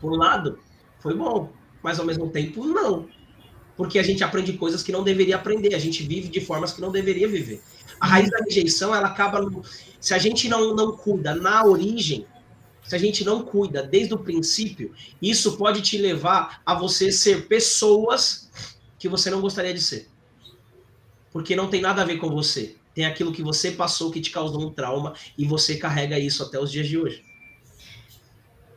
Por 0.00 0.12
um 0.12 0.16
lado, 0.16 0.60
foi 1.00 1.14
bom, 1.14 1.50
mas 1.82 1.98
ao 1.98 2.06
mesmo 2.06 2.30
tempo, 2.30 2.64
não. 2.64 3.08
Porque 3.76 3.98
a 3.98 4.02
gente 4.02 4.22
aprende 4.22 4.52
coisas 4.52 4.84
que 4.84 4.92
não 4.92 5.02
deveria 5.02 5.34
aprender, 5.34 5.74
a 5.74 5.78
gente 5.78 6.04
vive 6.04 6.28
de 6.28 6.40
formas 6.40 6.72
que 6.72 6.80
não 6.80 6.92
deveria 6.92 7.26
viver. 7.26 7.60
A 7.98 8.06
raiz 8.06 8.30
da 8.30 8.38
rejeição, 8.38 8.94
ela 8.94 9.08
acaba. 9.08 9.40
No... 9.40 9.62
Se 10.00 10.14
a 10.14 10.18
gente 10.18 10.48
não, 10.48 10.72
não 10.72 10.96
cuida 10.96 11.34
na 11.34 11.64
origem, 11.64 12.24
se 12.86 12.94
a 12.94 12.98
gente 12.98 13.24
não 13.24 13.44
cuida 13.44 13.82
desde 13.82 14.14
o 14.14 14.18
princípio, 14.18 14.94
isso 15.20 15.56
pode 15.56 15.82
te 15.82 15.98
levar 15.98 16.62
a 16.64 16.74
você 16.74 17.10
ser 17.10 17.48
pessoas 17.48 18.50
que 18.98 19.08
você 19.08 19.30
não 19.30 19.40
gostaria 19.40 19.74
de 19.74 19.80
ser. 19.80 20.08
Porque 21.32 21.56
não 21.56 21.68
tem 21.68 21.80
nada 21.80 22.02
a 22.02 22.04
ver 22.04 22.18
com 22.18 22.30
você. 22.30 22.76
Tem 22.94 23.04
aquilo 23.04 23.32
que 23.32 23.42
você 23.42 23.72
passou 23.72 24.10
que 24.10 24.20
te 24.20 24.30
causou 24.30 24.62
um 24.62 24.72
trauma 24.72 25.14
e 25.36 25.44
você 25.44 25.76
carrega 25.76 26.18
isso 26.18 26.42
até 26.42 26.58
os 26.58 26.70
dias 26.70 26.86
de 26.86 26.96
hoje. 26.96 27.24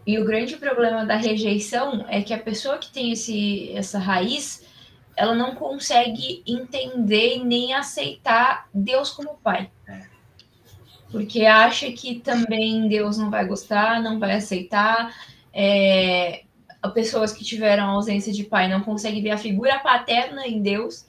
E 0.06 0.18
o 0.18 0.26
grande 0.26 0.58
problema 0.58 1.06
da 1.06 1.16
rejeição 1.16 2.04
é 2.10 2.22
que 2.22 2.34
a 2.34 2.40
pessoa 2.40 2.80
que 2.80 2.92
tem 2.92 3.12
esse, 3.12 3.72
essa 3.74 4.00
raiz, 4.00 4.66
ela 5.16 5.36
não 5.36 5.54
consegue 5.54 6.42
entender 6.48 7.44
nem 7.46 7.74
aceitar 7.74 8.68
Deus 8.74 9.12
como 9.12 9.38
pai. 9.38 9.70
É. 9.88 10.19
Porque 11.12 11.46
acha 11.46 11.92
que 11.92 12.20
também 12.20 12.88
Deus 12.88 13.18
não 13.18 13.30
vai 13.30 13.46
gostar, 13.46 14.02
não 14.02 14.20
vai 14.20 14.34
aceitar. 14.34 15.14
É, 15.54 16.44
pessoas 16.94 17.34
que 17.34 17.44
tiveram 17.44 17.90
ausência 17.90 18.32
de 18.32 18.44
pai 18.44 18.68
não 18.68 18.82
conseguem 18.82 19.22
ver 19.22 19.32
a 19.32 19.38
figura 19.38 19.80
paterna 19.80 20.48
em 20.48 20.62
Deus. 20.62 21.06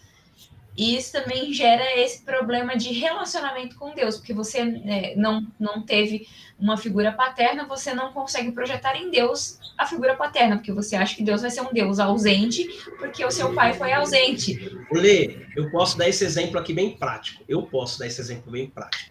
E 0.76 0.96
isso 0.96 1.12
também 1.12 1.52
gera 1.52 2.00
esse 2.00 2.24
problema 2.24 2.76
de 2.76 2.92
relacionamento 2.92 3.76
com 3.76 3.94
Deus, 3.94 4.16
porque 4.16 4.32
você 4.32 4.60
é, 4.60 5.14
não, 5.16 5.46
não 5.58 5.82
teve 5.82 6.26
uma 6.58 6.76
figura 6.76 7.12
paterna, 7.12 7.66
você 7.66 7.92
não 7.92 8.12
consegue 8.12 8.52
projetar 8.52 8.96
em 8.96 9.10
Deus 9.10 9.58
a 9.76 9.86
figura 9.86 10.14
paterna, 10.14 10.56
porque 10.56 10.72
você 10.72 10.96
acha 10.96 11.16
que 11.16 11.22
Deus 11.22 11.42
vai 11.42 11.50
ser 11.50 11.62
um 11.62 11.72
Deus 11.72 11.98
ausente, 11.98 12.66
porque 12.98 13.24
o 13.24 13.30
seu 13.30 13.52
pai 13.52 13.74
foi 13.74 13.92
ausente. 13.92 14.58
Lê, 14.92 15.46
eu 15.56 15.70
posso 15.70 15.98
dar 15.98 16.08
esse 16.08 16.24
exemplo 16.24 16.58
aqui 16.58 16.72
bem 16.72 16.96
prático. 16.96 17.42
Eu 17.48 17.62
posso 17.62 17.98
dar 17.98 18.06
esse 18.06 18.20
exemplo 18.20 18.52
bem 18.52 18.68
prático. 18.68 19.10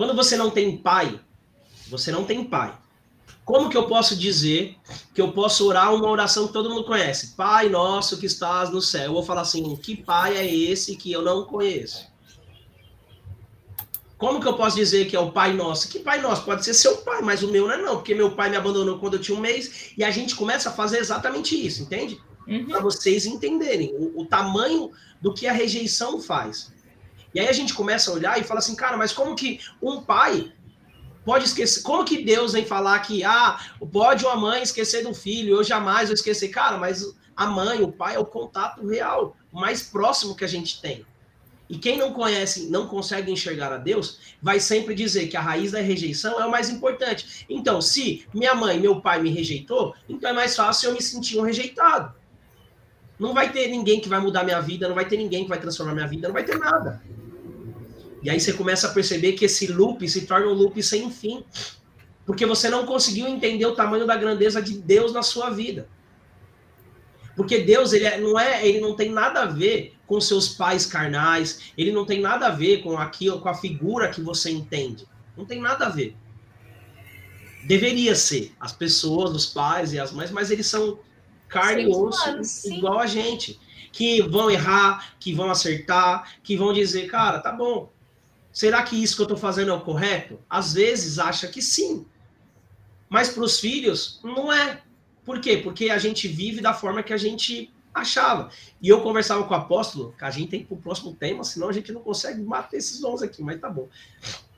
Quando 0.00 0.14
você 0.14 0.34
não 0.34 0.48
tem 0.48 0.78
pai, 0.78 1.20
você 1.90 2.10
não 2.10 2.24
tem 2.24 2.42
pai. 2.42 2.74
Como 3.44 3.68
que 3.68 3.76
eu 3.76 3.86
posso 3.86 4.16
dizer 4.16 4.74
que 5.14 5.20
eu 5.20 5.30
posso 5.30 5.68
orar 5.68 5.94
uma 5.94 6.08
oração 6.08 6.46
que 6.46 6.54
todo 6.54 6.70
mundo 6.70 6.84
conhece? 6.84 7.36
Pai 7.36 7.68
nosso 7.68 8.16
que 8.16 8.24
estás 8.24 8.70
no 8.70 8.80
céu. 8.80 9.02
Eu 9.02 9.12
vou 9.12 9.22
falar 9.22 9.42
assim: 9.42 9.76
que 9.76 9.94
pai 9.94 10.38
é 10.38 10.54
esse 10.54 10.96
que 10.96 11.12
eu 11.12 11.20
não 11.20 11.44
conheço? 11.44 12.06
Como 14.16 14.40
que 14.40 14.48
eu 14.48 14.56
posso 14.56 14.76
dizer 14.76 15.06
que 15.06 15.14
é 15.14 15.20
o 15.20 15.32
pai 15.32 15.52
nosso? 15.52 15.90
Que 15.90 15.98
pai 15.98 16.18
nosso? 16.22 16.46
Pode 16.46 16.64
ser 16.64 16.72
seu 16.72 16.96
pai, 17.02 17.20
mas 17.20 17.42
o 17.42 17.48
meu 17.48 17.68
não 17.68 17.74
é 17.74 17.82
não, 17.82 17.96
porque 17.96 18.14
meu 18.14 18.30
pai 18.30 18.48
me 18.48 18.56
abandonou 18.56 18.98
quando 18.98 19.18
eu 19.18 19.20
tinha 19.20 19.36
um 19.36 19.40
mês 19.42 19.92
e 19.98 20.02
a 20.02 20.10
gente 20.10 20.34
começa 20.34 20.70
a 20.70 20.72
fazer 20.72 20.96
exatamente 20.96 21.54
isso, 21.54 21.82
entende? 21.82 22.18
Uhum. 22.48 22.64
Para 22.64 22.80
vocês 22.80 23.26
entenderem 23.26 23.94
o, 23.94 24.22
o 24.22 24.24
tamanho 24.24 24.92
do 25.20 25.34
que 25.34 25.46
a 25.46 25.52
rejeição 25.52 26.22
faz. 26.22 26.72
E 27.34 27.40
aí 27.40 27.48
a 27.48 27.52
gente 27.52 27.74
começa 27.74 28.10
a 28.10 28.14
olhar 28.14 28.40
e 28.40 28.44
fala 28.44 28.58
assim, 28.58 28.74
cara, 28.74 28.96
mas 28.96 29.12
como 29.12 29.36
que 29.36 29.60
um 29.80 30.00
pai 30.00 30.52
pode 31.24 31.44
esquecer. 31.44 31.82
Como 31.82 32.04
que 32.04 32.24
Deus 32.24 32.52
vem 32.52 32.64
falar 32.64 32.98
que 33.00 33.22
ah, 33.24 33.58
pode 33.92 34.24
uma 34.24 34.36
mãe 34.36 34.62
esquecer 34.62 35.04
do 35.04 35.14
filho, 35.14 35.56
eu 35.56 35.64
jamais 35.64 36.08
vou 36.08 36.14
esquecer. 36.14 36.48
Cara, 36.48 36.76
mas 36.78 37.14
a 37.36 37.46
mãe, 37.46 37.82
o 37.82 37.92
pai 37.92 38.16
é 38.16 38.18
o 38.18 38.24
contato 38.24 38.86
real, 38.86 39.36
o 39.52 39.60
mais 39.60 39.82
próximo 39.82 40.34
que 40.34 40.44
a 40.44 40.48
gente 40.48 40.80
tem. 40.80 41.06
E 41.68 41.78
quem 41.78 41.96
não 41.96 42.12
conhece, 42.12 42.68
não 42.68 42.88
consegue 42.88 43.30
enxergar 43.30 43.72
a 43.72 43.76
Deus, 43.76 44.18
vai 44.42 44.58
sempre 44.58 44.92
dizer 44.92 45.28
que 45.28 45.36
a 45.36 45.40
raiz 45.40 45.70
da 45.70 45.80
rejeição 45.80 46.40
é 46.40 46.44
o 46.44 46.50
mais 46.50 46.68
importante. 46.68 47.46
Então, 47.48 47.80
se 47.80 48.26
minha 48.34 48.56
mãe 48.56 48.80
meu 48.80 49.00
pai 49.00 49.22
me 49.22 49.30
rejeitou, 49.30 49.94
então 50.08 50.30
é 50.30 50.32
mais 50.32 50.56
fácil 50.56 50.88
eu 50.88 50.94
me 50.94 51.00
sentir 51.00 51.38
um 51.38 51.42
rejeitado. 51.42 52.12
Não 53.20 53.32
vai 53.32 53.52
ter 53.52 53.68
ninguém 53.68 54.00
que 54.00 54.08
vai 54.08 54.18
mudar 54.18 54.42
minha 54.42 54.60
vida, 54.60 54.88
não 54.88 54.96
vai 54.96 55.06
ter 55.06 55.16
ninguém 55.16 55.44
que 55.44 55.48
vai 55.48 55.60
transformar 55.60 55.94
minha 55.94 56.08
vida, 56.08 56.26
não 56.26 56.34
vai 56.34 56.42
ter 56.42 56.58
nada. 56.58 57.00
E 58.22 58.28
aí 58.28 58.38
você 58.38 58.52
começa 58.52 58.88
a 58.88 58.92
perceber 58.92 59.32
que 59.32 59.44
esse 59.44 59.66
loop 59.66 60.06
se 60.08 60.26
torna 60.26 60.46
um 60.46 60.54
loop 60.54 60.82
sem 60.82 61.10
fim. 61.10 61.44
Porque 62.26 62.44
você 62.46 62.68
não 62.68 62.86
conseguiu 62.86 63.26
entender 63.26 63.66
o 63.66 63.74
tamanho 63.74 64.06
da 64.06 64.16
grandeza 64.16 64.60
de 64.60 64.78
Deus 64.78 65.12
na 65.12 65.22
sua 65.22 65.50
vida. 65.50 65.88
Porque 67.34 67.58
Deus, 67.58 67.92
ele 67.92 68.04
é, 68.04 68.20
não 68.20 68.38
é, 68.38 68.66
ele 68.66 68.80
não 68.80 68.94
tem 68.94 69.10
nada 69.10 69.42
a 69.42 69.46
ver 69.46 69.94
com 70.06 70.20
seus 70.20 70.48
pais 70.48 70.84
carnais, 70.84 71.72
ele 71.78 71.92
não 71.92 72.04
tem 72.04 72.20
nada 72.20 72.48
a 72.48 72.50
ver 72.50 72.82
com 72.82 72.98
aquilo, 72.98 73.40
com 73.40 73.48
a 73.48 73.54
figura 73.54 74.10
que 74.10 74.20
você 74.20 74.50
entende. 74.50 75.06
Não 75.36 75.44
tem 75.44 75.60
nada 75.60 75.86
a 75.86 75.88
ver. 75.88 76.16
Deveria 77.64 78.14
ser 78.14 78.52
as 78.60 78.72
pessoas, 78.72 79.30
os 79.30 79.46
pais 79.46 79.92
e 79.92 79.98
as 79.98 80.12
mães, 80.12 80.30
mas 80.30 80.50
eles 80.50 80.66
são 80.66 80.98
carne 81.48 81.84
e 81.84 81.86
osso 81.88 82.38
igual 82.66 82.98
a 82.98 83.06
gente, 83.06 83.58
que 83.92 84.22
vão 84.22 84.50
errar, 84.50 85.14
que 85.18 85.32
vão 85.32 85.50
acertar, 85.50 86.36
que 86.42 86.56
vão 86.56 86.72
dizer, 86.72 87.06
cara, 87.06 87.38
tá 87.38 87.52
bom, 87.52 87.90
Será 88.52 88.82
que 88.82 89.00
isso 89.00 89.14
que 89.16 89.22
eu 89.22 89.24
estou 89.24 89.38
fazendo 89.38 89.70
é 89.70 89.74
o 89.74 89.80
correto? 89.80 90.38
Às 90.48 90.74
vezes 90.74 91.18
acha 91.18 91.46
que 91.48 91.62
sim. 91.62 92.06
Mas 93.08 93.30
para 93.30 93.44
os 93.44 93.60
filhos, 93.60 94.20
não 94.22 94.52
é. 94.52 94.82
Por 95.24 95.40
quê? 95.40 95.58
Porque 95.58 95.90
a 95.90 95.98
gente 95.98 96.26
vive 96.26 96.60
da 96.60 96.74
forma 96.74 97.02
que 97.02 97.12
a 97.12 97.16
gente 97.16 97.72
achava. 97.94 98.50
E 98.80 98.88
eu 98.88 99.00
conversava 99.02 99.44
com 99.44 99.54
o 99.54 99.56
apóstolo, 99.56 100.14
que 100.16 100.24
a 100.24 100.30
gente 100.30 100.50
tem 100.50 100.64
para 100.64 100.74
o 100.74 100.80
próximo 100.80 101.14
tema, 101.14 101.44
senão 101.44 101.68
a 101.68 101.72
gente 101.72 101.92
não 101.92 102.00
consegue 102.00 102.40
bater 102.42 102.78
esses 102.78 103.00
dons 103.00 103.22
aqui, 103.22 103.42
mas 103.42 103.60
tá 103.60 103.68
bom. 103.68 103.88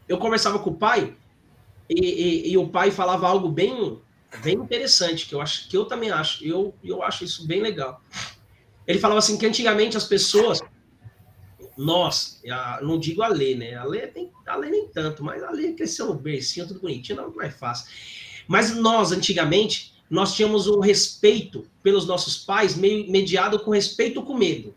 Eu 0.09 0.19
conversava 0.19 0.59
com 0.59 0.71
o 0.71 0.75
pai, 0.75 1.17
e, 1.89 2.01
e, 2.01 2.53
e, 2.53 2.59
o 2.59 2.69
pai 2.69 2.91
falava 2.91 3.27
algo 3.27 3.49
bem, 3.49 4.01
bem 4.43 4.55
interessante, 4.55 5.27
que 5.27 5.35
eu 5.35 5.41
acho 5.41 5.69
que 5.69 5.77
eu 5.77 5.85
também 5.85 6.11
acho, 6.11 6.45
eu, 6.45 6.75
eu 6.83 7.03
acho 7.03 7.25
isso 7.25 7.47
bem 7.47 7.61
legal. 7.61 8.03
Ele 8.87 8.99
falava 8.99 9.19
assim 9.19 9.37
que 9.37 9.47
antigamente 9.47 9.97
as 9.97 10.05
pessoas 10.05 10.61
nós, 11.77 12.41
não 12.83 12.99
digo 12.99 13.23
a 13.23 13.29
Lê, 13.29 13.55
né? 13.55 13.75
A 13.75 13.85
Lê, 13.85 14.07
tem, 14.07 14.31
a 14.47 14.59
nem 14.59 14.87
tanto, 14.89 15.25
mas 15.25 15.43
a 15.43 15.51
Lê 15.51 15.73
cresceu 15.73 16.07
no 16.07 16.15
bercinho, 16.15 16.67
tudo 16.67 16.81
bonitinho, 16.81 17.17
não 17.17 17.29
é 17.29 17.35
mais 17.35 17.55
fácil. 17.55 17.87
Mas 18.47 18.75
nós, 18.77 19.13
antigamente, 19.13 19.95
nós 20.11 20.35
tínhamos 20.35 20.67
um 20.67 20.81
respeito 20.81 21.67
pelos 21.83 22.07
nossos 22.07 22.37
pais 22.37 22.77
meio 22.77 23.11
mediado 23.11 23.59
com 23.61 23.71
respeito 23.71 24.23
com 24.23 24.35
medo. 24.35 24.75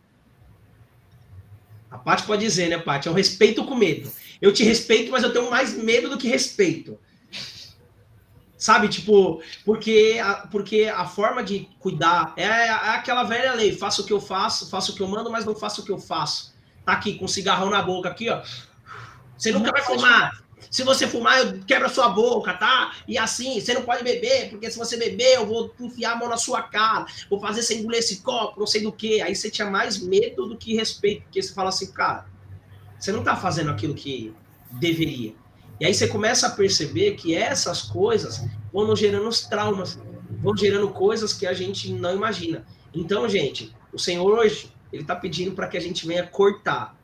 A 1.92 1.98
Paty 1.98 2.24
pode 2.24 2.44
dizer, 2.44 2.70
né, 2.70 2.78
Paty? 2.78 3.08
É 3.08 3.12
um 3.12 3.16
respeito 3.16 3.64
com 3.66 3.76
medo. 3.76 4.10
Eu 4.42 4.54
te 4.54 4.64
respeito, 4.64 5.12
mas 5.12 5.24
eu 5.24 5.34
tenho 5.34 5.50
mais 5.50 5.76
medo 5.76 6.10
do 6.10 6.18
que 6.18 6.28
respeito. 6.28 6.98
Sabe, 8.58 8.88
tipo, 8.88 9.42
porque 9.66 10.20
a, 10.24 10.48
porque 10.48 10.84
a 10.86 11.06
forma 11.06 11.44
de 11.44 11.68
cuidar 11.80 12.34
é, 12.38 12.44
é 12.44 12.70
aquela 12.70 13.24
velha 13.24 13.54
lei: 13.54 13.74
faço 13.74 14.02
o 14.02 14.06
que 14.06 14.14
eu 14.14 14.22
faço, 14.22 14.70
faço 14.70 14.94
o 14.94 14.96
que 14.96 15.02
eu 15.02 15.08
mando, 15.08 15.30
mas 15.30 15.46
não 15.46 15.56
faço 15.56 15.82
o 15.82 15.86
que 15.86 15.92
eu 15.92 16.00
faço 16.00 16.55
aqui 16.86 17.18
com 17.18 17.26
um 17.26 17.28
cigarrão 17.28 17.70
na 17.70 17.82
boca, 17.82 18.10
aqui, 18.10 18.30
ó. 18.30 18.42
Você 19.38 19.52
nunca 19.52 19.72
vai 19.72 19.82
fumar. 19.82 20.46
Se 20.70 20.84
você 20.84 21.08
fumar, 21.08 21.40
eu 21.40 21.60
quebro 21.66 21.86
a 21.86 21.90
sua 21.90 22.10
boca, 22.10 22.54
tá? 22.54 22.94
E 23.08 23.18
assim, 23.18 23.60
você 23.60 23.74
não 23.74 23.84
pode 23.84 24.04
beber, 24.04 24.50
porque 24.50 24.70
se 24.70 24.78
você 24.78 24.98
beber, 24.98 25.36
eu 25.36 25.46
vou 25.46 25.74
enfiar 25.80 26.14
a 26.14 26.16
mão 26.16 26.28
na 26.28 26.38
sua 26.38 26.62
cara, 26.62 27.06
vou 27.30 27.40
fazer 27.40 27.62
você 27.62 27.76
engolir 27.76 28.00
esse 28.00 28.18
copo, 28.18 28.60
não 28.60 28.68
sei 28.68 28.82
do 28.82 28.92
que. 28.92 29.22
Aí 29.22 29.36
você 29.36 29.50
tinha 29.50 29.70
mais 29.70 29.98
medo 30.02 30.48
do 30.48 30.58
que 30.58 30.76
respeito, 30.76 31.24
porque 31.24 31.42
você 31.42 31.54
fala 31.54 31.70
assim, 31.70 31.92
cara, 31.92 32.26
você 33.00 33.12
não 33.12 33.24
tá 33.24 33.36
fazendo 33.36 33.72
aquilo 33.72 33.94
que 33.94 34.34
deveria. 34.72 35.34
E 35.80 35.86
aí 35.86 35.94
você 35.94 36.08
começa 36.08 36.48
a 36.48 36.52
perceber 36.52 37.16
que 37.16 37.36
essas 37.36 37.82
coisas 37.82 38.44
vão 38.74 38.96
gerando 38.96 39.28
os 39.28 39.42
traumas, 39.42 40.00
vão 40.42 40.56
gerando 40.56 40.90
coisas 40.90 41.34
que 41.34 41.46
a 41.46 41.54
gente 41.54 41.92
não 41.92 42.16
imagina. 42.16 42.66
Então, 42.94 43.28
gente, 43.28 43.76
o 43.94 44.00
Senhor 44.00 44.40
hoje 44.40 44.75
ele 44.96 45.04
está 45.04 45.16
pedindo 45.16 45.54
para 45.54 45.68
que 45.68 45.78
a 45.78 45.82
gente 45.82 46.08
venha 46.08 46.26
cortar, 46.26 46.96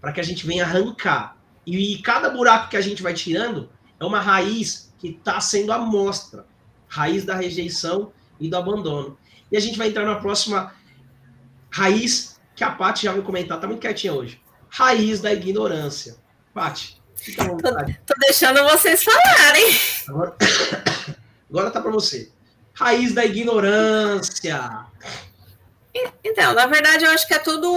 para 0.00 0.12
que 0.12 0.20
a 0.20 0.24
gente 0.24 0.46
venha 0.46 0.64
arrancar. 0.64 1.36
E, 1.66 1.94
e, 1.94 2.02
cada 2.02 2.30
buraco 2.30 2.68
que 2.68 2.76
a 2.76 2.80
gente 2.80 3.02
vai 3.02 3.14
tirando 3.14 3.70
é 3.98 4.04
uma 4.04 4.20
raiz 4.20 4.92
que 4.98 5.08
está 5.08 5.40
sendo 5.40 5.72
a 5.72 5.78
mostra 5.78 6.46
raiz 6.88 7.24
da 7.24 7.34
rejeição 7.34 8.12
e 8.38 8.48
do 8.48 8.56
abandono. 8.56 9.18
E 9.50 9.56
a 9.56 9.60
gente 9.60 9.76
vai 9.76 9.88
entrar 9.88 10.04
na 10.04 10.16
próxima 10.16 10.72
raiz, 11.70 12.40
que 12.54 12.62
a 12.62 12.70
Paty 12.70 13.04
já 13.04 13.12
vai 13.12 13.22
comentar, 13.22 13.60
tá 13.60 13.66
muito 13.66 13.80
quietinha 13.80 14.12
hoje. 14.12 14.40
Raiz 14.68 15.20
da 15.20 15.32
ignorância. 15.32 16.16
Paty, 16.52 17.00
fica 17.16 17.42
à 17.42 17.48
vontade. 17.48 18.00
Tô, 18.06 18.14
tô 18.14 18.20
deixando 18.20 18.62
vocês 18.64 19.02
falarem. 19.02 19.76
Agora, 20.08 20.36
agora 21.50 21.70
tá 21.70 21.80
para 21.80 21.90
você. 21.90 22.30
Raiz 22.74 23.12
da 23.12 23.24
ignorância. 23.24 24.86
Então, 26.24 26.52
na 26.54 26.66
verdade, 26.66 27.04
eu 27.04 27.10
acho 27.12 27.26
que 27.26 27.34
é 27.34 27.38
tudo 27.38 27.72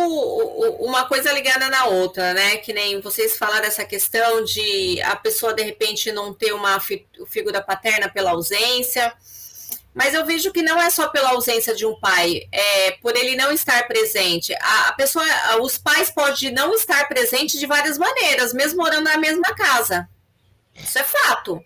uma 0.80 1.06
coisa 1.06 1.32
ligada 1.32 1.70
na 1.70 1.86
outra, 1.86 2.34
né? 2.34 2.58
Que 2.58 2.74
nem 2.74 3.00
vocês 3.00 3.38
falaram 3.38 3.62
dessa 3.62 3.86
questão 3.86 4.44
de 4.44 5.00
a 5.04 5.16
pessoa 5.16 5.54
de 5.54 5.62
repente 5.62 6.12
não 6.12 6.34
ter 6.34 6.52
uma 6.52 6.80
figura 6.80 7.62
paterna 7.62 8.10
pela 8.10 8.32
ausência. 8.32 9.14
Mas 9.94 10.14
eu 10.14 10.26
vejo 10.26 10.52
que 10.52 10.62
não 10.62 10.80
é 10.82 10.90
só 10.90 11.10
pela 11.10 11.30
ausência 11.30 11.76
de 11.76 11.86
um 11.86 12.00
pai, 12.00 12.48
é 12.52 12.92
por 13.02 13.16
ele 13.16 13.36
não 13.36 13.52
estar 13.52 13.88
presente. 13.88 14.54
A, 14.62 14.94
pessoa, 14.94 15.26
os 15.62 15.78
pais 15.78 16.12
podem 16.12 16.52
não 16.52 16.74
estar 16.74 17.08
presentes 17.08 17.60
de 17.60 17.66
várias 17.66 17.98
maneiras, 17.98 18.54
mesmo 18.54 18.78
morando 18.78 19.06
na 19.06 19.18
mesma 19.18 19.56
casa. 19.56 20.08
Isso 20.76 21.00
é 21.00 21.04
fato. 21.04 21.64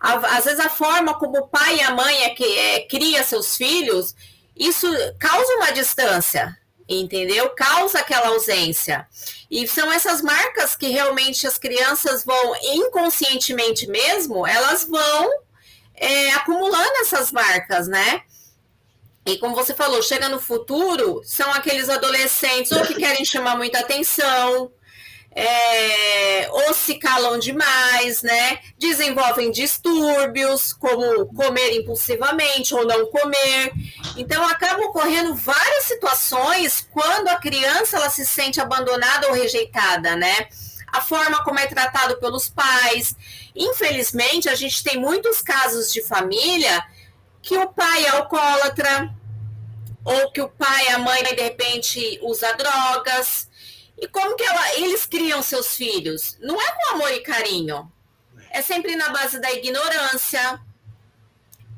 Às 0.00 0.44
vezes 0.44 0.60
a 0.60 0.70
forma 0.70 1.18
como 1.18 1.38
o 1.38 1.48
pai 1.48 1.76
e 1.76 1.82
a 1.82 1.90
mãe 1.90 2.24
é 2.24 2.30
que 2.30 2.58
é, 2.58 2.80
cria 2.80 3.22
seus 3.22 3.56
filhos 3.56 4.14
isso 4.56 4.88
causa 5.18 5.54
uma 5.56 5.70
distância, 5.70 6.56
entendeu? 6.88 7.50
Causa 7.50 7.98
aquela 7.98 8.28
ausência. 8.28 9.06
E 9.50 9.66
são 9.68 9.92
essas 9.92 10.22
marcas 10.22 10.74
que 10.74 10.88
realmente 10.88 11.46
as 11.46 11.58
crianças 11.58 12.24
vão, 12.24 12.54
inconscientemente 12.62 13.86
mesmo, 13.86 14.46
elas 14.46 14.84
vão 14.84 15.30
é, 15.94 16.30
acumulando 16.32 16.96
essas 17.00 17.30
marcas, 17.30 17.86
né? 17.86 18.22
E 19.26 19.38
como 19.38 19.56
você 19.56 19.74
falou, 19.74 20.00
chega 20.02 20.28
no 20.28 20.40
futuro, 20.40 21.20
são 21.24 21.52
aqueles 21.52 21.88
adolescentes 21.88 22.70
ou 22.70 22.82
que 22.82 22.94
querem 22.94 23.24
chamar 23.24 23.56
muita 23.56 23.80
atenção, 23.80 24.70
é, 25.38 26.48
ou 26.50 26.72
se 26.72 26.94
calam 26.94 27.38
demais, 27.38 28.22
né? 28.22 28.58
Desenvolvem 28.78 29.50
distúrbios, 29.50 30.72
como 30.72 31.26
comer 31.26 31.72
impulsivamente 31.74 32.74
ou 32.74 32.86
não 32.86 33.04
comer. 33.06 33.70
Então, 34.16 34.42
acabam 34.48 34.86
ocorrendo 34.86 35.34
várias 35.34 35.84
situações 35.84 36.88
quando 36.90 37.28
a 37.28 37.36
criança 37.36 37.98
ela 37.98 38.08
se 38.08 38.24
sente 38.24 38.62
abandonada 38.62 39.28
ou 39.28 39.34
rejeitada, 39.34 40.16
né? 40.16 40.48
A 40.90 41.02
forma 41.02 41.44
como 41.44 41.58
é 41.58 41.66
tratado 41.66 42.16
pelos 42.16 42.48
pais. 42.48 43.14
Infelizmente, 43.54 44.48
a 44.48 44.54
gente 44.54 44.82
tem 44.82 44.98
muitos 44.98 45.42
casos 45.42 45.92
de 45.92 46.00
família 46.02 46.82
que 47.42 47.58
o 47.58 47.68
pai 47.68 48.06
é 48.06 48.08
alcoólatra, 48.08 49.14
ou 50.02 50.30
que 50.30 50.40
o 50.40 50.48
pai 50.48 50.86
e 50.86 50.92
a 50.92 50.98
mãe, 50.98 51.22
de 51.22 51.42
repente, 51.42 52.18
usa 52.22 52.54
drogas 52.54 53.48
e 53.98 54.06
como 54.08 54.36
que 54.36 54.44
ela, 54.44 54.74
eles 54.74 55.06
criam 55.06 55.42
seus 55.42 55.76
filhos? 55.76 56.36
Não 56.40 56.60
é 56.60 56.72
com 56.72 56.94
amor 56.94 57.12
e 57.12 57.20
carinho. 57.20 57.90
É 58.50 58.60
sempre 58.62 58.94
na 58.94 59.08
base 59.10 59.40
da 59.40 59.50
ignorância, 59.52 60.60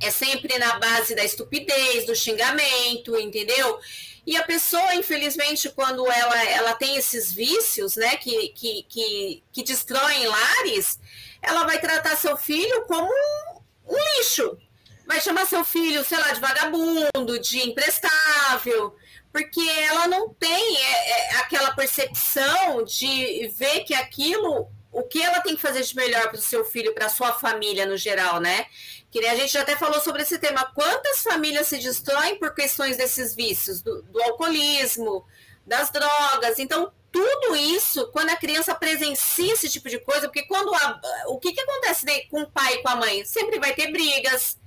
é 0.00 0.10
sempre 0.10 0.58
na 0.58 0.78
base 0.78 1.14
da 1.14 1.24
estupidez, 1.24 2.06
do 2.06 2.14
xingamento, 2.14 3.16
entendeu? 3.18 3.80
E 4.26 4.36
a 4.36 4.42
pessoa, 4.42 4.94
infelizmente, 4.94 5.70
quando 5.70 6.06
ela, 6.10 6.44
ela 6.44 6.74
tem 6.74 6.96
esses 6.96 7.32
vícios, 7.32 7.96
né, 7.96 8.16
que, 8.16 8.48
que, 8.48 8.86
que, 8.88 9.42
que 9.50 9.62
destroem 9.62 10.26
lares, 10.26 11.00
ela 11.40 11.64
vai 11.64 11.80
tratar 11.80 12.16
seu 12.16 12.36
filho 12.36 12.82
como 12.82 13.08
um, 13.08 13.94
um 13.94 14.18
lixo. 14.18 14.58
Vai 15.06 15.20
chamar 15.20 15.46
seu 15.46 15.64
filho, 15.64 16.04
sei 16.04 16.18
lá, 16.18 16.32
de 16.32 16.40
vagabundo, 16.40 17.38
de 17.40 17.66
imprestável, 17.66 18.94
porque 19.38 19.60
ela 19.60 20.08
não 20.08 20.34
tem 20.34 20.76
é, 20.76 21.10
é, 21.10 21.36
aquela 21.36 21.70
percepção 21.70 22.82
de 22.82 23.46
ver 23.56 23.84
que 23.84 23.94
aquilo, 23.94 24.68
o 24.90 25.04
que 25.04 25.22
ela 25.22 25.40
tem 25.40 25.54
que 25.54 25.62
fazer 25.62 25.80
de 25.80 25.94
melhor 25.94 26.28
para 26.28 26.38
o 26.38 26.42
seu 26.42 26.64
filho, 26.64 26.92
para 26.92 27.06
a 27.06 27.08
sua 27.08 27.32
família 27.32 27.86
no 27.86 27.96
geral, 27.96 28.40
né? 28.40 28.66
Que 29.12 29.24
a 29.24 29.36
gente 29.36 29.56
até 29.56 29.76
falou 29.76 30.00
sobre 30.00 30.22
esse 30.22 30.40
tema. 30.40 30.72
Quantas 30.74 31.22
famílias 31.22 31.68
se 31.68 31.78
destroem 31.78 32.36
por 32.36 32.52
questões 32.52 32.96
desses 32.96 33.32
vícios, 33.32 33.80
do, 33.80 34.02
do 34.02 34.20
alcoolismo, 34.24 35.24
das 35.64 35.88
drogas? 35.90 36.58
Então, 36.58 36.92
tudo 37.12 37.54
isso, 37.54 38.08
quando 38.08 38.30
a 38.30 38.36
criança 38.36 38.74
presencia 38.74 39.52
esse 39.52 39.68
tipo 39.68 39.88
de 39.88 40.00
coisa, 40.00 40.26
porque 40.26 40.48
quando 40.48 40.74
a, 40.74 41.00
o 41.28 41.38
que, 41.38 41.52
que 41.52 41.60
acontece 41.60 42.04
com 42.28 42.42
o 42.42 42.50
pai 42.50 42.74
e 42.74 42.82
com 42.82 42.88
a 42.88 42.96
mãe? 42.96 43.24
Sempre 43.24 43.60
vai 43.60 43.72
ter 43.72 43.92
brigas, 43.92 44.58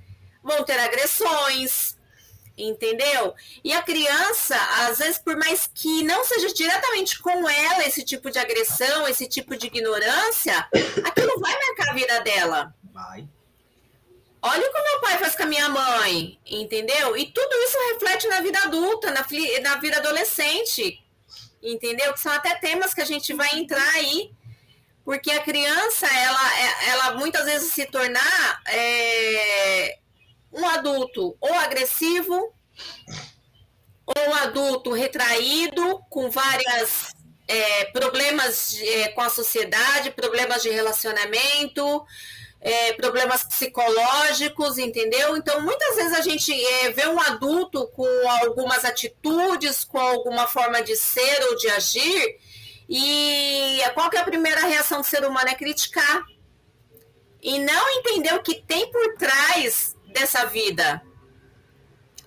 vão 0.42 0.64
ter 0.64 0.78
agressões, 0.78 1.94
entendeu? 2.56 3.34
E 3.64 3.72
a 3.72 3.82
criança, 3.82 4.56
às 4.86 4.98
vezes, 4.98 5.18
por 5.18 5.36
mais 5.36 5.68
que 5.72 6.02
não 6.02 6.24
seja 6.24 6.52
diretamente 6.52 7.18
com 7.20 7.48
ela 7.48 7.84
esse 7.86 8.04
tipo 8.04 8.30
de 8.30 8.38
agressão, 8.38 9.08
esse 9.08 9.28
tipo 9.28 9.56
de 9.56 9.66
ignorância, 9.66 10.68
aquilo 11.04 11.40
vai 11.40 11.52
marcar 11.52 11.90
a 11.90 11.94
vida 11.94 12.20
dela. 12.20 12.74
Vai. 12.92 13.26
Olha 14.44 14.68
o 14.68 14.72
que 14.72 14.82
meu 14.82 15.00
pai 15.00 15.18
faz 15.18 15.36
com 15.36 15.44
a 15.44 15.46
minha 15.46 15.68
mãe, 15.68 16.36
entendeu? 16.44 17.16
E 17.16 17.26
tudo 17.26 17.54
isso 17.58 17.78
reflete 17.92 18.26
na 18.26 18.40
vida 18.40 18.58
adulta, 18.58 19.12
na, 19.12 19.24
na 19.62 19.76
vida 19.76 19.98
adolescente, 19.98 21.00
entendeu? 21.62 22.12
Que 22.12 22.20
são 22.20 22.32
até 22.32 22.56
temas 22.56 22.92
que 22.92 23.00
a 23.00 23.04
gente 23.04 23.32
vai 23.34 23.56
entrar 23.56 23.88
aí, 23.90 24.32
porque 25.04 25.30
a 25.30 25.42
criança, 25.42 26.06
ela, 26.06 26.60
ela 26.88 27.14
muitas 27.14 27.44
vezes 27.44 27.72
se 27.72 27.86
tornar 27.86 28.62
é, 28.66 29.98
um 30.52 30.66
adulto 30.68 31.36
ou 31.40 31.54
agressivo, 31.54 32.52
ou 34.06 34.28
um 34.30 34.34
adulto 34.34 34.92
retraído, 34.92 36.00
com 36.10 36.30
vários 36.30 37.14
é, 37.48 37.84
problemas 37.86 38.78
é, 38.80 39.08
com 39.08 39.20
a 39.20 39.30
sociedade, 39.30 40.10
problemas 40.10 40.62
de 40.62 40.70
relacionamento, 40.70 42.04
é, 42.60 42.92
problemas 42.92 43.42
psicológicos, 43.42 44.78
entendeu? 44.78 45.36
Então, 45.36 45.60
muitas 45.60 45.96
vezes 45.96 46.12
a 46.12 46.20
gente 46.20 46.52
é, 46.52 46.90
vê 46.90 47.06
um 47.06 47.20
adulto 47.20 47.86
com 47.88 48.06
algumas 48.42 48.84
atitudes, 48.84 49.84
com 49.84 49.98
alguma 49.98 50.46
forma 50.46 50.82
de 50.82 50.96
ser 50.96 51.42
ou 51.48 51.56
de 51.56 51.68
agir, 51.70 52.38
e 52.88 53.80
qual 53.94 54.10
que 54.10 54.16
é 54.16 54.20
a 54.20 54.24
primeira 54.24 54.66
reação 54.66 55.00
do 55.00 55.06
ser 55.06 55.24
humano? 55.24 55.48
É 55.48 55.54
criticar. 55.54 56.22
E 57.40 57.58
não 57.58 57.90
entender 57.98 58.34
o 58.34 58.42
que 58.42 58.62
tem 58.62 58.90
por 58.90 59.14
trás 59.14 59.96
dessa 60.12 60.44
vida. 60.46 61.02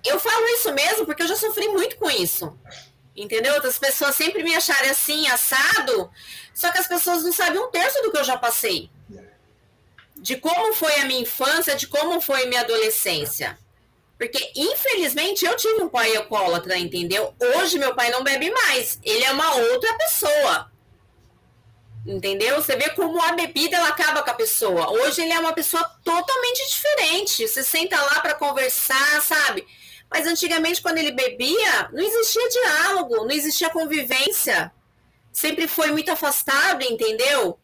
Eu 0.04 0.20
falo 0.20 0.46
isso 0.50 0.74
mesmo 0.74 1.06
porque 1.06 1.24
eu 1.24 1.28
já 1.28 1.36
sofri 1.36 1.68
muito 1.70 1.98
com 1.98 2.10
isso. 2.10 2.58
Entendeu? 3.16 3.54
Outras 3.54 3.80
pessoas 3.80 4.16
sempre 4.16 4.44
me 4.44 4.54
acharem 4.56 4.90
assim, 4.90 5.28
assado, 5.28 6.12
só 6.54 6.72
que 6.72 6.80
as 6.80 6.88
pessoas 6.88 7.24
não 7.24 7.32
sabem 7.32 7.60
um 7.60 7.72
terço 7.72 8.02
do 8.02 8.12
que 8.12 8.18
eu 8.18 8.24
já 8.24 8.38
passei. 8.38 8.90
De 10.18 10.36
como 10.38 10.74
foi 10.74 10.96
a 10.96 11.06
minha 11.06 11.22
infância, 11.22 11.76
de 11.76 11.88
como 11.88 12.20
foi 12.20 12.46
minha 12.46 12.62
adolescência. 12.62 13.58
Porque, 14.18 14.52
infelizmente, 14.56 15.46
eu 15.46 15.56
tive 15.58 15.84
um 15.84 15.90
pai 15.90 16.16
alcoólatra, 16.16 16.78
entendeu? 16.78 17.34
Hoje 17.58 17.78
meu 17.78 17.94
pai 17.94 18.10
não 18.10 18.24
bebe 18.24 18.50
mais. 18.50 19.00
Ele 19.04 19.24
é 19.24 19.32
uma 19.32 19.56
outra 19.56 19.94
pessoa. 19.98 20.72
Entendeu? 22.06 22.62
Você 22.62 22.76
vê 22.76 22.90
como 22.92 23.20
a 23.20 23.32
bebida 23.32 23.78
ela 23.78 23.88
acaba 23.88 24.22
com 24.22 24.30
a 24.30 24.36
pessoa. 24.36 24.92
Hoje 24.92 25.24
ele 25.24 25.34
é 25.34 25.40
uma 25.40 25.54
pessoa 25.54 25.84
totalmente 26.04 26.70
diferente. 26.70 27.48
Você 27.48 27.64
senta 27.64 28.00
lá 28.00 28.20
para 28.20 28.36
conversar, 28.36 29.22
sabe? 29.24 29.66
Mas 30.10 30.28
antigamente, 30.28 30.84
quando 30.84 31.00
ele 31.00 31.12
bebia, 31.12 31.90
não 31.92 32.04
existia 32.04 32.48
diálogo, 32.50 33.16
não 33.16 33.32
existia 33.32 33.72
convivência. 33.72 34.72
Sempre 35.34 35.68
foi 35.68 35.92
muito 35.92 36.12
afastado, 36.12 36.84
entendeu? 36.84 37.58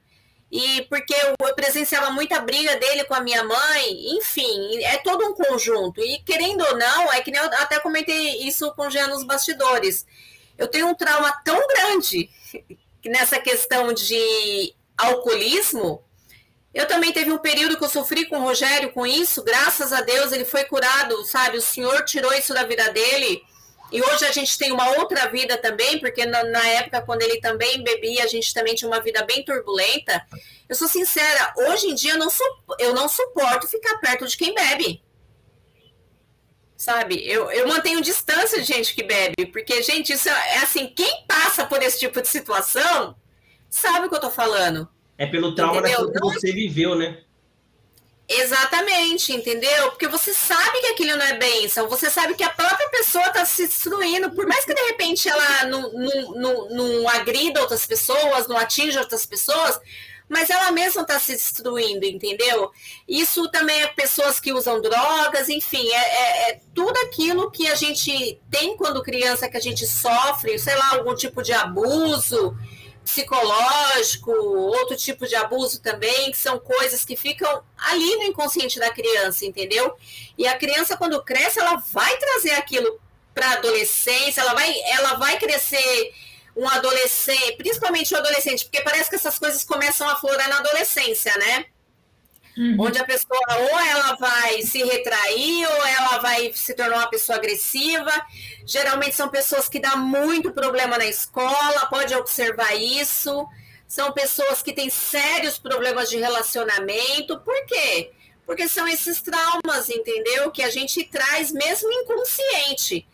E 0.51 0.81
porque 0.89 1.13
eu 1.13 1.53
presenciava 1.53 2.09
muita 2.09 2.39
briga 2.39 2.75
dele 2.77 3.03
com 3.05 3.13
a 3.13 3.21
minha 3.21 3.43
mãe, 3.43 4.17
enfim, 4.17 4.83
é 4.83 4.97
todo 4.97 5.23
um 5.23 5.33
conjunto. 5.33 6.01
E 6.01 6.19
querendo 6.23 6.61
ou 6.65 6.77
não, 6.77 7.13
é 7.13 7.21
que 7.21 7.31
nem 7.31 7.39
eu 7.39 7.45
até 7.45 7.79
comentei 7.79 8.39
isso 8.39 8.73
com 8.73 8.87
o 8.87 8.89
Jean 8.89 9.07
nos 9.07 9.23
bastidores. 9.23 10.05
Eu 10.57 10.67
tenho 10.67 10.87
um 10.87 10.95
trauma 10.95 11.31
tão 11.45 11.59
grande 11.67 12.29
nessa 13.05 13.39
questão 13.39 13.93
de 13.93 14.73
alcoolismo, 14.97 16.03
eu 16.73 16.87
também 16.87 17.11
teve 17.11 17.31
um 17.31 17.37
período 17.37 17.77
que 17.77 17.83
eu 17.83 17.89
sofri 17.89 18.25
com 18.25 18.37
o 18.37 18.43
Rogério 18.43 18.91
com 18.93 19.05
isso, 19.05 19.43
graças 19.43 19.91
a 19.91 20.01
Deus 20.01 20.31
ele 20.31 20.45
foi 20.45 20.63
curado, 20.63 21.23
sabe? 21.25 21.57
O 21.57 21.61
Senhor 21.61 22.05
tirou 22.05 22.33
isso 22.33 22.53
da 22.53 22.63
vida 22.63 22.91
dele. 22.91 23.43
E 23.91 24.01
hoje 24.01 24.25
a 24.25 24.31
gente 24.31 24.57
tem 24.57 24.71
uma 24.71 24.89
outra 24.97 25.27
vida 25.29 25.57
também, 25.57 25.99
porque 25.99 26.25
na, 26.25 26.45
na, 26.45 26.65
época, 26.65 27.01
quando 27.01 27.23
ele 27.23 27.41
também 27.41 27.83
bebia, 27.83 28.23
a 28.23 28.27
gente 28.27 28.53
também 28.53 28.73
tinha 28.73 28.89
uma 28.89 29.01
vida 29.01 29.21
bem 29.25 29.43
turbulenta. 29.43 30.25
Eu 30.69 30.75
sou 30.75 30.87
sincera, 30.87 31.53
hoje 31.57 31.87
em 31.87 31.95
dia 31.95 32.13
eu 32.13 32.17
não, 32.17 32.29
eu 32.79 32.93
não 32.93 33.09
suporto 33.09 33.67
ficar 33.67 33.97
perto 33.97 34.25
de 34.25 34.37
quem 34.37 34.53
bebe 34.53 35.03
sabe? 36.81 37.21
Eu, 37.23 37.51
eu 37.51 37.67
mantenho 37.67 38.01
distância 38.01 38.59
de 38.59 38.65
gente 38.65 38.95
que 38.95 39.03
bebe, 39.03 39.45
porque, 39.53 39.83
gente, 39.83 40.13
isso 40.13 40.27
é, 40.27 40.55
é 40.55 40.57
assim, 40.57 40.87
quem 40.87 41.23
passa 41.27 41.63
por 41.63 41.81
esse 41.83 41.99
tipo 41.99 42.19
de 42.19 42.27
situação 42.27 43.15
sabe 43.69 44.07
o 44.07 44.09
que 44.09 44.15
eu 44.15 44.19
tô 44.19 44.31
falando. 44.31 44.89
É 45.15 45.27
pelo 45.27 45.53
trauma 45.53 45.79
daquilo 45.79 46.11
que 46.11 46.19
você 46.19 46.51
viveu, 46.51 46.95
né? 46.95 47.19
Exatamente, 48.27 49.31
entendeu? 49.31 49.91
Porque 49.91 50.07
você 50.07 50.33
sabe 50.33 50.79
que 50.79 50.87
aquilo 50.87 51.17
não 51.17 51.25
é 51.25 51.37
bênção, 51.37 51.87
você 51.87 52.09
sabe 52.09 52.33
que 52.33 52.43
a 52.43 52.49
própria 52.49 52.89
pessoa 52.89 53.27
está 53.27 53.45
se 53.45 53.67
destruindo, 53.67 54.31
por 54.31 54.47
mais 54.47 54.65
que 54.65 54.73
de 54.73 54.81
repente 54.81 55.29
ela 55.29 55.65
não, 55.65 55.93
não, 55.93 56.31
não, 56.31 56.69
não 56.69 57.09
agrida 57.09 57.61
outras 57.61 57.85
pessoas, 57.85 58.47
não 58.47 58.57
atinja 58.57 59.01
outras 59.01 59.25
pessoas, 59.25 59.79
mas 60.31 60.49
ela 60.49 60.71
mesma 60.71 61.01
está 61.01 61.19
se 61.19 61.33
destruindo, 61.33 62.05
entendeu? 62.05 62.71
Isso 63.05 63.49
também 63.49 63.81
é 63.81 63.87
pessoas 63.87 64.39
que 64.39 64.53
usam 64.53 64.81
drogas, 64.81 65.49
enfim, 65.49 65.85
é, 65.91 65.97
é, 65.97 66.49
é, 66.51 66.61
tudo 66.73 66.97
aquilo 66.99 67.51
que 67.51 67.67
a 67.67 67.75
gente 67.75 68.39
tem 68.49 68.77
quando 68.77 69.03
criança, 69.03 69.49
que 69.49 69.57
a 69.57 69.61
gente 69.61 69.85
sofre, 69.85 70.57
sei 70.57 70.73
lá, 70.77 70.93
algum 70.93 71.13
tipo 71.13 71.43
de 71.43 71.51
abuso 71.51 72.57
psicológico, 73.03 74.31
outro 74.31 74.95
tipo 74.95 75.27
de 75.27 75.35
abuso 75.35 75.81
também, 75.81 76.31
que 76.31 76.37
são 76.37 76.57
coisas 76.57 77.03
que 77.03 77.17
ficam 77.17 77.61
ali 77.75 78.15
no 78.15 78.23
inconsciente 78.23 78.79
da 78.79 78.89
criança, 78.89 79.45
entendeu? 79.45 79.93
E 80.37 80.47
a 80.47 80.57
criança, 80.57 80.95
quando 80.95 81.21
cresce, 81.21 81.59
ela 81.59 81.75
vai 81.91 82.15
trazer 82.17 82.51
aquilo 82.51 83.01
para 83.33 83.49
a 83.49 83.53
adolescência, 83.55 84.39
ela 84.39 84.53
vai, 84.53 84.73
ela 84.85 85.15
vai 85.15 85.37
crescer 85.37 86.13
um 86.55 86.67
adolescente, 86.67 87.57
principalmente 87.57 88.13
o 88.13 88.17
adolescente, 88.17 88.65
porque 88.65 88.81
parece 88.81 89.09
que 89.09 89.15
essas 89.15 89.39
coisas 89.39 89.63
começam 89.63 90.07
a 90.09 90.15
florar 90.15 90.49
na 90.49 90.57
adolescência, 90.57 91.33
né? 91.37 91.65
Uhum. 92.57 92.75
Onde 92.79 92.99
a 92.99 93.05
pessoa 93.05 93.39
ou 93.49 93.79
ela 93.79 94.15
vai 94.17 94.61
se 94.61 94.83
retrair 94.83 95.65
ou 95.65 95.85
ela 95.85 96.17
vai 96.17 96.51
se 96.53 96.73
tornar 96.73 96.97
uma 96.97 97.09
pessoa 97.09 97.37
agressiva. 97.37 98.11
Geralmente 98.65 99.15
são 99.15 99.29
pessoas 99.29 99.69
que 99.69 99.79
dão 99.79 99.97
muito 99.97 100.51
problema 100.51 100.97
na 100.97 101.05
escola, 101.05 101.87
pode 101.89 102.13
observar 102.13 102.75
isso. 102.75 103.47
São 103.87 104.11
pessoas 104.11 104.61
que 104.61 104.73
têm 104.73 104.89
sérios 104.89 105.57
problemas 105.57 106.09
de 106.09 106.17
relacionamento. 106.17 107.39
Por 107.39 107.65
quê? 107.65 108.11
Porque 108.45 108.67
são 108.67 108.87
esses 108.87 109.21
traumas, 109.21 109.89
entendeu? 109.89 110.51
Que 110.51 110.63
a 110.63 110.69
gente 110.69 111.03
traz 111.05 111.51
mesmo 111.51 111.91
inconsciente. 111.91 113.07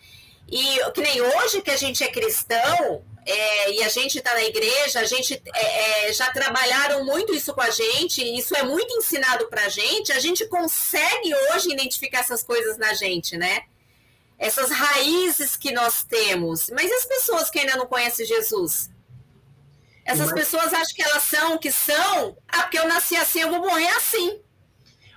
E 0.49 0.91
que 0.93 1.01
nem 1.01 1.21
hoje 1.21 1.61
que 1.61 1.71
a 1.71 1.77
gente 1.77 2.03
é 2.03 2.07
cristão, 2.07 3.03
é, 3.29 3.73
e 3.73 3.83
a 3.83 3.89
gente 3.89 4.19
está 4.19 4.33
na 4.33 4.43
igreja, 4.43 5.01
a 5.01 5.03
gente 5.03 5.33
é, 5.53 6.07
é, 6.07 6.13
já 6.13 6.31
trabalharam 6.31 7.03
muito 7.03 7.33
isso 7.33 7.53
com 7.53 7.59
a 7.59 7.69
gente, 7.69 8.21
isso 8.21 8.55
é 8.55 8.63
muito 8.63 8.93
ensinado 8.95 9.47
para 9.49 9.65
a 9.65 9.69
gente, 9.69 10.13
a 10.13 10.19
gente 10.19 10.45
consegue 10.47 11.35
hoje 11.35 11.73
identificar 11.73 12.19
essas 12.19 12.41
coisas 12.41 12.77
na 12.77 12.93
gente, 12.93 13.35
né? 13.35 13.63
Essas 14.39 14.71
raízes 14.71 15.57
que 15.57 15.73
nós 15.73 16.05
temos. 16.05 16.69
Mas 16.69 16.89
e 16.89 16.93
as 16.93 17.05
pessoas 17.05 17.49
que 17.49 17.59
ainda 17.59 17.75
não 17.75 17.85
conhecem 17.85 18.25
Jesus? 18.25 18.89
Essas 20.05 20.31
Mas... 20.31 20.39
pessoas 20.39 20.73
acham 20.73 20.95
que 20.95 21.03
elas 21.03 21.23
são 21.23 21.55
o 21.55 21.59
que 21.59 21.71
são, 21.71 22.37
ah, 22.47 22.61
porque 22.61 22.79
eu 22.79 22.87
nasci 22.87 23.17
assim, 23.17 23.41
eu 23.41 23.49
vou 23.49 23.59
morrer 23.59 23.89
assim. 23.89 24.39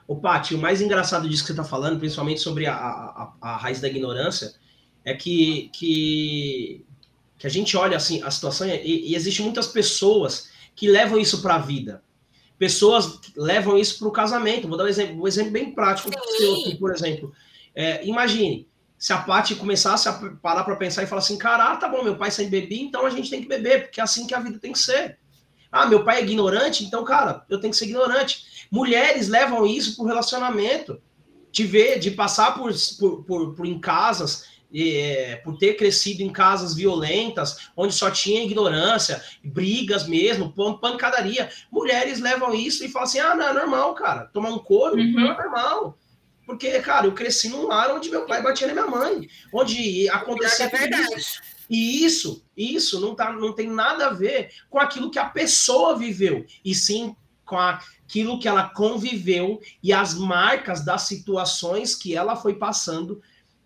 O 0.08 0.16
Paty, 0.16 0.56
o 0.56 0.58
mais 0.58 0.80
engraçado 0.80 1.28
disso 1.28 1.44
que 1.44 1.46
você 1.46 1.52
está 1.52 1.62
falando, 1.62 2.00
principalmente 2.00 2.40
sobre 2.40 2.66
a, 2.66 2.74
a, 2.74 3.32
a, 3.40 3.56
raiz 3.56 3.80
da 3.80 3.86
ignorância, 3.86 4.52
é 5.04 5.14
que, 5.14 5.70
que 5.72 6.84
que 7.40 7.46
a 7.46 7.50
gente 7.50 7.74
olha 7.74 7.96
assim 7.96 8.22
a 8.22 8.30
situação 8.30 8.68
e, 8.68 9.10
e 9.10 9.16
existe 9.16 9.40
muitas 9.40 9.66
pessoas 9.66 10.50
que 10.76 10.86
levam 10.86 11.18
isso 11.18 11.40
para 11.40 11.54
a 11.54 11.58
vida. 11.58 12.04
Pessoas 12.58 13.18
levam 13.34 13.78
isso 13.78 13.98
para 13.98 14.08
o 14.08 14.12
casamento. 14.12 14.68
Vou 14.68 14.76
dar 14.76 14.84
um 14.84 14.88
exemplo, 14.88 15.22
um 15.22 15.26
exemplo 15.26 15.50
bem 15.50 15.72
prático 15.72 16.10
por 16.78 16.92
exemplo. 16.92 17.32
É, 17.74 18.06
imagine 18.06 18.68
se 18.98 19.14
a 19.14 19.18
Paty 19.18 19.54
começasse 19.54 20.06
a 20.06 20.12
parar 20.12 20.64
para 20.64 20.76
pensar 20.76 21.02
e 21.02 21.06
falar 21.06 21.20
assim, 21.20 21.38
cara, 21.38 21.74
tá 21.76 21.88
bom, 21.88 22.04
meu 22.04 22.18
pai 22.18 22.30
sempre 22.30 22.60
bebia, 22.60 22.82
então 22.82 23.06
a 23.06 23.10
gente 23.10 23.30
tem 23.30 23.40
que 23.40 23.48
beber, 23.48 23.84
porque 23.84 23.98
é 23.98 24.04
assim 24.04 24.26
que 24.26 24.34
a 24.34 24.40
vida 24.40 24.58
tem 24.58 24.72
que 24.72 24.78
ser. 24.78 25.18
Ah, 25.72 25.86
meu 25.86 26.04
pai 26.04 26.18
é 26.18 26.22
ignorante, 26.22 26.84
então, 26.84 27.02
cara, 27.02 27.42
eu 27.48 27.58
tenho 27.58 27.70
que 27.70 27.78
ser 27.78 27.86
ignorante. 27.86 28.68
Mulheres 28.70 29.28
levam 29.28 29.66
isso 29.66 29.96
para 29.96 30.04
o 30.04 30.08
relacionamento, 30.08 31.00
de 31.50 31.64
ver, 31.64 31.98
de 31.98 32.10
passar 32.10 32.52
por, 32.52 32.70
por, 32.98 33.24
por, 33.24 33.54
por 33.54 33.66
em 33.66 33.80
casas 33.80 34.44
é, 34.74 35.36
por 35.44 35.58
ter 35.58 35.74
crescido 35.74 36.22
em 36.22 36.30
casas 36.30 36.74
violentas, 36.74 37.70
onde 37.76 37.94
só 37.94 38.10
tinha 38.10 38.44
ignorância, 38.44 39.22
brigas 39.44 40.06
mesmo, 40.06 40.52
pancadaria. 40.80 41.50
Mulheres 41.70 42.20
levam 42.20 42.54
isso 42.54 42.84
e 42.84 42.88
falam 42.88 43.08
assim: 43.08 43.20
ah, 43.20 43.34
não, 43.34 43.48
é 43.48 43.52
normal, 43.52 43.94
cara. 43.94 44.26
Tomar 44.26 44.50
um 44.50 44.58
couro 44.58 44.96
uhum. 44.96 45.12
não 45.12 45.32
é 45.32 45.36
normal. 45.36 45.98
Porque, 46.46 46.80
cara, 46.80 47.06
eu 47.06 47.12
cresci 47.12 47.48
num 47.48 47.68
lar 47.68 47.94
onde 47.94 48.10
meu 48.10 48.26
pai 48.26 48.42
batia 48.42 48.66
na 48.66 48.72
minha 48.72 48.86
mãe, 48.86 49.28
onde 49.52 50.08
acontecia. 50.08 50.66
É 50.66 50.68
verdade. 50.68 51.14
Isso. 51.16 51.40
E 51.70 52.04
isso, 52.04 52.44
isso 52.56 53.00
não, 53.00 53.14
tá, 53.14 53.32
não 53.32 53.52
tem 53.52 53.68
nada 53.68 54.08
a 54.08 54.12
ver 54.12 54.50
com 54.68 54.80
aquilo 54.80 55.08
que 55.08 55.20
a 55.20 55.26
pessoa 55.26 55.96
viveu, 55.96 56.44
e 56.64 56.74
sim 56.74 57.14
com 57.44 57.56
aquilo 57.56 58.38
que 58.40 58.48
ela 58.48 58.68
conviveu 58.70 59.60
e 59.82 59.92
as 59.92 60.14
marcas 60.14 60.84
das 60.84 61.02
situações 61.02 61.94
que 61.94 62.14
ela 62.16 62.36
foi 62.36 62.54
passando 62.54 63.20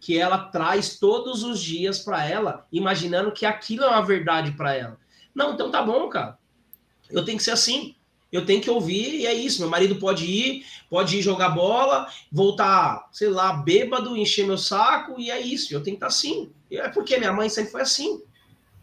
que 0.05 0.19
ela 0.19 0.37
traz 0.37 0.99
todos 0.99 1.43
os 1.43 1.63
dias 1.63 1.99
para 1.99 2.29
ela, 2.29 2.67
imaginando 2.71 3.33
que 3.33 3.47
aquilo 3.47 3.85
é 3.85 3.89
uma 3.89 4.05
verdade 4.05 4.53
para 4.53 4.75
ela. 4.75 4.99
Não, 5.35 5.55
então 5.55 5.71
tá 5.71 5.83
bom, 5.83 6.11
cara. 6.11 6.37
Eu 7.09 7.25
tenho 7.25 7.39
que 7.39 7.43
ser 7.43 7.53
assim. 7.53 7.95
Eu 8.31 8.45
tenho 8.45 8.61
que 8.61 8.69
ouvir 8.69 9.15
e 9.15 9.27
é 9.27 9.33
isso. 9.33 9.63
Meu 9.63 9.71
marido 9.71 9.97
pode 9.97 10.27
ir, 10.27 10.67
pode 10.91 11.17
ir 11.17 11.23
jogar 11.23 11.49
bola, 11.49 12.07
voltar, 12.31 13.09
sei 13.13 13.31
lá, 13.31 13.55
bêbado, 13.55 14.15
encher 14.15 14.47
meu 14.47 14.59
saco 14.59 15.19
e 15.19 15.31
é 15.31 15.41
isso. 15.41 15.73
Eu 15.73 15.83
tenho 15.83 15.97
que 15.97 16.05
estar 16.05 16.09
tá 16.09 16.13
assim. 16.13 16.53
É 16.71 16.87
porque 16.91 17.17
minha 17.17 17.33
mãe 17.33 17.49
sempre 17.49 17.73
foi 17.73 17.81
assim. 17.81 18.23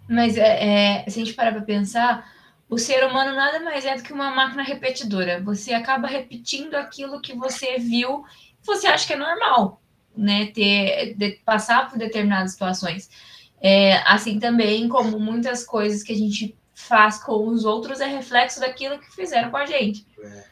Mas 0.09 0.37
é, 0.37 1.03
é, 1.03 1.05
se 1.07 1.21
a 1.21 1.23
gente 1.23 1.35
parar 1.35 1.51
para 1.51 1.61
pensar, 1.61 2.33
o 2.67 2.79
ser 2.79 3.05
humano 3.05 3.35
nada 3.35 3.59
mais 3.59 3.85
é 3.85 3.95
do 3.95 4.01
que 4.01 4.11
uma 4.11 4.31
máquina 4.31 4.63
repetidora. 4.63 5.39
Você 5.43 5.71
acaba 5.71 6.07
repetindo 6.07 6.73
aquilo 6.73 7.21
que 7.21 7.35
você 7.35 7.77
viu, 7.77 8.25
você 8.63 8.87
acha 8.87 9.05
que 9.05 9.13
é 9.13 9.17
normal 9.17 9.79
né, 10.15 10.47
ter, 10.47 11.15
de, 11.15 11.31
passar 11.45 11.89
por 11.89 11.97
determinadas 11.97 12.51
situações. 12.51 13.09
É, 13.61 13.97
assim 14.11 14.39
também 14.39 14.89
como 14.89 15.19
muitas 15.19 15.63
coisas 15.63 16.01
que 16.01 16.11
a 16.11 16.17
gente 16.17 16.57
faz 16.73 17.21
com 17.23 17.47
os 17.47 17.63
outros 17.63 18.01
é 18.01 18.07
reflexo 18.07 18.59
daquilo 18.59 18.99
que 18.99 19.13
fizeram 19.13 19.51
com 19.51 19.57
a 19.57 19.65
gente. 19.65 20.05
É. 20.19 20.43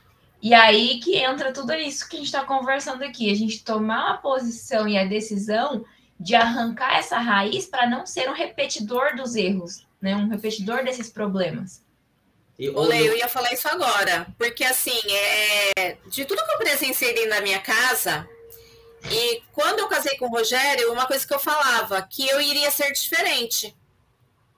E 0.41 0.53
aí 0.53 0.99
que 0.99 1.17
entra 1.17 1.51
tudo 1.51 1.73
isso 1.73 2.07
que 2.07 2.15
a 2.15 2.19
gente 2.19 2.27
está 2.27 2.43
conversando 2.43 3.03
aqui, 3.03 3.31
a 3.31 3.35
gente 3.35 3.63
tomar 3.63 4.11
a 4.11 4.17
posição 4.17 4.87
e 4.87 4.97
a 4.97 5.05
decisão 5.05 5.83
de 6.19 6.35
arrancar 6.35 6.97
essa 6.97 7.17
raiz 7.17 7.65
para 7.65 7.87
não 7.87 8.05
ser 8.05 8.29
um 8.29 8.33
repetidor 8.33 9.15
dos 9.15 9.35
erros, 9.35 9.85
né? 10.01 10.15
Um 10.15 10.27
repetidor 10.27 10.83
desses 10.83 11.09
problemas. 11.09 11.81
Olê, 12.75 13.07
eu 13.07 13.15
ia 13.15 13.29
falar 13.29 13.53
isso 13.53 13.69
agora, 13.69 14.27
porque 14.37 14.65
assim, 14.65 14.99
é, 15.77 15.97
de 16.07 16.25
tudo 16.25 16.43
que 16.43 16.51
eu 16.51 16.57
presenciei 16.57 17.29
da 17.29 17.39
minha 17.39 17.59
casa, 17.59 18.27
e 19.09 19.41
quando 19.53 19.79
eu 19.79 19.87
casei 19.87 20.17
com 20.17 20.25
o 20.25 20.29
Rogério, 20.29 20.91
uma 20.91 21.05
coisa 21.05 21.25
que 21.25 21.33
eu 21.33 21.39
falava, 21.39 22.01
que 22.01 22.27
eu 22.27 22.41
iria 22.41 22.69
ser 22.71 22.91
diferente. 22.91 23.75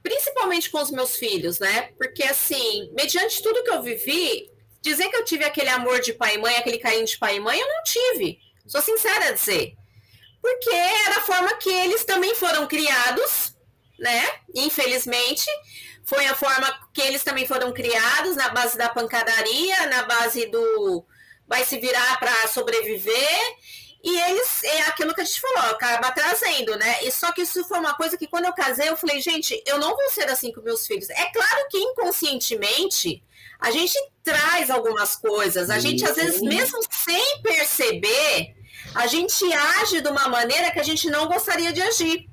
Principalmente 0.01 0.69
com 0.69 0.81
os 0.81 0.89
meus 0.89 1.15
filhos, 1.15 1.59
né? 1.59 1.91
Porque, 1.97 2.23
assim, 2.23 2.91
mediante 2.93 3.43
tudo 3.43 3.63
que 3.63 3.69
eu 3.69 3.83
vivi, 3.83 4.49
dizer 4.81 5.09
que 5.09 5.15
eu 5.15 5.23
tive 5.23 5.45
aquele 5.45 5.69
amor 5.69 6.01
de 6.01 6.13
pai 6.13 6.35
e 6.35 6.37
mãe, 6.39 6.55
aquele 6.55 6.79
carinho 6.79 7.05
de 7.05 7.17
pai 7.17 7.35
e 7.35 7.39
mãe, 7.39 7.59
eu 7.59 7.67
não 7.67 7.83
tive. 7.83 8.39
Sou 8.65 8.81
sincera 8.81 9.27
a 9.27 9.31
dizer. 9.31 9.75
Porque 10.41 10.69
era 10.71 11.17
a 11.17 11.21
forma 11.21 11.53
que 11.57 11.69
eles 11.69 12.03
também 12.03 12.33
foram 12.33 12.67
criados, 12.67 13.55
né? 13.99 14.39
Infelizmente, 14.55 15.45
foi 16.03 16.25
a 16.25 16.35
forma 16.35 16.89
que 16.91 17.01
eles 17.01 17.23
também 17.23 17.45
foram 17.45 17.71
criados, 17.71 18.35
na 18.35 18.49
base 18.49 18.75
da 18.77 18.89
pancadaria, 18.89 19.85
na 19.87 20.03
base 20.03 20.47
do 20.47 21.05
vai 21.47 21.65
se 21.65 21.77
virar 21.79 22.17
para 22.17 22.47
sobreviver. 22.47 23.39
E 24.03 24.19
eles, 24.19 24.63
é 24.63 24.81
aquilo 24.83 25.13
que 25.13 25.21
a 25.21 25.23
gente 25.23 25.39
falou, 25.39 25.71
acaba 25.71 26.11
trazendo, 26.11 26.75
né? 26.75 27.03
E 27.03 27.11
só 27.11 27.31
que 27.31 27.43
isso 27.43 27.63
foi 27.65 27.79
uma 27.79 27.93
coisa 27.93 28.17
que 28.17 28.25
quando 28.25 28.45
eu 28.45 28.53
casei, 28.53 28.89
eu 28.89 28.97
falei, 28.97 29.21
gente, 29.21 29.61
eu 29.65 29.77
não 29.77 29.95
vou 29.95 30.09
ser 30.09 30.27
assim 30.29 30.51
com 30.51 30.61
meus 30.61 30.87
filhos. 30.87 31.09
É 31.11 31.31
claro 31.31 31.67
que 31.69 31.77
inconscientemente 31.77 33.23
a 33.59 33.69
gente 33.69 33.95
traz 34.23 34.71
algumas 34.71 35.15
coisas, 35.15 35.69
a 35.69 35.77
gente 35.77 36.03
às 36.03 36.15
vezes, 36.15 36.41
mesmo 36.41 36.79
sem 36.89 37.41
perceber, 37.43 38.55
a 38.95 39.05
gente 39.05 39.45
age 39.53 40.01
de 40.01 40.09
uma 40.09 40.27
maneira 40.27 40.71
que 40.71 40.79
a 40.79 40.83
gente 40.83 41.07
não 41.09 41.27
gostaria 41.27 41.71
de 41.71 41.81
agir. 41.81 42.27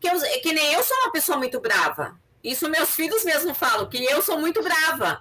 Que, 0.00 0.08
eu, 0.08 0.20
que 0.40 0.52
nem 0.52 0.74
eu 0.74 0.82
sou 0.84 0.96
uma 0.98 1.10
pessoa 1.10 1.36
muito 1.36 1.60
brava. 1.60 2.16
Isso 2.42 2.68
meus 2.68 2.90
filhos 2.90 3.24
mesmo 3.24 3.52
falam, 3.52 3.88
que 3.88 4.04
eu 4.04 4.22
sou 4.22 4.38
muito 4.38 4.62
brava 4.62 5.20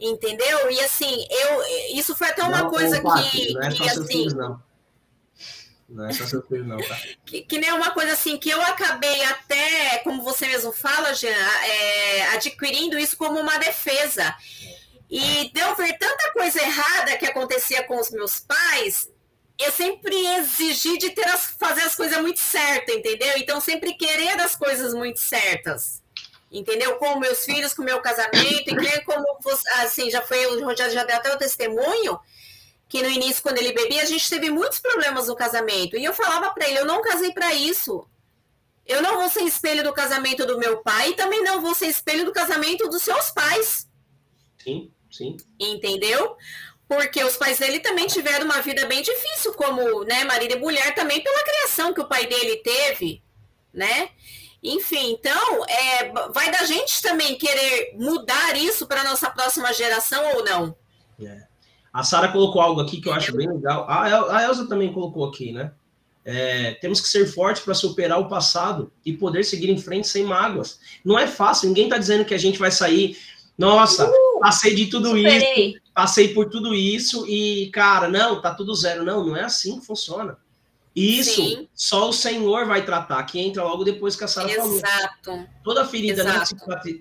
entendeu? 0.00 0.70
E 0.70 0.80
assim, 0.80 1.26
eu 1.28 1.98
isso 1.98 2.14
foi 2.14 2.28
até 2.28 2.42
uma 2.44 2.62
não, 2.62 2.70
coisa 2.70 2.96
que, 3.00 3.52
não 3.52 3.62
é 3.62 3.70
que 3.70 3.88
assim, 3.88 4.06
filhos, 4.06 4.34
não. 4.34 4.62
Não 5.88 6.06
é 6.06 6.12
só 6.12 6.26
seu 6.26 6.42
filho, 6.42 6.64
não, 6.64 6.76
tá? 6.76 7.00
que, 7.24 7.42
que 7.42 7.58
nem 7.58 7.72
uma 7.72 7.90
coisa 7.92 8.12
assim 8.12 8.36
que 8.36 8.50
eu 8.50 8.60
acabei 8.60 9.24
até, 9.24 9.98
como 10.04 10.22
você 10.22 10.46
mesmo 10.46 10.70
fala, 10.70 11.14
Jean, 11.14 11.30
é, 11.30 12.26
adquirindo 12.34 12.98
isso 12.98 13.16
como 13.16 13.40
uma 13.40 13.58
defesa. 13.58 14.34
E 15.10 15.50
deu 15.54 15.74
ver 15.74 15.96
tanta 15.96 16.32
coisa 16.32 16.60
errada 16.60 17.16
que 17.16 17.24
acontecia 17.24 17.82
com 17.84 17.98
os 17.98 18.10
meus 18.10 18.40
pais, 18.40 19.10
eu 19.58 19.72
sempre 19.72 20.14
exigi 20.36 20.98
de 20.98 21.10
ter 21.10 21.26
as, 21.28 21.46
fazer 21.46 21.82
as 21.82 21.96
coisas 21.96 22.20
muito 22.20 22.38
certas, 22.38 22.94
entendeu? 22.94 23.32
Então, 23.38 23.58
sempre 23.58 23.94
querer 23.94 24.38
as 24.40 24.54
coisas 24.54 24.92
muito 24.92 25.18
certas. 25.18 26.02
Entendeu? 26.52 26.96
Com 26.96 27.18
meus 27.18 27.44
filhos, 27.44 27.74
com 27.74 27.82
meu 27.82 28.00
casamento, 28.00 28.70
e 28.70 29.00
como 29.04 29.26
assim, 29.80 30.10
já 30.10 30.22
foi, 30.22 30.46
o 30.46 30.64
Rogério 30.64 30.92
já 30.92 31.04
deu 31.04 31.16
até 31.16 31.34
o 31.34 31.38
testemunho 31.38 32.18
que 32.88 33.02
no 33.02 33.10
início, 33.10 33.42
quando 33.42 33.58
ele 33.58 33.72
bebia, 33.72 34.02
a 34.02 34.06
gente 34.06 34.28
teve 34.28 34.50
muitos 34.50 34.80
problemas 34.80 35.28
no 35.28 35.36
casamento. 35.36 35.96
E 35.96 36.04
eu 36.04 36.14
falava 36.14 36.50
para 36.50 36.68
ele: 36.68 36.78
eu 36.78 36.86
não 36.86 37.02
casei 37.02 37.32
para 37.32 37.52
isso. 37.54 38.08
Eu 38.86 39.02
não 39.02 39.18
vou 39.18 39.28
ser 39.28 39.42
espelho 39.42 39.84
do 39.84 39.92
casamento 39.92 40.46
do 40.46 40.58
meu 40.58 40.78
pai 40.78 41.10
e 41.10 41.14
também 41.14 41.42
não 41.42 41.60
vou 41.60 41.74
ser 41.74 41.86
espelho 41.86 42.24
do 42.24 42.32
casamento 42.32 42.88
dos 42.88 43.02
seus 43.02 43.30
pais. 43.30 43.86
Sim. 44.56 44.90
Sim. 45.10 45.36
Entendeu? 45.60 46.36
Porque 46.88 47.22
os 47.22 47.36
pais 47.36 47.58
dele 47.58 47.80
também 47.80 48.06
tiveram 48.06 48.46
uma 48.46 48.62
vida 48.62 48.86
bem 48.86 49.02
difícil, 49.02 49.52
como 49.52 50.04
né, 50.04 50.24
marido 50.24 50.54
e 50.54 50.58
mulher, 50.58 50.94
também 50.94 51.22
pela 51.22 51.44
criação 51.44 51.92
que 51.92 52.00
o 52.00 52.08
pai 52.08 52.26
dele 52.26 52.56
teve, 52.56 53.22
né? 53.74 54.08
Enfim, 54.62 55.12
então, 55.12 55.64
é, 55.66 56.10
vai 56.30 56.50
da 56.50 56.64
gente 56.64 57.02
também 57.02 57.36
querer 57.36 57.92
mudar 57.94 58.56
isso 58.56 58.86
para 58.86 59.04
nossa 59.04 59.30
próxima 59.30 59.72
geração 59.72 60.34
ou 60.34 60.44
não. 60.44 60.76
É. 61.22 61.47
A 61.92 62.02
Sara 62.02 62.28
colocou 62.28 62.60
algo 62.60 62.80
aqui 62.80 63.00
que 63.00 63.08
eu 63.08 63.12
acho 63.12 63.34
bem 63.36 63.48
legal. 63.48 63.86
A, 63.88 64.42
Elza 64.42 64.68
também 64.68 64.92
colocou 64.92 65.26
aqui, 65.26 65.52
né? 65.52 65.72
É, 66.24 66.74
temos 66.74 67.00
que 67.00 67.08
ser 67.08 67.26
fortes 67.26 67.62
para 67.62 67.72
superar 67.72 68.20
o 68.20 68.28
passado 68.28 68.92
e 69.04 69.12
poder 69.12 69.44
seguir 69.44 69.70
em 69.70 69.78
frente 69.78 70.06
sem 70.06 70.24
mágoas. 70.24 70.78
Não 71.04 71.18
é 71.18 71.26
fácil, 71.26 71.68
ninguém 71.68 71.84
está 71.84 71.96
dizendo 71.96 72.24
que 72.24 72.34
a 72.34 72.38
gente 72.38 72.58
vai 72.58 72.70
sair. 72.70 73.16
Nossa, 73.56 74.08
uh, 74.08 74.40
passei 74.40 74.74
de 74.74 74.86
tudo 74.86 75.08
superei. 75.08 75.70
isso, 75.70 75.80
passei 75.94 76.28
por 76.34 76.50
tudo 76.50 76.74
isso 76.74 77.26
e, 77.26 77.70
cara, 77.72 78.08
não, 78.08 78.40
tá 78.40 78.54
tudo 78.54 78.74
zero. 78.74 79.04
Não, 79.04 79.26
não 79.26 79.36
é 79.36 79.44
assim 79.44 79.80
que 79.80 79.86
funciona. 79.86 80.36
Isso 80.98 81.36
Sim. 81.36 81.68
só 81.72 82.08
o 82.08 82.12
Senhor 82.12 82.66
vai 82.66 82.84
tratar, 82.84 83.22
que 83.22 83.38
entra 83.38 83.62
logo 83.62 83.84
depois 83.84 84.16
que 84.16 84.24
a 84.24 84.28
Sara 84.28 84.48
falou. 84.48 84.78
Exato. 84.78 85.48
Toda 85.62 85.86
ferida 85.86 86.24
não 86.24 86.42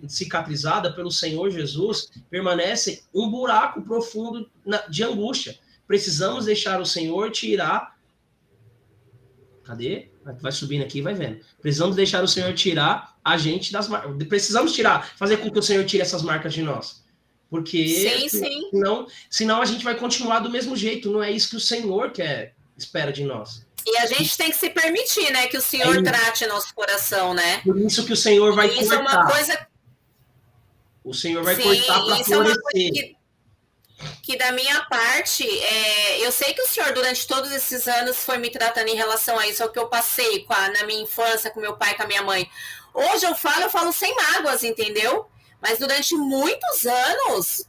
cicatrizada 0.08 0.93
pelo 0.93 1.10
Senhor 1.10 1.50
Jesus 1.50 2.12
permanece 2.30 3.04
um 3.12 3.28
buraco 3.28 3.82
profundo 3.82 4.48
de 4.88 5.04
angústia. 5.04 5.58
Precisamos 5.88 6.45
deixar 6.45 6.80
o 6.80 6.86
Senhor 6.86 7.32
tirar. 7.32 7.98
Cadê? 9.64 10.10
Vai 10.41 10.52
subindo 10.52 10.84
aqui, 10.84 11.02
vai 11.02 11.16
vendo. 11.16 11.39
Precisamos 11.60 11.95
deixar 11.95 12.24
o 12.24 12.28
Senhor 12.28 12.54
tirar 12.54 13.18
a 13.26 13.36
gente 13.36 13.72
das 13.72 13.88
marcas. 13.88 14.28
Precisamos 14.28 14.74
tirar, 14.74 15.10
fazer 15.18 15.38
com 15.38 15.50
que 15.50 15.58
o 15.58 15.64
Senhor 15.64 15.84
tire 15.86 16.04
essas 16.04 16.22
marcas 16.22 16.54
de 16.54 16.62
nós. 16.62 17.04
Porque 17.50 17.88
sim, 17.88 18.30
sim. 18.30 18.70
Senão, 18.70 19.08
senão 19.28 19.60
a 19.60 19.66
gente 19.66 19.84
vai 19.84 19.95
continuar 19.95 20.39
do 20.39 20.52
mesmo 20.52 20.76
jeito. 20.76 21.10
Não 21.10 21.24
é 21.24 21.32
isso 21.32 21.50
que 21.50 21.56
o 21.56 21.60
Senhor 21.60 22.12
quer, 22.12 22.54
espera 22.78 23.12
de 23.12 23.24
nós. 23.24 23.66
E 23.90 23.98
a 24.00 24.06
gente 24.06 24.38
tem 24.38 24.52
que 24.52 24.58
se 24.58 24.70
permitir, 24.70 25.32
né? 25.32 25.48
Que 25.48 25.58
o 25.58 25.62
Senhor 25.62 25.98
é 25.98 26.04
trate 26.04 26.46
nosso 26.46 26.76
coração, 26.76 27.34
né? 27.34 27.62
Por 27.64 27.80
isso 27.80 28.06
que 28.06 28.12
o 28.12 28.18
Senhor 28.18 28.54
vai 28.54 28.68
isso 28.68 28.80
cortar. 28.80 28.84
Isso 28.84 28.94
é 28.94 29.00
uma 29.00 29.32
coisa. 29.32 29.68
O 31.06 31.14
Senhor 31.14 31.42
vai 31.42 31.56
Sim, 31.56 31.64
cortar 31.64 32.06
para 32.06 32.24
florescer. 32.24 32.36
É 32.36 32.38
uma 32.38 32.62
coisa 32.62 33.18
que, 34.22 34.38
da 34.38 34.52
minha 34.52 34.84
parte, 34.86 35.48
é, 35.48 36.20
eu 36.26 36.34
sei 36.34 36.54
que 36.54 36.62
o 36.62 36.68
Senhor 36.68 36.92
durante 36.92 37.26
todos 37.26 37.50
esses 37.50 37.88
anos 37.88 38.18
foi 38.18 38.38
me 38.38 38.50
tratando 38.50 38.90
em 38.90 38.96
relação 38.96 39.40
a 39.40 39.48
isso, 39.48 39.64
ao 39.64 39.70
que 39.70 39.80
eu 39.80 39.88
passei 39.88 40.46
a, 40.50 40.70
na 40.70 40.84
minha 40.84 41.04
infância, 41.04 41.50
com 41.50 41.62
meu 41.62 41.78
pai, 41.78 41.96
com 41.96 42.04
a 42.04 42.08
minha 42.08 42.22
mãe. 42.22 42.50
Hoje 42.94 43.26
eu 43.26 43.36
falo, 43.36 43.64
eu 43.64 43.70
falo 43.70 43.94
sem 43.94 44.14
mágoas, 44.16 44.66
entendeu? 44.66 45.28
Mas 45.62 45.80
durante 45.80 46.14
muitos 46.14 46.86
anos, 46.86 47.66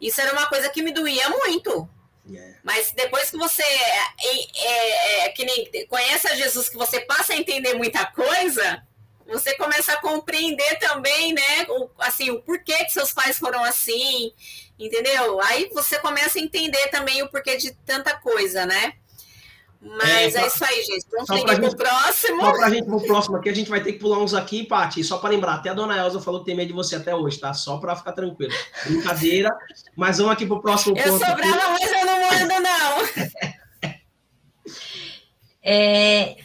isso 0.00 0.20
era 0.20 0.32
uma 0.32 0.46
coisa 0.46 0.68
que 0.70 0.82
me 0.82 0.92
doía 0.92 1.28
muito. 1.30 1.88
Mas 2.68 2.92
depois 2.92 3.30
que 3.30 3.38
você 3.38 3.62
é, 3.62 4.02
é, 4.26 5.24
é, 5.24 5.28
que 5.30 5.42
nem 5.42 5.86
conhece 5.86 6.28
a 6.28 6.36
Jesus, 6.36 6.68
que 6.68 6.76
você 6.76 7.00
passa 7.00 7.32
a 7.32 7.36
entender 7.36 7.72
muita 7.72 8.04
coisa, 8.04 8.86
você 9.26 9.54
começa 9.54 9.94
a 9.94 10.00
compreender 10.02 10.78
também, 10.78 11.32
né, 11.32 11.64
o, 11.70 11.88
assim, 11.98 12.28
o 12.28 12.42
porquê 12.42 12.84
que 12.84 12.90
seus 12.90 13.10
pais 13.10 13.38
foram 13.38 13.64
assim, 13.64 14.34
entendeu? 14.78 15.40
Aí 15.40 15.70
você 15.72 15.98
começa 15.98 16.38
a 16.38 16.42
entender 16.42 16.88
também 16.88 17.22
o 17.22 17.30
porquê 17.30 17.56
de 17.56 17.72
tanta 17.86 18.14
coisa, 18.18 18.66
né? 18.66 18.96
Mas 19.80 20.34
é, 20.34 20.40
é 20.40 20.46
isso 20.46 20.64
aí, 20.64 20.82
gente. 20.82 21.06
Vamos 21.10 21.28
seguir 21.28 21.60
pro 21.60 21.76
próximo. 21.76 22.40
Só 22.40 22.52
pra 22.52 22.70
gente 22.70 22.84
pro 22.84 23.00
próximo 23.00 23.36
aqui, 23.36 23.48
a 23.48 23.54
gente 23.54 23.70
vai 23.70 23.80
ter 23.80 23.92
que 23.92 24.00
pular 24.00 24.18
uns 24.18 24.34
aqui, 24.34 24.64
Paty. 24.64 25.04
Só 25.04 25.18
para 25.18 25.30
lembrar, 25.30 25.54
até 25.54 25.70
a 25.70 25.74
dona 25.74 25.96
Elza 25.96 26.20
falou 26.20 26.40
que 26.40 26.46
tem 26.46 26.56
medo 26.56 26.68
de 26.68 26.74
você 26.74 26.96
até 26.96 27.14
hoje, 27.14 27.38
tá? 27.38 27.54
Só 27.54 27.78
para 27.78 27.94
ficar 27.94 28.12
tranquilo. 28.12 28.52
Brincadeira. 28.84 29.56
mas 29.96 30.18
vamos 30.18 30.32
aqui 30.32 30.46
pro 30.46 30.60
próximo 30.60 30.98
eu 30.98 31.04
ponto. 31.04 31.22
Eu 31.22 31.26
sou 31.26 31.36
brava, 31.36 31.70
mas 31.70 31.92
eu 31.92 32.06
não 32.06 32.20
mando, 32.20 32.62
não. 32.62 33.92
é, 35.62 36.36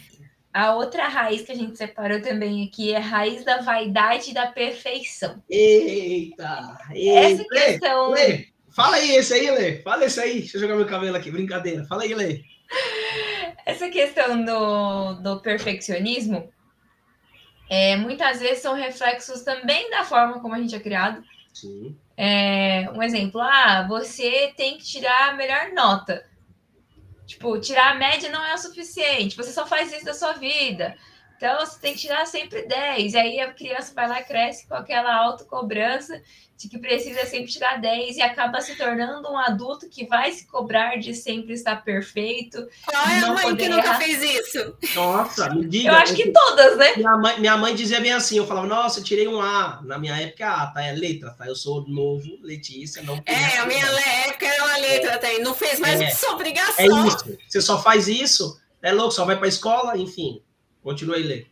a 0.52 0.76
outra 0.76 1.08
raiz 1.08 1.42
que 1.42 1.50
a 1.50 1.56
gente 1.56 1.76
separou 1.76 2.22
também 2.22 2.64
aqui 2.64 2.92
é 2.92 2.98
a 2.98 3.00
raiz 3.00 3.44
da 3.44 3.60
vaidade 3.60 4.30
e 4.30 4.34
da 4.34 4.46
perfeição. 4.46 5.42
Eita! 5.50 6.78
eita 6.92 7.42
Essa 7.42 7.44
questão. 7.48 8.10
Lê, 8.12 8.28
Lê. 8.28 8.46
Fala 8.70 8.96
aí 8.96 9.16
esse 9.16 9.34
aí, 9.34 9.50
Lê. 9.50 9.82
Fala 9.82 10.04
esse 10.04 10.20
aí. 10.20 10.38
Deixa 10.40 10.56
eu 10.56 10.60
jogar 10.60 10.76
meu 10.76 10.86
cabelo 10.86 11.16
aqui. 11.16 11.32
Brincadeira. 11.32 11.84
Fala 11.86 12.04
aí, 12.04 12.14
Lê. 12.14 12.53
Essa 13.66 13.88
questão 13.88 14.44
do, 14.44 15.14
do 15.14 15.40
perfeccionismo 15.40 16.52
é, 17.68 17.96
muitas 17.96 18.40
vezes 18.40 18.62
são 18.62 18.74
reflexos 18.74 19.42
também 19.42 19.90
da 19.90 20.04
forma 20.04 20.40
como 20.40 20.54
a 20.54 20.58
gente 20.58 20.74
é 20.74 20.80
criado. 20.80 21.22
Sim. 21.52 21.96
É, 22.16 22.88
um 22.94 23.02
exemplo, 23.02 23.40
ah, 23.40 23.86
você 23.88 24.52
tem 24.56 24.76
que 24.78 24.84
tirar 24.84 25.30
a 25.30 25.34
melhor 25.34 25.72
nota. 25.72 26.24
Tipo, 27.26 27.58
tirar 27.58 27.92
a 27.92 27.94
média 27.94 28.30
não 28.30 28.44
é 28.44 28.54
o 28.54 28.58
suficiente, 28.58 29.36
você 29.36 29.50
só 29.50 29.66
faz 29.66 29.92
isso 29.92 30.04
da 30.04 30.12
sua 30.12 30.34
vida. 30.34 30.96
Então, 31.44 31.60
você 31.60 31.78
tem 31.78 31.92
que 31.92 32.00
tirar 32.00 32.24
sempre 32.24 32.62
10. 32.62 33.12
E 33.12 33.18
aí 33.18 33.38
a 33.38 33.52
criança 33.52 33.92
vai 33.94 34.08
lá 34.08 34.18
e 34.18 34.24
cresce 34.24 34.66
com 34.66 34.74
aquela 34.74 35.14
autocobrança 35.14 36.18
de 36.56 36.70
que 36.70 36.78
precisa 36.78 37.26
sempre 37.26 37.52
tirar 37.52 37.78
10 37.78 38.16
e 38.16 38.22
acaba 38.22 38.62
se 38.62 38.74
tornando 38.76 39.30
um 39.30 39.36
adulto 39.36 39.86
que 39.90 40.06
vai 40.06 40.32
se 40.32 40.46
cobrar 40.46 40.96
de 40.96 41.12
sempre 41.12 41.52
estar 41.52 41.84
perfeito. 41.84 42.66
Qual 42.86 43.06
é 43.06 43.18
a 43.18 43.32
mãe 43.34 43.56
que 43.56 43.68
nunca 43.68 43.88
errar. 43.88 43.98
fez 43.98 44.22
isso? 44.22 44.74
Nossa, 44.94 45.50
me 45.50 45.68
diga. 45.68 45.90
Eu 45.90 45.94
acho 45.96 46.14
que 46.14 46.30
todas, 46.30 46.78
né? 46.78 46.96
Minha 46.96 47.16
mãe, 47.18 47.40
minha 47.40 47.56
mãe 47.58 47.74
dizia 47.74 48.00
bem 48.00 48.14
assim, 48.14 48.38
eu 48.38 48.46
falava, 48.46 48.66
nossa, 48.66 49.00
eu 49.00 49.04
tirei 49.04 49.28
um 49.28 49.42
A. 49.42 49.82
Na 49.84 49.98
minha 49.98 50.16
época, 50.18 50.48
A, 50.48 50.68
tá? 50.68 50.82
É 50.82 50.92
letra, 50.92 51.30
tá? 51.32 51.46
Eu 51.46 51.56
sou 51.56 51.86
novo, 51.86 52.38
Letícia, 52.40 53.02
não... 53.02 53.22
É, 53.26 53.58
a 53.58 53.66
minha 53.66 53.84
época 54.28 54.46
era 54.46 54.64
uma 54.64 54.78
letra, 54.78 55.10
é. 55.10 55.18
Tá? 55.18 55.28
Não 55.42 55.54
fez 55.54 55.78
mais 55.78 56.00
é. 56.00 56.06
que 56.06 56.12
sua 56.12 56.32
obrigação. 56.32 56.74
É 56.78 57.06
isso. 57.06 57.38
Você 57.46 57.60
só 57.60 57.82
faz 57.82 58.08
isso, 58.08 58.58
é 58.80 58.92
louco, 58.92 59.12
só 59.12 59.26
vai 59.26 59.36
pra 59.36 59.46
escola, 59.46 59.98
enfim. 59.98 60.40
Continua 60.84 61.16
aí, 61.16 61.22
Lê. 61.22 61.46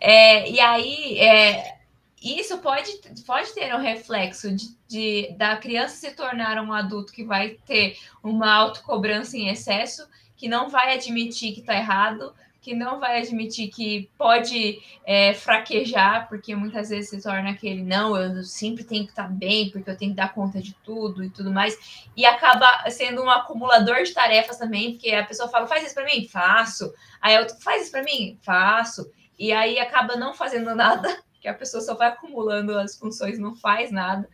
É, 0.00 0.48
e 0.48 0.60
aí, 0.60 1.18
é, 1.18 1.78
isso 2.22 2.56
pode, 2.58 2.92
pode 3.26 3.52
ter 3.52 3.74
um 3.74 3.80
reflexo 3.80 4.54
de, 4.54 4.76
de, 4.86 5.34
da 5.36 5.56
criança 5.56 5.96
se 5.96 6.12
tornar 6.12 6.62
um 6.62 6.72
adulto 6.72 7.12
que 7.12 7.24
vai 7.24 7.58
ter 7.66 7.98
uma 8.22 8.50
autocobrança 8.54 9.36
em 9.36 9.48
excesso, 9.48 10.06
que 10.36 10.48
não 10.48 10.70
vai 10.70 10.94
admitir 10.94 11.52
que 11.52 11.60
está 11.60 11.76
errado, 11.76 12.32
que 12.62 12.74
não 12.74 13.00
vai 13.00 13.20
admitir 13.20 13.68
que 13.68 14.08
pode 14.16 14.80
é, 15.04 15.34
fraquejar, 15.34 16.28
porque 16.28 16.54
muitas 16.54 16.90
vezes 16.90 17.10
se 17.10 17.20
torna 17.20 17.50
aquele, 17.50 17.82
não, 17.82 18.16
eu 18.16 18.44
sempre 18.44 18.84
tenho 18.84 19.04
que 19.04 19.10
estar 19.10 19.24
tá 19.24 19.28
bem, 19.28 19.68
porque 19.68 19.90
eu 19.90 19.96
tenho 19.96 20.12
que 20.12 20.16
dar 20.16 20.32
conta 20.32 20.62
de 20.62 20.72
tudo 20.76 21.24
e 21.24 21.28
tudo 21.28 21.50
mais, 21.50 22.06
e 22.16 22.24
acaba 22.24 22.88
sendo 22.88 23.20
um 23.20 23.28
acumulador 23.28 24.04
de 24.04 24.14
tarefas 24.14 24.58
também, 24.58 24.92
porque 24.92 25.10
a 25.10 25.26
pessoa 25.26 25.48
fala, 25.48 25.66
faz 25.66 25.84
isso 25.84 25.94
para 25.94 26.04
mim? 26.04 26.26
Faço. 26.28 26.94
Aí 27.20 27.36
outro, 27.36 27.56
faz 27.60 27.82
isso 27.82 27.90
para 27.90 28.04
mim? 28.04 28.38
Faço. 28.42 29.10
E 29.36 29.52
aí 29.52 29.80
acaba 29.80 30.14
não 30.14 30.32
fazendo 30.32 30.72
nada 30.76 31.20
que 31.40 31.48
a 31.48 31.54
pessoa 31.54 31.82
só 31.82 31.96
vai 31.96 32.08
acumulando 32.08 32.78
as 32.78 32.96
funções, 32.96 33.40
não 33.40 33.56
faz 33.56 33.90
nada. 33.90 34.28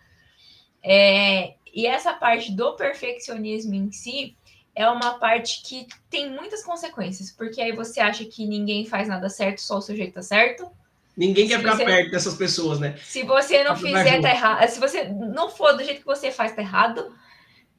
É, 0.85 1.55
e 1.75 1.87
essa 1.87 2.13
parte 2.13 2.53
do 2.53 2.77
perfeccionismo 2.77 3.75
em 3.75 3.91
si 3.91 4.37
é 4.79 4.89
uma 4.89 5.19
parte 5.19 5.61
que 5.65 5.89
tem 6.09 6.31
muitas 6.31 6.63
consequências, 6.63 7.33
porque 7.33 7.61
aí 7.61 7.73
você 7.73 7.99
acha 7.99 8.25
que 8.25 8.47
ninguém 8.47 8.87
faz 8.87 9.09
nada 9.09 9.29
certo, 9.29 9.61
só 9.61 9.79
o 9.79 9.83
sujeito 9.83 10.15
tá 10.15 10.23
certo. 10.23 10.71
Ninguém 11.17 11.49
quer 11.49 11.59
ficar 11.59 11.77
você, 11.77 11.85
perto 11.85 12.13
dessas 12.13 12.37
pessoas, 12.37 12.79
né? 12.79 12.97
Se 13.03 13.25
você 13.25 13.65
não 13.65 13.75
fizer, 13.75 14.21
tá 14.21 14.31
errado. 14.31 14.69
Se 14.69 14.79
você 14.79 15.09
não 15.09 15.51
for 15.51 15.77
do 15.77 15.83
jeito 15.83 15.99
que 15.99 16.07
você 16.07 16.31
faz, 16.31 16.55
tá 16.55 16.63
errado. 16.63 17.13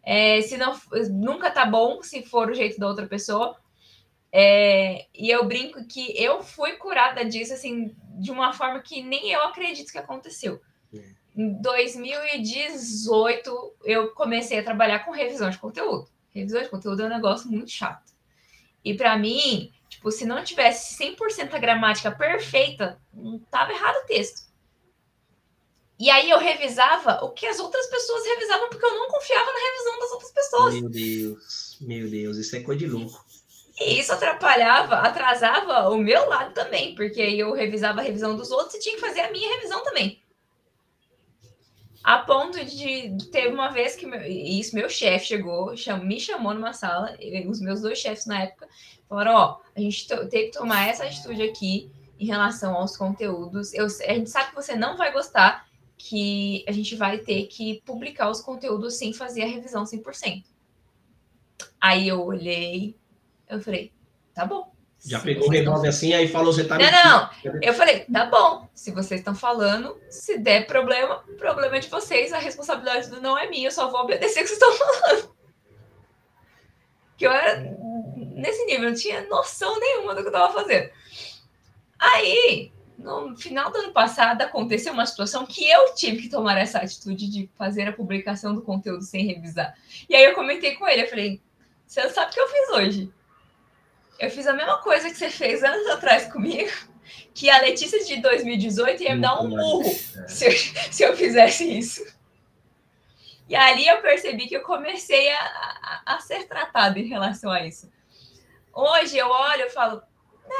É, 0.04 0.42
se 0.42 0.58
não, 0.58 0.78
nunca 1.10 1.50
tá 1.50 1.66
bom 1.66 2.04
se 2.04 2.22
for 2.22 2.50
o 2.50 2.54
jeito 2.54 2.78
da 2.78 2.90
outra 2.90 3.08
pessoa. 3.08 3.56
É, 4.30 5.06
e 5.16 5.30
eu 5.30 5.46
brinco 5.46 5.88
que 5.88 6.22
eu 6.22 6.44
fui 6.44 6.74
curada 6.74 7.24
disso, 7.24 7.54
assim, 7.54 7.96
de 8.20 8.30
uma 8.30 8.52
forma 8.52 8.82
que 8.82 9.02
nem 9.02 9.32
eu 9.32 9.42
acredito 9.44 9.94
que 9.94 9.98
aconteceu. 9.98 10.60
É. 10.94 11.00
Em 11.34 11.54
2018, 11.62 13.76
eu 13.86 14.10
comecei 14.10 14.60
a 14.60 14.64
trabalhar 14.64 15.06
com 15.06 15.12
revisão 15.12 15.50
de 15.50 15.58
conteúdo. 15.58 16.10
Revisão 16.34 16.62
de 16.62 16.70
conteúdo 16.70 17.02
é 17.02 17.06
um 17.06 17.10
negócio 17.10 17.50
muito 17.50 17.72
chato. 17.72 18.12
E 18.84 18.94
para 18.94 19.18
mim, 19.18 19.72
tipo, 19.90 20.12
se 20.12 20.26
não 20.26 20.44
tivesse 20.44 20.98
100% 20.98 21.54
a 21.54 21.60
gramática 21.60 22.12
perfeita, 22.12 23.00
não 23.14 23.40
tava 23.40 23.72
errado 23.72 24.04
o 24.04 24.08
texto. 24.08 24.50
E 26.00 26.10
aí 26.10 26.30
eu 26.30 26.40
revisava 26.40 27.26
o 27.26 27.32
que 27.32 27.46
as 27.46 27.60
outras 27.60 27.86
pessoas 27.88 28.26
revisavam, 28.26 28.70
porque 28.70 28.86
eu 28.86 28.96
não 28.96 29.10
confiava 29.10 29.52
na 29.52 29.60
revisão 29.60 30.00
das 30.00 30.12
outras 30.12 30.32
pessoas. 30.32 30.74
Meu 30.76 30.90
Deus, 30.90 31.78
meu 31.82 32.10
Deus, 32.10 32.38
isso 32.38 32.56
é 32.56 32.62
coisa 32.62 32.80
de 32.80 32.88
louco. 32.88 33.26
E 33.78 34.00
isso 34.00 34.14
atrapalhava, 34.14 34.96
atrasava 34.96 35.90
o 35.90 35.98
meu 35.98 36.28
lado 36.30 36.54
também, 36.54 36.96
porque 36.96 37.22
eu 37.22 37.54
revisava 37.54 38.00
a 38.00 38.04
revisão 38.04 38.36
dos 38.36 38.50
outros 38.50 38.76
e 38.76 38.80
tinha 38.80 38.96
que 38.96 39.02
fazer 39.02 39.22
a 39.22 39.32
minha 39.32 39.54
revisão 39.56 39.84
também. 39.84 40.22
A 42.04 42.20
ponto 42.20 42.64
de 42.64 43.18
ter 43.30 43.52
uma 43.54 43.70
vez 43.70 43.96
que 43.96 44.06
meu, 44.06 44.22
isso, 44.22 44.76
meu 44.76 44.90
chefe 44.90 45.28
chegou, 45.28 45.76
cham, 45.76 46.04
me 46.04 46.20
chamou 46.20 46.54
numa 46.54 46.74
sala, 46.74 47.18
os 47.48 47.60
meus 47.60 47.82
dois 47.82 48.00
chefes 48.00 48.26
na 48.26 48.44
época 48.44 48.68
falaram: 49.08 49.34
Ó, 49.34 49.60
a 49.76 49.80
gente 49.80 50.08
tem 50.30 50.50
que 50.50 50.58
tomar 50.58 50.88
essa 50.88 51.04
atitude 51.04 51.42
aqui 51.42 51.92
em 52.18 52.26
relação 52.26 52.76
aos 52.76 52.96
conteúdos. 52.96 53.74
Eu, 53.74 53.86
a 53.86 54.14
gente 54.14 54.30
sabe 54.30 54.50
que 54.50 54.56
você 54.56 54.76
não 54.76 54.98
vai 54.98 55.12
gostar, 55.12 55.68
que 55.98 56.64
a 56.68 56.72
gente 56.72 56.96
vai 56.96 57.18
ter 57.18 57.48
que 57.48 57.82
publicar 57.86 58.30
os 58.30 58.42
conteúdos 58.42 58.96
sem 58.98 59.14
fazer 59.14 59.44
a 59.44 59.48
revisão 59.48 59.84
100%. 59.84 60.44
Aí 61.80 62.08
eu 62.08 62.24
olhei, 62.24 62.96
eu 63.48 63.62
falei, 63.62 63.92
tá 64.34 64.46
bom. 64.46 64.72
Já 65.06 65.20
pegou 65.20 65.48
o 65.48 65.52
revólver 65.52 65.88
assim, 65.88 66.14
aí 66.14 66.28
falou, 66.28 66.52
você 66.52 66.66
tá... 66.66 66.78
Não, 66.78 66.92
não, 66.92 67.30
eu 67.62 67.74
falei, 67.74 68.02
tá 68.02 68.26
bom, 68.26 68.68
se 68.74 68.92
vocês 68.92 69.22
estão 69.22 69.34
falando, 69.34 69.98
se 70.10 70.38
der 70.38 70.68
problema, 70.68 71.24
o 71.28 71.36
problema 71.36 71.78
é 71.78 71.80
de 71.80 71.88
vocês, 71.88 72.34
a 72.34 72.38
responsabilidade 72.38 73.10
não 73.22 73.38
é 73.38 73.50
minha, 73.50 73.68
eu 73.68 73.72
só 73.72 73.90
vou 73.90 74.02
obedecer 74.02 74.42
o 74.42 74.44
que 74.44 74.50
vocês 74.50 74.62
estão 74.62 74.74
falando. 74.74 75.36
Que 77.18 77.26
eu 77.26 77.32
era 77.32 77.62
nesse 78.40 78.66
nível, 78.66 78.90
não 78.90 78.96
tinha 78.96 79.28
noção 79.28 79.80
nenhuma 79.80 80.16
do 80.16 80.22
que 80.22 80.28
eu 80.28 80.34
tava 80.34 80.54
fazendo. 80.54 80.90
Aí, 81.98 82.72
no 82.98 83.38
final 83.38 83.72
do 83.72 83.78
ano 83.78 83.94
passado, 83.94 84.42
aconteceu 84.42 84.92
uma 84.92 85.06
situação 85.06 85.46
que 85.46 85.70
eu 85.70 85.94
tive 85.96 86.24
que 86.24 86.30
tomar 86.30 86.58
essa 86.58 86.80
atitude 86.80 87.30
de 87.30 87.50
fazer 87.58 87.88
a 87.88 87.94
publicação 87.94 88.54
do 88.54 88.62
conteúdo 88.62 89.04
sem 89.04 89.26
revisar. 89.26 89.76
E 90.10 90.16
aí 90.16 90.26
eu 90.26 90.36
comentei 90.36 90.76
com 90.76 90.88
ele, 90.88 91.04
eu 91.04 91.10
falei, 91.10 91.42
você 91.86 92.10
sabe 92.10 92.32
o 92.32 92.34
que 92.34 92.40
eu 92.40 92.48
fiz 92.50 92.70
hoje? 92.70 93.14
Eu 94.20 94.30
fiz 94.30 94.46
a 94.48 94.54
mesma 94.54 94.78
coisa 94.80 95.10
que 95.10 95.16
você 95.16 95.30
fez 95.30 95.64
anos 95.64 95.88
atrás 95.88 96.32
comigo, 96.32 96.70
que 97.34 97.50
a 97.50 97.62
Letícia 97.62 98.04
de 98.04 98.22
2018 98.22 99.04
ia 99.04 99.16
me 99.16 99.22
dar 99.22 99.42
um 99.42 99.50
burro 99.50 99.90
se 100.28 100.46
eu, 100.46 100.52
se 100.92 101.04
eu 101.04 101.16
fizesse 101.16 101.66
isso. 101.66 102.06
E 103.48 103.56
ali 103.56 103.88
eu 103.88 104.02
percebi 104.02 104.48
que 104.48 104.56
eu 104.56 104.62
comecei 104.62 105.30
a, 105.32 105.40
a, 106.06 106.16
a 106.16 106.20
ser 106.20 106.48
tratada 106.48 107.00
em 107.00 107.08
relação 107.08 107.50
a 107.50 107.66
isso. 107.66 107.90
Hoje 108.74 109.18
eu 109.18 109.28
olho 109.28 109.66
e 109.66 109.70
falo, 109.70 110.02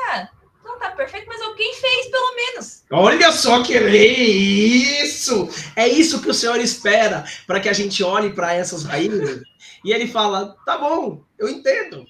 ah, 0.08 0.30
não 0.64 0.80
tá 0.80 0.92
perfeito, 0.92 1.28
mas 1.28 1.42
alguém 1.42 1.76
fez 1.76 2.08
pelo 2.08 2.36
menos. 2.36 2.84
Olha 2.92 3.32
só 3.32 3.62
que 3.62 3.78
é 3.78 3.96
isso! 3.96 5.50
É 5.76 5.88
isso 5.88 6.22
que 6.22 6.30
o 6.30 6.34
Senhor 6.34 6.60
espera 6.60 7.24
para 7.46 7.60
que 7.60 7.70
a 7.70 7.74
gente 7.74 8.04
olhe 8.04 8.34
para 8.34 8.54
essas 8.54 8.84
raízes 8.84 9.42
e 9.84 9.92
ele 9.92 10.08
fala: 10.08 10.56
tá 10.66 10.78
bom, 10.78 11.24
eu 11.38 11.48
entendo. 11.50 12.06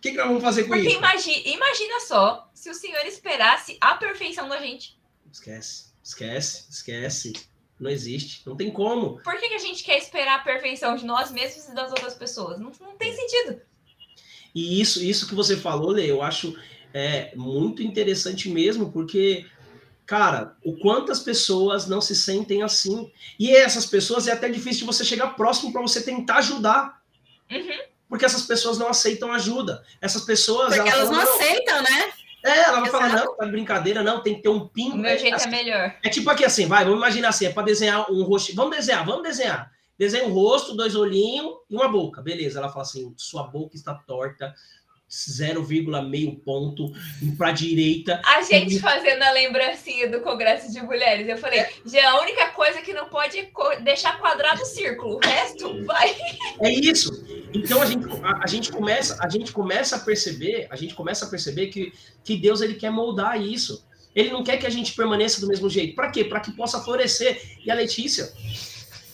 O 0.00 0.02
que, 0.02 0.12
que 0.12 0.16
nós 0.16 0.28
vamos 0.28 0.42
fazer 0.42 0.62
com 0.62 0.70
Porque 0.70 0.88
isso? 0.88 0.96
Imagina, 0.96 1.42
imagina 1.44 2.00
só 2.00 2.50
se 2.54 2.70
o 2.70 2.74
Senhor 2.74 3.04
esperasse 3.04 3.76
a 3.82 3.96
perfeição 3.96 4.48
da 4.48 4.58
gente. 4.58 4.98
Esquece, 5.30 5.92
esquece, 6.02 6.70
esquece. 6.70 7.32
Não 7.78 7.90
existe, 7.90 8.40
não 8.46 8.56
tem 8.56 8.70
como. 8.70 9.20
Por 9.22 9.38
que, 9.38 9.48
que 9.48 9.54
a 9.54 9.58
gente 9.58 9.84
quer 9.84 9.98
esperar 9.98 10.38
a 10.38 10.42
perfeição 10.42 10.96
de 10.96 11.04
nós 11.04 11.30
mesmos 11.30 11.68
e 11.68 11.74
das 11.74 11.90
outras 11.90 12.14
pessoas? 12.14 12.58
Não, 12.58 12.72
não 12.80 12.96
tem 12.96 13.14
sentido. 13.14 13.60
E 14.54 14.80
isso, 14.80 15.04
isso 15.04 15.28
que 15.28 15.34
você 15.34 15.54
falou, 15.54 15.90
Lê, 15.90 16.10
eu 16.10 16.22
acho 16.22 16.58
é, 16.94 17.36
muito 17.36 17.82
interessante 17.82 18.48
mesmo, 18.48 18.90
porque, 18.90 19.44
cara, 20.06 20.56
o 20.64 20.78
quanto 20.78 21.12
as 21.12 21.20
pessoas 21.20 21.86
não 21.86 22.00
se 22.00 22.16
sentem 22.16 22.62
assim. 22.62 23.12
E 23.38 23.54
essas 23.54 23.84
pessoas 23.84 24.26
é 24.26 24.32
até 24.32 24.48
difícil 24.48 24.80
de 24.80 24.86
você 24.86 25.04
chegar 25.04 25.36
próximo 25.36 25.70
para 25.70 25.82
você 25.82 26.02
tentar 26.02 26.38
ajudar. 26.38 27.02
Uhum 27.50 27.89
porque 28.10 28.24
essas 28.24 28.42
pessoas 28.42 28.76
não 28.76 28.88
aceitam 28.88 29.32
ajuda. 29.32 29.84
Essas 30.00 30.24
pessoas. 30.24 30.74
Porque 30.74 30.90
elas, 30.90 31.08
não 31.08 31.20
aceitam, 31.20 31.80
né? 31.80 32.12
É, 32.44 32.62
ela 32.62 32.80
vai 32.80 32.90
falar, 32.90 33.08
não, 33.10 33.36
tá 33.36 33.44
de 33.44 33.52
brincadeira, 33.52 34.02
não, 34.02 34.20
tem 34.20 34.34
que 34.34 34.42
ter 34.42 34.48
um 34.48 34.66
pingo. 34.66 34.96
O 34.96 34.98
meu 34.98 35.16
jeito 35.16 35.34
é, 35.34 35.36
assim, 35.36 35.48
é 35.48 35.50
melhor. 35.50 35.94
É 36.02 36.08
tipo 36.08 36.28
aqui 36.28 36.44
assim, 36.44 36.66
vai, 36.66 36.84
vamos 36.84 36.98
imaginar 36.98 37.28
assim, 37.28 37.46
é 37.46 37.50
para 37.50 37.62
desenhar 37.62 38.10
um 38.10 38.24
rosto. 38.24 38.54
Vamos 38.56 38.76
desenhar, 38.76 39.06
vamos 39.06 39.22
desenhar. 39.22 39.70
Desenha 39.96 40.26
um 40.26 40.32
rosto, 40.32 40.74
dois 40.74 40.96
olhinhos 40.96 41.54
e 41.68 41.76
uma 41.76 41.86
boca. 41.86 42.20
Beleza, 42.20 42.58
ela 42.58 42.68
fala 42.68 42.82
assim, 42.82 43.14
sua 43.16 43.44
boca 43.44 43.76
está 43.76 43.94
torta, 43.94 44.52
0,5 45.10 46.40
ponto 46.44 46.92
para 47.36 47.48
a 47.48 47.52
direita. 47.52 48.22
A 48.24 48.42
gente 48.42 48.78
fazendo 48.78 49.22
a 49.22 49.32
lembrancinha 49.32 50.08
do 50.08 50.20
Congresso 50.20 50.72
de 50.72 50.80
Mulheres. 50.80 51.28
Eu 51.28 51.36
falei, 51.36 51.66
já 51.84 52.10
a 52.10 52.20
única 52.20 52.50
coisa 52.50 52.80
que 52.80 52.92
não 52.92 53.08
pode 53.08 53.38
é 53.38 53.50
deixar 53.80 54.18
quadrado 54.20 54.62
o 54.62 54.66
círculo, 54.66 55.16
o 55.16 55.18
resto 55.18 55.84
vai. 55.84 56.16
É 56.60 56.70
isso. 56.70 57.24
Então 57.52 57.82
a 57.82 57.86
gente, 57.86 58.06
a, 58.22 58.44
a, 58.44 58.46
gente 58.46 58.70
começa, 58.70 59.18
a 59.20 59.28
gente 59.28 59.52
começa 59.52 59.96
a 59.96 59.98
perceber, 59.98 60.68
a 60.70 60.76
gente 60.76 60.94
começa 60.94 61.24
a 61.24 61.28
perceber 61.28 61.66
que, 61.66 61.92
que 62.22 62.36
Deus 62.36 62.60
ele 62.60 62.74
quer 62.74 62.90
moldar 62.90 63.40
isso. 63.40 63.84
Ele 64.14 64.30
não 64.30 64.44
quer 64.44 64.58
que 64.58 64.66
a 64.66 64.70
gente 64.70 64.92
permaneça 64.92 65.40
do 65.40 65.48
mesmo 65.48 65.68
jeito. 65.68 65.94
Para 65.94 66.10
quê? 66.10 66.24
Para 66.24 66.40
que 66.40 66.52
possa 66.52 66.80
florescer. 66.80 67.58
E 67.64 67.70
a 67.70 67.74
Letícia 67.74 68.32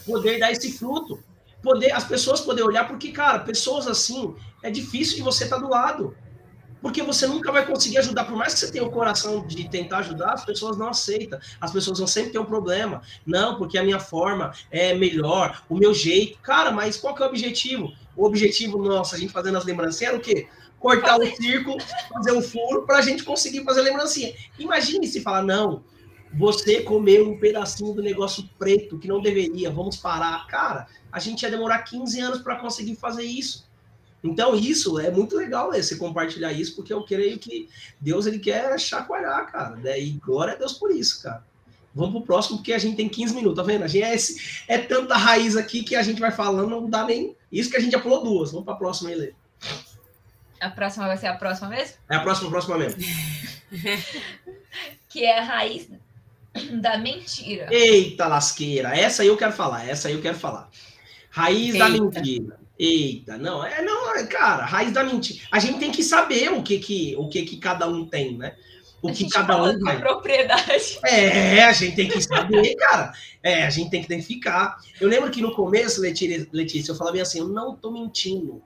poder 0.07 0.39
dar 0.39 0.53
esse 0.53 0.73
fruto 0.73 1.23
poder 1.67 1.91
as 1.91 2.05
pessoas 2.05 2.41
poder 2.41 2.63
olhar, 2.63 2.87
porque, 2.87 3.11
cara, 3.11 3.41
pessoas 3.41 3.89
assim, 3.89 4.37
é 4.63 4.71
difícil 4.71 5.17
de 5.17 5.23
você 5.23 5.43
estar 5.43 5.57
tá 5.57 5.63
do 5.63 5.69
lado. 5.69 6.17
Porque 6.81 7.03
você 7.03 7.27
nunca 7.27 7.51
vai 7.51 7.67
conseguir 7.67 7.99
ajudar, 7.99 8.25
por 8.25 8.37
mais 8.37 8.55
que 8.55 8.61
você 8.61 8.71
tenha 8.71 8.85
o 8.85 8.91
coração 8.91 9.45
de 9.45 9.69
tentar 9.69 9.99
ajudar, 9.99 10.35
as 10.35 10.45
pessoas 10.45 10.77
não 10.77 10.89
aceitam. 10.89 11.41
As 11.61 11.73
pessoas 11.73 11.99
vão 11.99 12.07
sempre 12.07 12.31
ter 12.31 12.39
um 12.39 12.45
problema. 12.45 13.03
Não, 13.27 13.59
porque 13.59 13.77
a 13.77 13.83
minha 13.83 13.99
forma 13.99 14.53
é 14.71 14.95
melhor, 14.95 15.65
o 15.69 15.77
meu 15.77 15.93
jeito. 15.93 16.39
Cara, 16.41 16.71
mas 16.71 16.97
qual 16.97 17.13
que 17.17 17.23
é 17.23 17.27
o 17.27 17.29
objetivo? 17.29 17.93
O 18.15 18.25
objetivo 18.25 18.79
nosso, 18.79 19.17
a 19.17 19.19
gente 19.19 19.33
fazendo 19.33 19.59
as 19.59 19.65
lembrancinhas, 19.65 20.13
era 20.13 20.21
o 20.21 20.23
quê? 20.23 20.47
Cortar 20.79 21.19
o 21.19 21.27
círculo, 21.35 21.79
fazer 22.13 22.33
um 22.33 22.43
furo 22.43 22.87
para 22.87 22.99
a 22.99 23.03
gente 23.03 23.25
conseguir 23.25 23.65
fazer 23.65 23.81
a 23.81 23.85
lembrancinha. 23.85 24.33
Imagine 24.57 25.09
se 25.09 25.21
falar, 25.21 25.43
não, 25.43 25.83
você 26.37 26.83
comeu 26.83 27.31
um 27.31 27.39
pedacinho 27.39 27.95
do 27.95 28.03
negócio 28.03 28.49
preto 28.59 28.99
que 28.99 29.09
não 29.09 29.21
deveria, 29.21 29.71
vamos 29.71 29.97
parar. 29.97 30.47
Cara, 30.47 30.87
a 31.11 31.19
gente 31.19 31.43
ia 31.43 31.51
demorar 31.51 31.79
15 31.79 32.21
anos 32.21 32.43
para 32.43 32.57
conseguir 32.57 32.97
fazer 32.97 33.25
isso. 33.25 33.67
Então, 34.23 34.55
isso 34.55 34.99
é 34.99 35.11
muito 35.11 35.37
legal 35.37 35.71
né, 35.71 35.81
você 35.81 35.97
compartilhar 35.97 36.53
isso, 36.53 36.75
porque 36.75 36.93
eu 36.93 37.05
creio 37.05 37.39
que 37.39 37.69
Deus 38.01 38.27
ele 38.27 38.39
quer 38.39 38.79
chacoalhar, 38.79 39.51
cara. 39.51 39.77
Né? 39.77 40.01
E 40.01 40.11
glória 40.13 40.55
a 40.55 40.57
Deus 40.57 40.73
por 40.73 40.91
isso, 40.91 41.23
cara. 41.23 41.45
Vamos 41.95 42.13
pro 42.13 42.23
próximo, 42.23 42.59
porque 42.59 42.75
a 42.75 42.79
gente 42.79 42.97
tem 42.97 43.09
15 43.09 43.35
minutos, 43.35 43.57
tá 43.57 43.63
vendo? 43.63 43.85
A 43.85 43.87
gente 43.87 44.05
é, 44.05 44.15
esse, 44.15 44.63
é 44.69 44.77
tanta 44.77 45.17
raiz 45.17 45.57
aqui 45.57 45.83
que 45.83 45.97
a 45.97 46.03
gente 46.03 46.21
vai 46.21 46.31
falando, 46.31 46.69
não 46.69 46.91
dá 46.91 47.05
nem. 47.05 47.35
Isso 47.51 47.71
que 47.71 47.77
a 47.77 47.81
gente 47.81 47.93
já 47.93 48.01
pulou 48.01 48.23
duas. 48.23 48.51
Vamos 48.51 48.67
para 48.67 48.75
a 48.75 48.79
próxima 48.79 49.09
aí, 49.09 49.15
Lê. 49.15 49.33
A 50.61 50.71
próxima 50.71 51.07
vai 51.07 51.17
ser 51.17 51.29
a 51.29 51.37
próxima 51.37 51.69
mesmo? 51.69 51.97
É 52.11 52.17
a 52.17 52.21
próxima, 52.21 52.49
a 52.49 52.51
próxima 52.51 52.77
mesmo. 52.77 53.01
que 55.09 55.25
é 55.25 55.39
a 55.39 55.45
raiz 55.45 55.89
da 56.81 56.99
mentira. 56.99 57.69
Eita 57.71 58.27
lasqueira, 58.27 58.97
essa 58.97 59.23
aí 59.23 59.29
eu 59.29 59.37
quero 59.37 59.53
falar, 59.53 59.89
essa 59.89 60.09
aí 60.09 60.15
eu 60.15 60.23
quero 60.23 60.37
falar. 60.37 60.69
Raiz 61.31 61.75
Eita. 61.75 61.79
da 61.79 61.89
mentira. 61.89 62.59
Eita, 62.79 63.39
não, 63.39 63.65
é 63.65 63.83
não, 63.83 64.15
é, 64.15 64.27
cara, 64.27 64.65
raiz 64.65 64.93
da 64.93 65.03
mentira. 65.03 65.41
A 65.51 65.59
gente 65.59 65.79
tem 65.79 65.91
que 65.91 66.03
saber 66.03 66.53
o 66.53 66.63
que 66.63 66.79
que 66.79 67.15
o 67.17 67.29
que 67.29 67.43
que 67.43 67.57
cada 67.57 67.87
um 67.89 68.07
tem, 68.07 68.37
né? 68.37 68.55
O 69.03 69.09
a 69.09 69.13
que 69.13 69.29
cada 69.29 69.63
um 69.63 69.79
vai. 69.81 69.99
propriedade. 69.99 70.99
É, 71.05 71.65
a 71.65 71.73
gente 71.73 71.97
tem 71.97 72.09
que 72.09 72.21
saber, 72.21 72.75
cara. 72.77 73.13
É, 73.43 73.65
a 73.65 73.71
gente 73.71 73.91
tem 73.91 74.01
que 74.01 74.07
identificar. 74.07 74.77
Eu 75.01 75.09
lembro 75.09 75.31
que 75.31 75.41
no 75.41 75.55
começo, 75.55 76.01
Letícia, 76.01 76.49
Letícia 76.53 76.93
eu 76.93 76.97
falava 76.97 77.21
assim, 77.21 77.39
eu 77.39 77.49
não 77.49 77.77
tô 77.77 77.91
mentindo. 77.91 78.63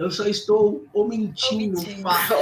Eu 0.00 0.10
só 0.10 0.26
estou 0.26 0.88
omitindo. 0.94 1.78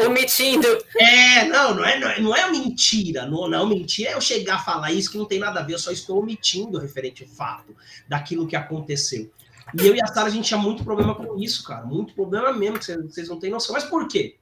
Omitindo. 0.06 0.68
É, 0.96 1.44
não, 1.48 1.74
não 1.74 1.84
é, 1.84 1.98
não 1.98 2.08
é, 2.08 2.20
não 2.20 2.36
é 2.36 2.48
mentira. 2.52 3.26
Não, 3.26 3.48
não, 3.48 3.66
mentira 3.66 4.10
é 4.10 4.14
eu 4.14 4.20
chegar 4.20 4.54
a 4.54 4.58
falar 4.60 4.92
isso 4.92 5.10
que 5.10 5.18
não 5.18 5.24
tem 5.24 5.40
nada 5.40 5.58
a 5.58 5.62
ver. 5.64 5.74
Eu 5.74 5.78
só 5.80 5.90
estou 5.90 6.20
omitindo 6.20 6.78
referente 6.78 7.24
ao 7.24 7.28
fato 7.28 7.74
daquilo 8.08 8.46
que 8.46 8.54
aconteceu. 8.54 9.28
E 9.76 9.84
eu 9.84 9.92
e 9.92 10.00
a 10.00 10.06
Sara, 10.06 10.28
a 10.28 10.30
gente 10.30 10.46
tinha 10.46 10.60
muito 10.60 10.84
problema 10.84 11.16
com 11.16 11.36
isso, 11.36 11.64
cara. 11.64 11.84
Muito 11.84 12.14
problema 12.14 12.52
mesmo, 12.52 12.78
que 12.78 12.96
vocês 12.96 13.28
não 13.28 13.40
têm 13.40 13.50
noção. 13.50 13.74
Mas 13.74 13.82
por 13.82 14.06
quê? 14.06 14.36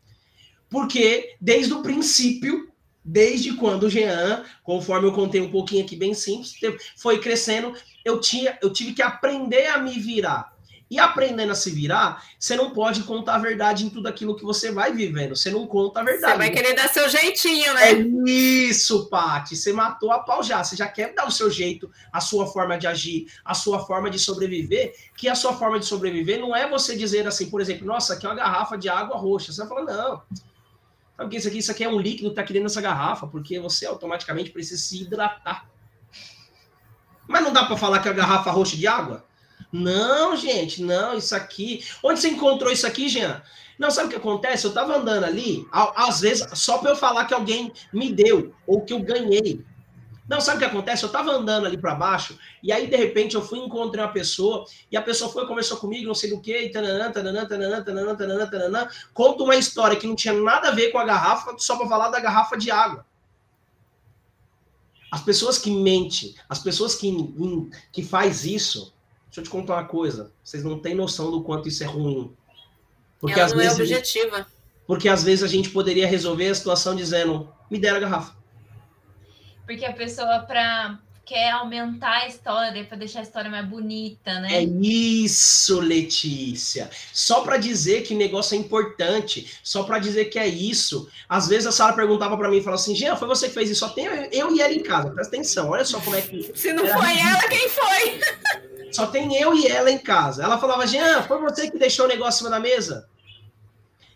Porque 0.69 1.37
desde 1.41 1.73
o 1.73 1.81
princípio, 1.81 2.71
desde 3.03 3.55
quando 3.55 3.85
o 3.85 3.91
Jean, 3.91 4.45
conforme 4.63 5.09
eu 5.09 5.15
contei 5.15 5.41
um 5.41 5.51
pouquinho 5.51 5.83
aqui, 5.83 5.97
bem 5.97 6.13
simples, 6.13 6.55
foi 6.99 7.19
crescendo, 7.19 7.73
eu, 8.05 8.21
tinha, 8.21 8.59
eu 8.61 8.71
tive 8.71 8.93
que 8.93 9.01
aprender 9.01 9.69
a 9.69 9.79
me 9.79 9.99
virar 9.99 10.55
e 10.89 11.01
aprendendo 11.01 11.51
a 11.51 11.55
se 11.55 11.71
virar, 11.71 12.23
você 12.39 12.55
não 12.55 12.71
pode 12.71 13.03
contar 13.03 13.35
a 13.35 13.39
verdade 13.39 13.85
em 13.85 13.91
tudo 13.91 14.07
aquilo 14.07 14.37
que 14.37 14.45
você 14.45 14.71
vai 14.71 14.93
vivendo. 14.93 15.35
Você 15.35 15.51
não 15.51 15.67
conta 15.67 16.01
a 16.01 16.05
verdade. 16.05 16.33
Você 16.33 16.39
vai 16.39 16.51
querer 16.51 16.75
dar 16.75 16.89
seu 16.89 17.09
jeitinho, 17.09 17.75
né? 17.75 17.91
É 17.91 17.99
isso, 18.29 19.09
Paty. 19.09 19.57
Você 19.57 19.73
matou 19.73 20.13
a 20.13 20.21
pau 20.21 20.43
já. 20.43 20.63
Você 20.63 20.77
já 20.77 20.87
quer 20.87 21.13
dar 21.13 21.27
o 21.27 21.31
seu 21.31 21.51
jeito, 21.51 21.91
a 22.13 22.21
sua 22.21 22.47
forma 22.47 22.79
de 22.79 22.87
agir, 22.87 23.27
a 23.45 23.53
sua 23.53 23.85
forma 23.85 24.09
de 24.09 24.19
sobreviver. 24.19 24.95
Que 25.17 25.29
a 25.29 25.35
sua 25.35 25.55
forma 25.55 25.81
de 25.81 25.87
sobreviver 25.87 26.39
não 26.39 26.55
é 26.55 26.69
você 26.69 26.97
dizer 26.97 27.27
assim, 27.27 27.51
por 27.51 27.61
exemplo, 27.61 27.85
nossa, 27.85 28.15
aqui 28.15 28.25
é 28.25 28.29
uma 28.29 28.37
garrafa 28.37 28.79
de 28.79 28.89
água 28.89 29.17
roxa. 29.17 29.53
Você 29.53 29.65
vai 29.65 29.69
falar, 29.69 29.85
não. 29.85 30.23
Sabe 31.17 31.27
o 31.27 31.29
que 31.29 31.37
isso 31.37 31.49
aqui? 31.49 31.59
Isso 31.59 31.71
aqui 31.73 31.83
é 31.83 31.89
um 31.89 31.99
líquido 31.99 32.29
que 32.29 32.33
está 32.33 32.43
aqui 32.43 32.53
dentro 32.53 32.69
dessa 32.69 32.81
garrafa, 32.81 33.27
porque 33.27 33.59
você 33.59 33.87
automaticamente 33.87 34.51
precisa 34.51 34.81
se 34.81 35.03
hidratar. 35.03 35.67
Mas 37.27 37.43
não 37.43 37.53
dá 37.53 37.65
para 37.65 37.77
falar 37.77 37.99
que 37.99 38.07
é 38.07 38.13
a 38.13 38.15
garrafa 38.15 38.53
roxa 38.53 38.77
de 38.77 38.87
água? 38.87 39.25
Não, 39.73 40.37
gente, 40.37 40.83
não, 40.83 41.17
isso 41.17 41.35
aqui. 41.35 41.85
Onde 42.03 42.21
você 42.21 42.29
encontrou 42.29 42.73
isso 42.73 42.87
aqui, 42.87 43.09
Jean? 43.09 43.43
Não, 43.79 43.91
sabe 43.91 44.07
o 44.07 44.11
que 44.11 44.17
acontece? 44.17 44.65
Eu 44.65 44.73
tava 44.73 44.97
andando 44.97 45.25
ali, 45.25 45.67
às 45.71 46.21
vezes, 46.21 46.47
só 46.55 46.79
para 46.79 46.91
eu 46.91 46.97
falar 46.97 47.27
que 47.27 47.35
alguém 47.35 47.73
me 47.93 48.13
deu, 48.13 48.55
ou 48.67 48.81
que 48.83 48.93
eu 48.93 49.01
ganhei. 49.01 49.65
Não, 50.29 50.41
sabe 50.41 50.57
o 50.57 50.61
que 50.61 50.65
acontece? 50.65 51.05
Eu 51.05 51.09
tava 51.09 51.31
andando 51.31 51.67
ali 51.67 51.79
para 51.79 51.95
baixo, 51.95 52.39
e 52.63 52.73
aí, 52.73 52.89
de 52.89 52.97
repente, 52.97 53.37
eu 53.37 53.43
fui 53.43 53.59
encontrar 53.61 54.07
uma 54.07 54.13
pessoa, 54.13 54.65
e 54.91 54.97
a 54.97 55.03
pessoa 55.03 55.31
foi, 55.31 55.47
conversou 55.47 55.77
comigo, 55.77 56.07
não 56.07 56.15
sei 56.15 56.31
do 56.31 56.41
que, 56.41 56.59
e 56.59 56.73
conta 59.15 59.43
uma 59.43 59.55
história 59.55 59.97
que 59.97 60.07
não 60.07 60.17
tinha 60.17 60.35
nada 60.35 60.69
a 60.69 60.73
ver 60.73 60.91
com 60.91 60.99
a 60.99 61.05
garrafa, 61.05 61.55
só 61.59 61.77
para 61.77 61.87
falar 61.87 62.09
da 62.09 62.19
garrafa 62.19 62.57
de 62.57 62.71
água. 62.71 63.07
As 65.13 65.23
pessoas 65.23 65.59
que 65.59 65.71
mentem, 65.71 66.35
as 66.49 66.59
pessoas 66.59 66.97
que, 66.97 67.15
que 67.93 68.03
faz 68.03 68.45
isso, 68.45 68.96
deixa 69.37 69.41
eu 69.41 69.45
te 69.45 69.51
contar 69.51 69.75
uma 69.75 69.85
coisa, 69.85 70.33
vocês 70.43 70.65
não 70.65 70.79
têm 70.79 70.95
noção 70.95 71.31
do 71.31 71.43
quanto 71.43 71.69
isso 71.69 71.83
é 71.85 71.87
ruim. 71.87 72.35
Porque 73.21 73.39
Ela 73.39 73.47
às 73.47 73.53
não 73.53 73.61
é 73.61 73.65
vezes, 73.65 73.79
é 73.79 73.83
objetiva. 73.83 74.47
Porque 74.87 75.09
às 75.09 75.23
vezes 75.23 75.45
a 75.45 75.49
gente 75.49 75.69
poderia 75.71 76.07
resolver 76.07 76.49
a 76.49 76.55
situação 76.55 76.95
dizendo, 76.95 77.53
me 77.71 77.79
dera 77.79 77.99
a 77.99 78.01
garrafa. 78.01 78.35
Porque 79.67 79.85
a 79.85 79.93
pessoa, 79.93 80.41
para 80.41 80.99
quer 81.25 81.51
aumentar 81.51 82.23
a 82.23 82.29
história 82.29 82.85
para 82.85 82.97
deixar 82.97 83.19
a 83.19 83.23
história 83.25 83.51
mais 83.51 83.67
bonita, 83.67 84.39
né? 84.39 84.59
É 84.59 84.63
isso, 84.63 85.81
Letícia. 85.81 86.89
Só 87.13 87.41
para 87.41 87.57
dizer 87.57 88.03
que 88.05 88.15
negócio 88.15 88.55
é 88.55 88.59
importante, 88.59 89.59
só 89.63 89.83
para 89.83 89.99
dizer 89.99 90.27
que 90.27 90.39
é 90.39 90.47
isso. 90.47 91.11
Às 91.29 91.49
vezes 91.49 91.67
a 91.67 91.73
Sara 91.73 91.95
perguntava 91.95 92.37
para 92.37 92.49
mim 92.49 92.59
e 92.59 92.63
falava 92.63 92.81
assim: 92.81 92.95
Jean, 92.95 93.17
foi 93.17 93.27
você 93.27 93.49
que 93.49 93.55
fez 93.55 93.69
isso? 93.69 93.81
Só 93.81 93.89
tem 93.89 94.07
eu 94.31 94.55
e 94.55 94.61
ela 94.63 94.73
em 94.73 94.85
casa. 94.85 95.11
Presta 95.11 95.35
atenção, 95.35 95.71
olha 95.71 95.85
só 95.85 96.01
como 96.01 96.15
é 96.15 96.23
que. 96.23 96.53
Se 96.55 96.73
não 96.73 96.87
foi 96.87 97.19
ela, 97.19 97.49
quem 97.49 97.69
foi? 97.69 98.21
Só 98.93 99.07
tem 99.07 99.35
eu 99.41 99.55
e 99.55 99.67
ela 99.67 99.91
em 99.91 99.99
casa. 99.99 100.43
Ela 100.43 100.59
falava: 100.59 100.87
Jean, 100.87 101.23
foi 101.23 101.41
você 101.41 101.71
que 101.71 101.79
deixou 101.79 102.07
o 102.07 102.09
negócio 102.09 102.39
em 102.39 102.39
cima 102.39 102.51
da 102.51 102.61
mesa? 102.61 103.09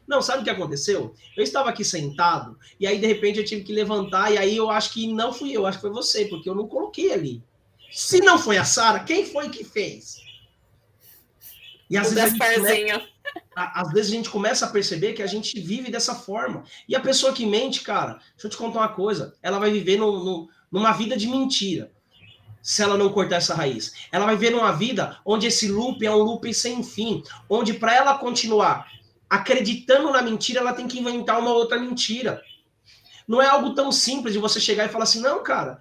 Não, 0.06 0.20
sabe 0.20 0.40
o 0.40 0.44
que 0.44 0.50
aconteceu? 0.50 1.14
Eu 1.36 1.44
estava 1.44 1.70
aqui 1.70 1.84
sentado 1.84 2.58
e 2.80 2.86
aí 2.86 2.98
de 2.98 3.06
repente 3.06 3.38
eu 3.38 3.44
tive 3.44 3.62
que 3.62 3.72
levantar 3.72 4.32
e 4.32 4.38
aí 4.38 4.56
eu 4.56 4.68
acho 4.68 4.92
que 4.92 5.06
não 5.06 5.32
fui 5.32 5.52
eu, 5.52 5.66
acho 5.66 5.78
que 5.78 5.82
foi 5.82 5.90
você, 5.90 6.24
porque 6.24 6.50
eu 6.50 6.54
não 6.54 6.66
coloquei 6.66 7.12
ali. 7.12 7.42
Se 7.92 8.20
não 8.20 8.36
foi 8.36 8.58
a 8.58 8.64
Sara, 8.64 9.00
quem 9.00 9.24
foi 9.24 9.48
que 9.50 9.62
fez? 9.62 10.16
E 11.88 11.96
às 11.96 12.12
vezes, 12.12 12.36
começa, 12.36 13.08
às 13.54 13.92
vezes 13.92 14.12
a 14.12 14.14
gente 14.14 14.30
começa 14.30 14.66
a 14.66 14.70
perceber 14.70 15.12
que 15.12 15.22
a 15.22 15.26
gente 15.26 15.60
vive 15.60 15.90
dessa 15.90 16.14
forma. 16.14 16.64
E 16.88 16.96
a 16.96 17.00
pessoa 17.00 17.32
que 17.32 17.46
mente, 17.46 17.82
cara, 17.82 18.14
deixa 18.32 18.46
eu 18.46 18.50
te 18.50 18.56
contar 18.56 18.80
uma 18.80 18.88
coisa, 18.88 19.36
ela 19.40 19.58
vai 19.60 19.70
viver 19.70 19.96
no, 19.96 20.24
no, 20.24 20.48
numa 20.72 20.92
vida 20.92 21.16
de 21.16 21.28
mentira 21.28 21.90
se 22.62 22.82
ela 22.82 22.96
não 22.96 23.08
cortar 23.08 23.36
essa 23.36 23.54
raiz. 23.54 23.92
Ela 24.12 24.26
vai 24.26 24.36
viver 24.36 24.50
numa 24.50 24.72
vida 24.72 25.18
onde 25.24 25.46
esse 25.46 25.68
loop 25.68 26.04
é 26.04 26.10
um 26.10 26.18
loop 26.18 26.52
sem 26.52 26.82
fim, 26.82 27.22
onde 27.48 27.74
para 27.74 27.94
ela 27.94 28.18
continuar 28.18 28.86
acreditando 29.30 30.10
na 30.10 30.20
mentira, 30.20 30.58
ela 30.58 30.72
tem 30.72 30.88
que 30.88 30.98
inventar 30.98 31.38
uma 31.38 31.52
outra 31.52 31.78
mentira. 31.78 32.42
Não 33.28 33.40
é 33.40 33.46
algo 33.46 33.74
tão 33.74 33.92
simples 33.92 34.34
de 34.34 34.40
você 34.40 34.58
chegar 34.58 34.86
e 34.86 34.88
falar 34.88 35.04
assim, 35.04 35.20
não, 35.20 35.40
cara. 35.44 35.78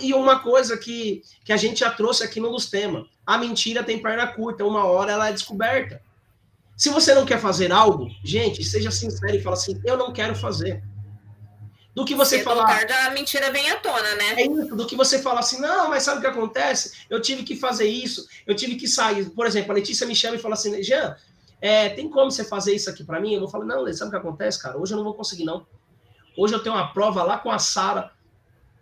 E 0.00 0.14
uma 0.14 0.38
coisa 0.38 0.78
que, 0.78 1.22
que 1.44 1.52
a 1.52 1.56
gente 1.56 1.80
já 1.80 1.90
trouxe 1.90 2.22
aqui 2.22 2.38
no 2.38 2.52
dos 2.52 2.70
temas: 2.70 3.04
a 3.26 3.36
mentira 3.36 3.82
tem 3.82 4.00
perna 4.00 4.28
curta, 4.28 4.64
uma 4.64 4.84
hora 4.84 5.10
ela 5.10 5.28
é 5.28 5.32
descoberta. 5.32 6.00
Se 6.76 6.88
você 6.88 7.12
não 7.12 7.26
quer 7.26 7.40
fazer 7.40 7.72
algo, 7.72 8.08
gente, 8.22 8.62
seja 8.62 8.92
sincero 8.92 9.34
e 9.34 9.42
fala 9.42 9.56
assim: 9.56 9.80
eu 9.84 9.96
não 9.96 10.12
quero 10.12 10.36
fazer. 10.36 10.84
Do 11.94 12.06
que 12.06 12.14
você 12.14 12.42
falar. 12.42 12.66
Tarde, 12.66 12.92
a 12.92 13.10
mentira 13.10 13.50
vem 13.50 13.70
à 13.70 13.76
tona, 13.76 14.14
né? 14.14 14.34
É 14.36 14.46
isso, 14.46 14.74
do 14.74 14.86
que 14.86 14.96
você 14.96 15.18
falar 15.18 15.40
assim, 15.40 15.60
não, 15.60 15.90
mas 15.90 16.02
sabe 16.02 16.18
o 16.18 16.20
que 16.22 16.26
acontece? 16.26 16.92
Eu 17.10 17.20
tive 17.20 17.42
que 17.42 17.54
fazer 17.54 17.86
isso, 17.86 18.26
eu 18.46 18.54
tive 18.54 18.76
que 18.76 18.88
sair. 18.88 19.28
Por 19.30 19.46
exemplo, 19.46 19.72
a 19.72 19.74
Letícia 19.74 20.06
me 20.06 20.16
chama 20.16 20.36
e 20.36 20.38
fala 20.38 20.54
assim, 20.54 20.82
Jean, 20.82 21.14
é, 21.60 21.90
tem 21.90 22.08
como 22.08 22.30
você 22.30 22.44
fazer 22.44 22.74
isso 22.74 22.88
aqui 22.88 23.04
para 23.04 23.20
mim? 23.20 23.34
Eu 23.34 23.40
vou 23.40 23.48
falar, 23.48 23.66
não, 23.66 23.92
sabe 23.92 24.08
o 24.08 24.10
que 24.10 24.16
acontece, 24.16 24.60
cara? 24.60 24.78
Hoje 24.78 24.94
eu 24.94 24.96
não 24.96 25.04
vou 25.04 25.14
conseguir, 25.14 25.44
não. 25.44 25.66
Hoje 26.36 26.54
eu 26.54 26.62
tenho 26.62 26.74
uma 26.74 26.92
prova 26.94 27.22
lá 27.22 27.36
com 27.36 27.50
a 27.50 27.58
Sara, 27.58 28.10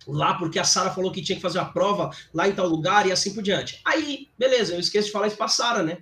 lá 0.07 0.35
porque 0.35 0.59
a 0.59 0.65
Sara 0.65 0.91
falou 0.91 1.11
que 1.11 1.21
tinha 1.21 1.35
que 1.35 1.43
fazer 1.43 1.59
a 1.59 1.65
prova 1.65 2.11
lá 2.33 2.49
em 2.49 2.55
tal 2.55 2.69
lugar 2.69 3.07
e 3.07 3.13
assim 3.13 3.35
por 3.35 3.43
diante. 3.43 3.81
Aí, 3.85 4.29
beleza, 4.39 4.75
eu 4.75 4.81
esqueço 4.81 5.07
de 5.07 5.13
falar 5.13 5.27
isso 5.27 5.37
pra 5.37 5.49
Sara, 5.49 5.83
né? 5.83 5.99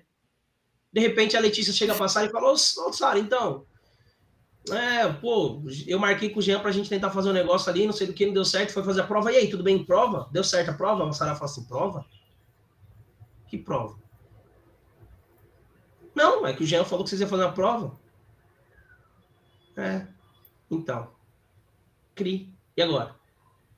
De 0.92 1.00
repente 1.00 1.36
a 1.36 1.40
Letícia 1.40 1.72
chega 1.72 1.94
pra 1.94 2.06
Sara 2.06 2.26
e 2.26 2.30
fala, 2.30 2.48
ô, 2.48 2.52
ô 2.52 2.92
Sara, 2.92 3.18
então, 3.18 3.64
é, 4.70 5.12
pô, 5.12 5.62
eu 5.86 5.98
marquei 5.98 6.30
com 6.30 6.38
o 6.38 6.42
Jean 6.42 6.60
pra 6.60 6.70
gente 6.70 6.88
tentar 6.88 7.10
fazer 7.10 7.30
um 7.30 7.32
negócio 7.34 7.70
ali, 7.70 7.86
não 7.86 7.92
sei 7.92 8.06
do 8.06 8.12
que, 8.12 8.26
não 8.26 8.32
deu 8.32 8.44
certo, 8.44 8.72
foi 8.72 8.82
fazer 8.82 9.00
a 9.00 9.06
prova. 9.06 9.32
E 9.32 9.36
aí, 9.36 9.50
tudo 9.50 9.62
bem? 9.62 9.84
Prova? 9.84 10.28
Deu 10.32 10.44
certo 10.44 10.70
a 10.70 10.74
prova? 10.74 11.08
A 11.08 11.12
Sara 11.12 11.34
fala 11.34 11.50
assim, 11.50 11.64
prova? 11.64 12.04
Que 13.46 13.58
prova? 13.58 13.96
Não, 16.14 16.46
é 16.46 16.52
que 16.52 16.64
o 16.64 16.66
Jean 16.66 16.84
falou 16.84 17.04
que 17.04 17.10
vocês 17.10 17.20
iam 17.20 17.30
fazer 17.30 17.44
uma 17.44 17.52
prova. 17.52 17.98
É. 19.76 20.06
Então. 20.70 21.10
Cri. 22.14 22.52
E 22.76 22.82
agora? 22.82 23.14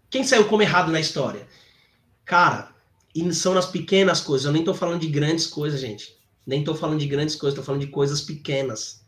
Quem 0.09 0.25
saiu 0.25 0.49
como 0.49 0.63
errado 0.63 0.91
na 0.91 0.99
história? 0.99 1.47
Cara, 2.25 2.75
e 3.15 3.33
são 3.35 3.55
nas 3.55 3.67
pequenas 3.67 4.21
coisas. 4.21 4.47
Eu 4.47 4.53
nem 4.53 4.65
tô 4.65 4.73
falando 4.73 5.01
de 5.01 5.09
grandes 5.09 5.47
coisas, 5.47 5.81
gente. 5.81 6.19
Nem 6.47 6.65
tô 6.65 6.75
falando 6.75 6.99
de 6.99 7.07
grandes 7.07 7.37
coisas, 7.37 7.59
tô 7.59 7.65
falando 7.65 7.83
de 7.83 7.89
coisas 7.89 8.21
pequenas. 8.21 9.00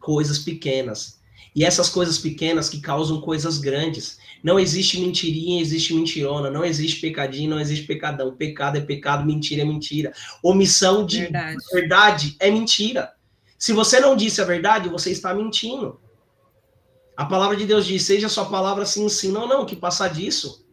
Coisas 0.00 0.40
pequenas. 0.40 1.20
E 1.54 1.64
essas 1.64 1.88
coisas 1.88 2.18
pequenas 2.18 2.68
que 2.68 2.80
causam 2.80 3.20
coisas 3.20 3.58
grandes. 3.58 4.18
Não 4.42 4.58
existe 4.58 4.98
mentirinha, 4.98 5.60
existe 5.60 5.94
mentirona. 5.94 6.50
Não 6.50 6.64
existe 6.64 7.00
pecadinho, 7.00 7.50
não 7.50 7.60
existe 7.60 7.86
pecadão. 7.86 8.34
Pecado 8.34 8.78
é 8.78 8.80
pecado, 8.80 9.24
mentira 9.24 9.62
é 9.62 9.64
mentira. 9.64 10.12
Omissão 10.42 11.04
de 11.04 11.20
verdade, 11.20 11.56
verdade 11.72 12.36
é 12.40 12.50
mentira. 12.50 13.12
Se 13.58 13.72
você 13.72 14.00
não 14.00 14.16
disse 14.16 14.40
a 14.40 14.44
verdade, 14.44 14.88
você 14.88 15.10
está 15.10 15.34
mentindo. 15.34 16.00
A 17.16 17.26
palavra 17.26 17.56
de 17.56 17.66
Deus 17.66 17.84
diz: 17.84 18.02
seja 18.02 18.28
sua 18.28 18.46
palavra 18.46 18.86
sim, 18.86 19.06
sim, 19.08 19.30
não, 19.30 19.46
não, 19.46 19.66
que 19.66 19.76
passar 19.76 20.08
disso. 20.08 20.64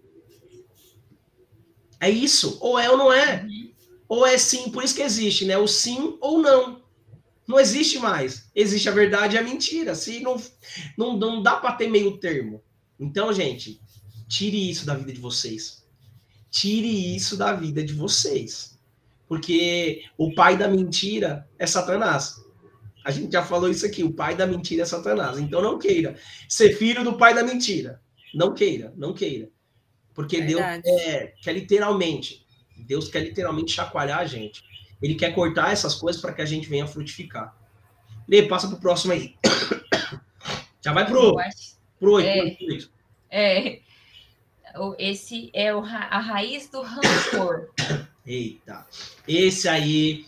É 2.00 2.10
isso. 2.10 2.58
Ou 2.62 2.80
é 2.80 2.90
ou 2.90 2.98
não 2.98 3.12
é. 3.12 3.44
Uhum. 3.44 3.72
Ou 4.08 4.26
é 4.26 4.38
sim, 4.38 4.70
por 4.70 4.84
isso 4.84 4.96
que 4.96 5.02
existe, 5.02 5.44
né? 5.44 5.58
O 5.58 5.68
sim 5.68 6.18
ou 6.22 6.40
não. 6.40 6.82
Não 7.48 7.60
existe 7.60 7.98
mais. 7.98 8.50
Existe 8.54 8.90
a 8.90 8.92
verdade 8.92 9.36
e 9.36 9.40
a 9.40 9.44
mentira. 9.44 9.96
Se 9.96 10.20
não, 10.20 10.36
não, 10.98 11.18
não 11.18 11.42
dá 11.42 11.56
para 11.56 11.74
ter 11.74 11.90
meio 11.90 12.18
termo. 12.18 12.62
Então, 13.00 13.32
gente, 13.32 13.80
tire 14.28 14.70
isso 14.70 14.86
da 14.86 14.96
vida 14.96 15.14
de 15.14 15.20
vocês. 15.20 15.86
Tire 16.52 17.16
isso 17.16 17.38
da 17.38 17.54
vida 17.54 17.84
de 17.84 17.94
vocês. 17.94 18.78
Porque 19.28 20.04
o 20.18 20.34
pai 20.36 20.58
da 20.58 20.68
mentira 20.68 21.48
é 21.58 21.66
Satanás. 21.66 22.36
A 23.04 23.12
gente 23.12 23.32
já 23.32 23.44
falou 23.44 23.70
isso 23.70 23.86
aqui. 23.86 24.04
O 24.04 24.14
pai 24.14 24.36
da 24.36 24.46
mentira 24.46 24.84
é 24.84 24.86
Satanás. 24.86 25.38
Então, 25.38 25.62
não 25.62 25.80
queira 25.80 26.18
ser 26.50 26.76
filho 26.76 27.04
do 27.04 27.18
pai 27.18 27.34
da 27.34 27.44
mentira. 27.44 28.02
Não 28.34 28.54
queira, 28.54 28.94
não 28.98 29.14
queira. 29.14 29.50
Porque 30.14 30.42
Verdade. 30.42 30.84
Deus 30.84 31.02
quer, 31.02 31.36
quer 31.42 31.54
literalmente, 31.54 32.46
Deus 32.76 33.08
quer 33.08 33.20
literalmente 33.24 33.72
chacoalhar 33.72 34.20
a 34.20 34.26
gente. 34.26 34.64
Ele 35.02 35.16
quer 35.16 35.34
cortar 35.34 35.72
essas 35.72 35.96
coisas 35.96 36.22
para 36.22 36.34
que 36.34 36.42
a 36.42 36.46
gente 36.46 36.68
venha 36.68 36.88
frutificar. 36.88 37.56
Lê, 38.28 38.44
passa 38.44 38.68
para 38.68 38.78
o 38.78 38.82
próximo 38.82 39.14
aí. 39.14 39.36
Já 40.82 40.94
vai 40.94 41.06
pro, 41.06 41.36
pro 42.00 42.14
8. 42.14 42.92
É, 43.30 43.68
é, 43.70 43.80
esse 44.98 45.50
é 45.54 45.74
o, 45.74 45.80
a 45.80 46.20
raiz 46.20 46.70
do 46.70 46.82
rancor. 46.82 47.70
Eita. 48.26 48.86
Esse 49.28 49.68
aí. 49.68 50.26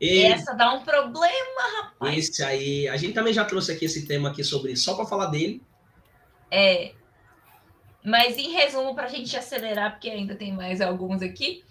Essa 0.00 0.54
dá 0.54 0.72
um 0.72 0.84
problema, 0.84 1.82
rapaz. 1.82 2.16
Esse 2.16 2.42
aí. 2.42 2.88
A 2.88 2.96
gente 2.96 3.12
também 3.12 3.32
já 3.32 3.44
trouxe 3.44 3.72
aqui 3.72 3.84
esse 3.84 4.06
tema 4.06 4.30
aqui 4.30 4.42
sobre 4.42 4.74
só 4.76 4.94
para 4.94 5.06
falar 5.06 5.26
dele. 5.26 5.62
É. 6.50 6.92
Mas 8.04 8.36
em 8.36 8.50
resumo, 8.52 8.94
para 8.94 9.06
a 9.06 9.08
gente 9.08 9.36
acelerar, 9.36 9.92
porque 9.92 10.10
ainda 10.10 10.34
tem 10.34 10.52
mais 10.52 10.80
alguns 10.80 11.22
aqui 11.22 11.64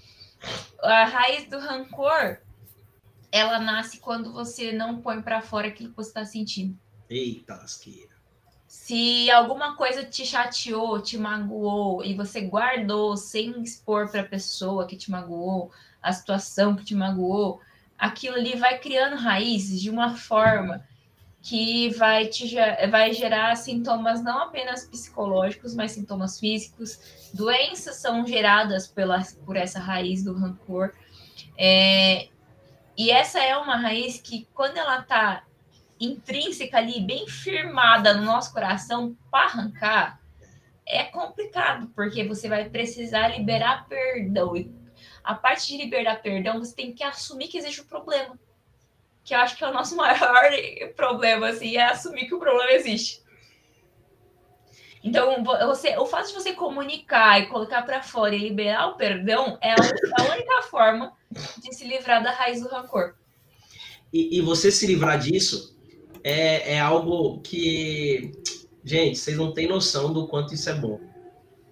a 0.82 1.06
raiz 1.06 1.48
do 1.50 1.60
rancor, 1.60 2.40
ela 3.32 3.60
nasce 3.60 4.00
quando 4.00 4.34
você 4.34 4.72
não 4.72 5.02
põe 5.02 5.22
para 5.22 5.42
fora 5.42 5.68
aquilo 5.68 5.90
que 5.90 5.96
você 5.96 6.10
está 6.10 6.26
sentindo. 6.26 6.78
Eita, 7.10 7.56
lasqueira. 7.56 8.12
Se 8.68 9.30
alguma 9.30 9.76
coisa 9.76 10.04
te 10.04 10.26
chateou, 10.26 11.02
te 11.02 11.18
magoou 11.18 12.04
e 12.06 12.14
você 12.14 12.42
guardou 12.42 13.18
sem 13.18 13.62
expor 13.62 14.10
para 14.10 14.22
a 14.22 14.28
pessoa 14.28 14.88
que 14.88 14.96
te 14.96 15.12
magoou, 15.12 15.72
a 16.02 16.14
situação 16.14 16.76
que 16.76 16.86
te 16.86 16.96
magoou, 16.96 17.62
aquilo 17.98 18.36
ali 18.36 18.56
vai 18.56 18.80
criando 18.80 19.18
raízes 19.18 19.82
de 19.82 19.90
uma 19.90 20.16
forma 20.16 20.86
que 21.42 21.90
vai, 21.90 22.28
te, 22.28 22.56
vai 22.90 23.14
gerar 23.14 23.56
sintomas 23.56 24.24
não 24.24 24.44
apenas 24.44 24.86
psicológicos, 24.86 25.74
mas 25.74 25.92
sintomas 25.92 26.40
físicos. 26.40 27.00
Doenças 27.34 27.96
são 27.96 28.26
geradas 28.26 28.88
pela, 28.88 29.24
por 29.46 29.58
essa 29.58 29.80
raiz 29.80 30.24
do 30.24 30.34
rancor. 30.34 30.94
É, 31.58 32.28
e 32.96 33.10
essa 33.10 33.40
é 33.40 33.58
uma 33.58 33.76
raiz 33.76 34.22
que, 34.22 34.48
quando 34.54 34.78
ela 34.78 35.00
está 35.00 35.44
intrínseca 36.00 36.78
ali, 36.78 37.02
bem 37.02 37.28
firmada 37.28 38.14
no 38.14 38.24
nosso 38.24 38.54
coração, 38.54 39.16
para 39.32 39.46
arrancar, 39.46 40.22
é 40.86 41.04
complicado, 41.04 41.92
porque 41.96 42.24
você 42.24 42.48
vai 42.48 42.70
precisar 42.70 43.30
liberar 43.30 43.88
perdão. 43.88 44.56
E 44.56 44.72
a 45.24 45.34
parte 45.34 45.68
de 45.68 45.78
liberar 45.78 46.22
perdão, 46.22 46.60
você 46.60 46.76
tem 46.76 46.94
que 46.94 47.04
assumir 47.04 47.48
que 47.48 47.58
existe 47.58 47.82
um 47.82 47.86
problema 47.86 48.38
que 49.24 49.34
eu 49.34 49.40
acho 49.40 49.58
que 49.58 49.64
é 49.64 49.70
o 49.70 49.74
nosso 49.74 49.96
maior 49.98 50.52
problema, 50.96 51.50
assim, 51.50 51.78
é 51.78 51.86
assumir 51.86 52.28
que 52.28 52.36
o 52.36 52.40
problema 52.40 52.72
existe. 52.72 53.22
Então, 55.04 55.44
você, 55.44 55.98
o 55.98 56.06
fato 56.06 56.28
de 56.28 56.34
você 56.34 56.54
comunicar 56.54 57.42
e 57.42 57.48
colocar 57.48 57.82
para 57.82 58.04
fora 58.04 58.36
e 58.36 58.40
liberar 58.40 58.88
o 58.88 58.98
perdão 58.98 59.58
é 59.60 59.72
a, 59.72 60.32
única 60.32 60.62
forma 60.64 61.12
de 61.58 61.74
se 61.74 61.86
livrar 61.88 62.24
da 62.24 62.32
raiz 62.32 62.62
do 62.62 62.70
rancor. 62.70 63.16
E, 64.14 64.38
e 64.38 64.42
você 64.42 64.72
se 64.72 64.86
livrar 64.86 65.18
disso 65.18 65.76
é, 66.24 66.76
é 66.76 66.80
algo 66.80 67.42
que, 67.42 68.32
gente, 68.84 69.18
vocês 69.18 69.36
não 69.36 69.52
têm 69.54 69.68
noção 69.68 70.14
do 70.14 70.28
quanto 70.28 70.54
isso 70.54 70.70
é 70.70 70.76
bom. 70.76 71.00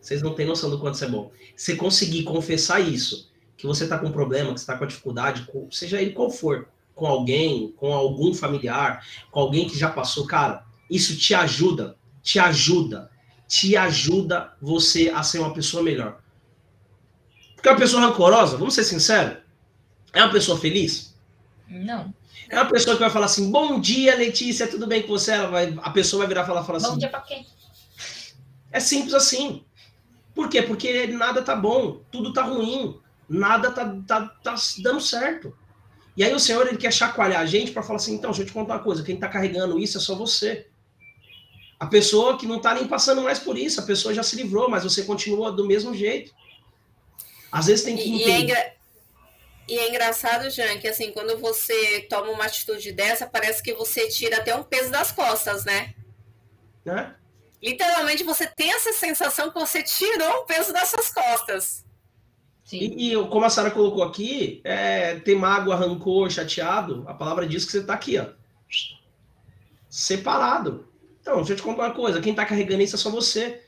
Vocês 0.01 0.23
não 0.23 0.33
têm 0.33 0.47
noção 0.47 0.71
do 0.71 0.79
quanto 0.79 0.95
isso 0.95 1.05
é 1.05 1.09
bom. 1.09 1.31
Você 1.55 1.75
conseguir 1.75 2.23
confessar 2.23 2.79
isso, 2.79 3.31
que 3.55 3.67
você 3.67 3.83
está 3.83 3.99
com 3.99 4.11
problema, 4.11 4.53
que 4.53 4.59
você 4.59 4.63
está 4.63 4.77
com 4.77 4.87
dificuldade, 4.87 5.47
seja 5.69 6.01
ele 6.01 6.13
qual 6.13 6.31
for, 6.31 6.67
com 6.99 7.07
alguém, 7.07 7.71
com 7.77 7.93
algum 7.93 8.33
familiar, 8.33 9.07
com 9.31 9.39
alguém 9.39 9.69
que 9.69 9.79
já 9.79 9.89
passou, 9.89 10.27
cara, 10.27 10.65
isso 10.89 11.17
te 11.17 11.33
ajuda, 11.33 11.95
te 12.21 12.37
ajuda, 12.37 13.09
te 13.47 13.77
ajuda 13.77 14.53
você 14.61 15.09
a 15.09 15.23
ser 15.23 15.39
uma 15.39 15.53
pessoa 15.53 15.81
melhor. 15.81 16.19
Porque 17.55 17.69
uma 17.69 17.77
pessoa 17.77 18.01
rancorosa, 18.01 18.57
vamos 18.57 18.73
ser 18.73 18.83
sinceros, 18.83 19.37
é 20.11 20.21
uma 20.21 20.31
pessoa 20.31 20.59
feliz? 20.59 21.15
Não. 21.69 22.13
É 22.49 22.55
uma 22.59 22.69
pessoa 22.69 22.95
que 22.97 23.01
vai 23.01 23.09
falar 23.09 23.27
assim: 23.27 23.49
Bom 23.49 23.79
dia, 23.79 24.15
Letícia, 24.15 24.67
tudo 24.67 24.85
bem 24.85 25.03
com 25.03 25.09
você? 25.09 25.31
Ela 25.31 25.47
vai, 25.47 25.77
a 25.81 25.89
pessoa 25.91 26.19
vai 26.19 26.27
virar 26.27 26.43
e 26.43 26.47
falar, 26.47 26.65
falar 26.65 26.79
assim: 26.79 26.89
Bom 26.91 26.97
dia 26.97 27.09
pra 27.09 27.21
quem? 27.21 27.47
É 28.71 28.79
simples 28.79 29.13
assim. 29.13 29.63
Por 30.35 30.49
quê? 30.49 30.61
Porque 30.61 31.07
nada 31.07 31.41
tá 31.41 31.55
bom, 31.55 32.01
tudo 32.11 32.33
tá 32.33 32.43
ruim, 32.43 32.99
nada 33.27 33.71
tá, 33.71 33.95
tá, 34.05 34.27
tá 34.43 34.55
dando 34.81 34.99
certo. 34.99 35.55
E 36.19 36.23
aí 36.25 36.33
o 36.33 36.39
Senhor 36.39 36.67
ele 36.67 36.75
quer 36.75 36.91
chacoalhar 36.91 37.39
a 37.39 37.45
gente 37.45 37.71
para 37.71 37.81
falar 37.81 37.95
assim: 37.95 38.15
então, 38.15 38.31
deixa 38.31 38.41
eu 38.41 38.45
te 38.45 38.51
contar 38.51 38.73
uma 38.73 38.83
coisa, 38.83 39.03
quem 39.03 39.15
tá 39.15 39.29
carregando 39.29 39.79
isso 39.79 39.97
é 39.97 40.01
só 40.01 40.15
você. 40.15 40.67
A 41.79 41.87
pessoa 41.87 42.37
que 42.37 42.45
não 42.45 42.59
tá 42.59 42.73
nem 42.73 42.85
passando 42.85 43.21
mais 43.21 43.39
por 43.39 43.57
isso, 43.57 43.79
a 43.79 43.83
pessoa 43.83 44.13
já 44.13 44.21
se 44.21 44.35
livrou, 44.35 44.69
mas 44.69 44.83
você 44.83 45.03
continua 45.03 45.49
do 45.49 45.65
mesmo 45.65 45.95
jeito. 45.95 46.33
Às 47.49 47.67
vezes 47.67 47.85
tem 47.85 47.95
que 47.95 48.09
entender. 48.09 48.47
E 48.47 48.51
é, 48.51 48.75
e 49.69 49.79
é 49.79 49.87
engraçado, 49.87 50.49
Jean, 50.49 50.77
que 50.77 50.89
assim, 50.89 51.13
quando 51.13 51.39
você 51.39 52.01
toma 52.09 52.29
uma 52.31 52.43
atitude 52.43 52.91
dessa, 52.91 53.25
parece 53.25 53.63
que 53.63 53.73
você 53.73 54.09
tira 54.09 54.39
até 54.39 54.53
um 54.53 54.63
peso 54.63 54.91
das 54.91 55.13
costas, 55.13 55.63
né? 55.63 55.95
É? 56.85 57.11
Literalmente 57.63 58.25
você 58.25 58.45
tem 58.45 58.73
essa 58.73 58.91
sensação 58.91 59.51
que 59.51 59.57
você 59.57 59.81
tirou 59.83 60.39
o 60.39 60.45
peso 60.45 60.73
dessas 60.73 61.09
costas. 61.13 61.85
E, 62.71 63.13
e, 63.13 63.27
como 63.27 63.45
a 63.45 63.49
Sara 63.49 63.71
colocou 63.71 64.03
aqui, 64.03 64.61
é, 64.63 65.15
ter 65.15 65.35
mágoa, 65.35 65.75
rancor, 65.75 66.29
chateado, 66.29 67.03
a 67.07 67.13
palavra 67.13 67.47
diz 67.47 67.65
que 67.65 67.71
você 67.71 67.79
está 67.79 67.93
aqui, 67.93 68.17
ó. 68.17 68.27
Separado. 69.89 70.87
Então, 71.21 71.37
deixa 71.37 71.53
eu 71.53 71.57
te 71.57 71.63
contar 71.63 71.87
uma 71.87 71.95
coisa: 71.95 72.21
quem 72.21 72.31
está 72.31 72.45
carregando 72.45 72.83
isso 72.83 72.95
é 72.95 72.99
só 72.99 73.09
você 73.09 73.63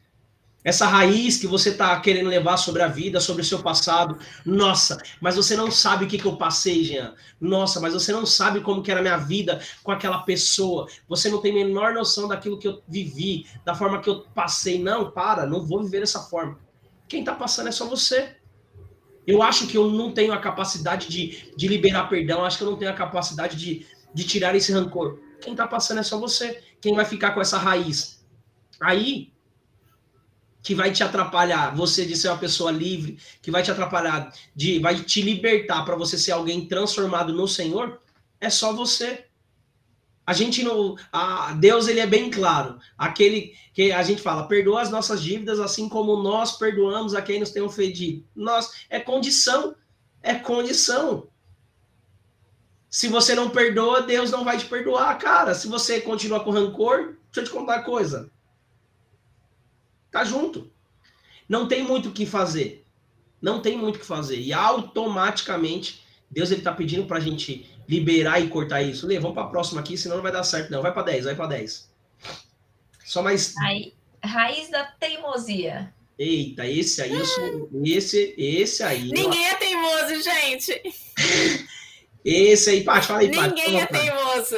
essa 0.63 0.85
raiz 0.85 1.37
que 1.37 1.47
você 1.47 1.69
está 1.69 1.99
querendo 1.99 2.29
levar 2.29 2.57
sobre 2.57 2.81
a 2.83 2.87
vida, 2.87 3.19
sobre 3.19 3.41
o 3.41 3.45
seu 3.45 3.59
passado. 3.59 4.17
Nossa, 4.45 4.97
mas 5.19 5.35
você 5.35 5.55
não 5.55 5.71
sabe 5.71 6.05
o 6.05 6.07
que, 6.07 6.17
que 6.17 6.25
eu 6.25 6.37
passei, 6.37 6.83
Jean. 6.83 7.15
Nossa, 7.39 7.79
mas 7.79 7.93
você 7.93 8.11
não 8.11 8.25
sabe 8.25 8.61
como 8.61 8.83
que 8.83 8.91
era 8.91 8.99
a 8.99 9.03
minha 9.03 9.17
vida 9.17 9.59
com 9.83 9.91
aquela 9.91 10.19
pessoa. 10.19 10.87
Você 11.07 11.29
não 11.29 11.41
tem 11.41 11.51
a 11.51 11.65
menor 11.65 11.93
noção 11.93 12.27
daquilo 12.27 12.59
que 12.59 12.67
eu 12.67 12.81
vivi, 12.87 13.47
da 13.65 13.73
forma 13.73 14.01
que 14.01 14.09
eu 14.09 14.21
passei. 14.35 14.81
Não, 14.81 15.09
para, 15.09 15.45
não 15.45 15.65
vou 15.65 15.83
viver 15.83 16.01
dessa 16.01 16.21
forma. 16.21 16.59
Quem 17.07 17.21
está 17.21 17.33
passando 17.33 17.69
é 17.69 17.71
só 17.71 17.85
você. 17.87 18.37
Eu 19.25 19.41
acho 19.43 19.67
que 19.67 19.77
eu 19.77 19.89
não 19.89 20.11
tenho 20.11 20.33
a 20.33 20.39
capacidade 20.39 21.07
de, 21.07 21.53
de 21.55 21.67
liberar 21.67 22.09
perdão, 22.09 22.43
acho 22.43 22.57
que 22.57 22.63
eu 22.63 22.71
não 22.71 22.77
tenho 22.77 22.91
a 22.91 22.95
capacidade 22.95 23.55
de, 23.55 23.85
de 24.13 24.23
tirar 24.23 24.55
esse 24.55 24.71
rancor. 24.71 25.19
Quem 25.39 25.53
está 25.53 25.67
passando 25.67 25.99
é 25.99 26.03
só 26.03 26.19
você. 26.19 26.63
Quem 26.79 26.95
vai 26.95 27.05
ficar 27.05 27.31
com 27.31 27.41
essa 27.41 27.57
raiz? 27.57 28.23
Aí 28.79 29.31
que 30.63 30.75
vai 30.75 30.91
te 30.91 31.03
atrapalhar 31.03 31.75
você 31.75 32.05
de 32.05 32.15
ser 32.15 32.29
uma 32.29 32.37
pessoa 32.37 32.71
livre, 32.71 33.17
que 33.41 33.49
vai 33.49 33.63
te 33.63 33.71
atrapalhar, 33.71 34.31
de 34.55 34.79
vai 34.79 34.95
te 34.95 35.21
libertar 35.21 35.83
para 35.83 35.95
você 35.95 36.17
ser 36.17 36.33
alguém 36.33 36.67
transformado 36.67 37.33
no 37.33 37.47
Senhor, 37.47 37.99
é 38.39 38.49
só 38.49 38.73
você. 38.73 39.25
A 40.31 40.33
gente 40.33 40.63
não, 40.63 40.95
a 41.11 41.51
Deus 41.51 41.89
ele 41.89 41.99
é 41.99 42.07
bem 42.07 42.31
claro. 42.31 42.79
Aquele 42.97 43.53
que 43.73 43.91
a 43.91 44.01
gente 44.01 44.21
fala, 44.21 44.47
perdoa 44.47 44.81
as 44.81 44.89
nossas 44.89 45.21
dívidas 45.21 45.59
assim 45.59 45.89
como 45.89 46.23
nós 46.23 46.57
perdoamos 46.57 47.13
a 47.13 47.21
quem 47.21 47.41
nos 47.41 47.49
tem 47.49 47.61
ofendido. 47.61 48.25
Nós 48.33 48.85
é 48.89 48.97
condição, 48.97 49.75
é 50.23 50.35
condição. 50.35 51.27
Se 52.89 53.09
você 53.09 53.35
não 53.35 53.49
perdoa, 53.49 54.03
Deus 54.03 54.31
não 54.31 54.45
vai 54.45 54.57
te 54.57 54.67
perdoar, 54.67 55.17
cara. 55.17 55.53
Se 55.53 55.67
você 55.67 55.99
continua 55.99 56.41
com 56.41 56.51
rancor, 56.51 57.17
deixa 57.25 57.41
eu 57.41 57.43
te 57.43 57.49
contar 57.49 57.79
uma 57.79 57.83
coisa. 57.83 58.31
Tá 60.09 60.23
junto. 60.23 60.71
Não 61.49 61.67
tem 61.67 61.83
muito 61.83 62.07
o 62.07 62.13
que 62.13 62.25
fazer. 62.25 62.85
Não 63.41 63.61
tem 63.61 63.77
muito 63.77 63.97
o 63.97 63.99
que 63.99 64.05
fazer. 64.05 64.39
E 64.39 64.53
automaticamente, 64.53 66.05
Deus 66.29 66.51
ele 66.51 66.61
tá 66.61 66.71
pedindo 66.71 67.05
pra 67.05 67.19
gente 67.19 67.69
liberar 67.87 68.39
e 68.39 68.49
cortar 68.49 68.81
isso. 68.81 69.07
Lê, 69.07 69.19
vamos 69.19 69.35
pra 69.35 69.47
próxima 69.47 69.81
aqui, 69.81 69.97
senão 69.97 70.17
não 70.17 70.23
vai 70.23 70.31
dar 70.31 70.43
certo, 70.43 70.71
não. 70.71 70.81
Vai 70.81 70.93
pra 70.93 71.03
10, 71.03 71.25
vai 71.25 71.35
pra 71.35 71.47
10. 71.47 71.91
Só 73.05 73.21
mais. 73.21 73.55
Aí, 73.57 73.93
raiz 74.23 74.69
da 74.69 74.83
teimosia. 74.83 75.93
Eita, 76.17 76.67
esse 76.67 77.01
aí, 77.01 77.13
eu 77.13 77.25
sou, 77.25 77.69
esse, 77.83 78.35
esse 78.37 78.83
aí. 78.83 79.11
Ninguém 79.11 79.45
ó. 79.45 79.49
é 79.49 79.55
teimoso, 79.55 80.21
gente. 80.21 80.81
Esse 82.23 82.69
aí, 82.69 82.83
Paty, 82.83 83.07
fala 83.07 83.19
aí, 83.21 83.31
Paty. 83.35 83.47
Ninguém 83.47 83.81
é 83.81 83.85
teimoso. 83.87 84.55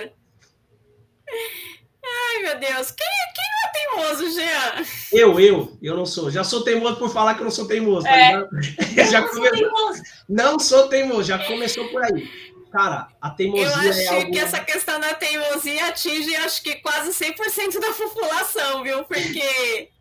Ai, 2.06 2.42
meu 2.42 2.60
Deus. 2.60 2.92
Quem, 2.92 3.08
quem 3.34 3.46
não 3.50 3.64
é 3.64 4.12
teimoso, 4.12 4.36
Jean? 4.36 4.86
Eu, 5.12 5.40
eu. 5.40 5.78
Eu 5.82 5.96
não 5.96 6.06
sou. 6.06 6.30
Já 6.30 6.44
sou 6.44 6.64
teimoso 6.64 6.98
por 6.98 7.10
falar 7.10 7.36
que 7.36 7.40
eu 7.40 7.46
não 7.46 7.52
sou 7.52 7.66
teimoso. 7.66 8.06
Tá 8.06 8.18
é. 8.18 8.42
Tá 8.42 9.04
já 9.10 9.22
não 9.22 9.30
come... 9.30 9.48
sou 9.48 9.52
teimoso. 9.52 10.04
Não 10.28 10.60
sou 10.60 10.88
teimoso. 10.90 11.24
Já 11.24 11.40
começou 11.48 11.88
por 11.88 12.04
aí. 12.04 12.30
Cara, 12.74 13.08
a 13.22 13.30
teimosia 13.30 13.68
Eu 13.68 13.76
acho 13.76 14.00
é 14.00 14.08
algo... 14.08 14.32
que 14.32 14.40
essa 14.40 14.60
questão 14.60 15.00
da 15.00 15.14
teimosia 15.14 15.90
atinge, 15.90 16.36
acho 16.38 16.64
que 16.64 16.74
quase 16.78 17.12
100% 17.12 17.80
da 17.80 17.94
população, 17.94 18.82
viu? 18.82 19.06
Porque 19.06 19.92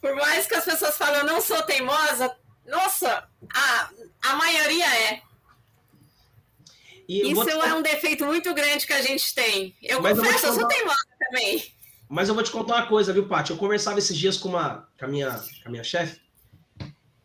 por 0.00 0.16
mais 0.16 0.48
que 0.48 0.56
as 0.56 0.64
pessoas 0.64 0.98
falem 0.98 1.20
eu 1.20 1.26
não 1.26 1.40
sou 1.40 1.62
teimosa, 1.62 2.36
nossa, 2.66 3.28
a, 3.54 3.90
a 4.22 4.34
maioria 4.34 4.86
é. 4.86 5.22
Isso 7.08 7.44
te... 7.44 7.52
é 7.52 7.74
um 7.74 7.80
defeito 7.80 8.24
muito 8.24 8.52
grande 8.52 8.84
que 8.84 8.92
a 8.92 9.00
gente 9.00 9.32
tem. 9.32 9.76
Eu 9.80 10.02
Mas 10.02 10.18
confesso, 10.18 10.46
eu, 10.46 10.50
eu 10.50 10.58
sou 10.58 10.66
teimosa 10.66 11.06
também. 11.16 11.64
Mas 12.08 12.28
eu 12.28 12.34
vou 12.34 12.42
te 12.42 12.50
contar 12.50 12.74
uma 12.74 12.86
coisa, 12.88 13.12
viu, 13.12 13.28
Paty? 13.28 13.52
Eu 13.52 13.56
conversava 13.56 14.00
esses 14.00 14.16
dias 14.16 14.36
com, 14.36 14.48
uma, 14.48 14.88
com 14.98 15.04
a 15.04 15.08
minha, 15.08 15.30
com 15.62 15.68
a 15.68 15.70
minha 15.70 15.84
chefe, 15.84 16.20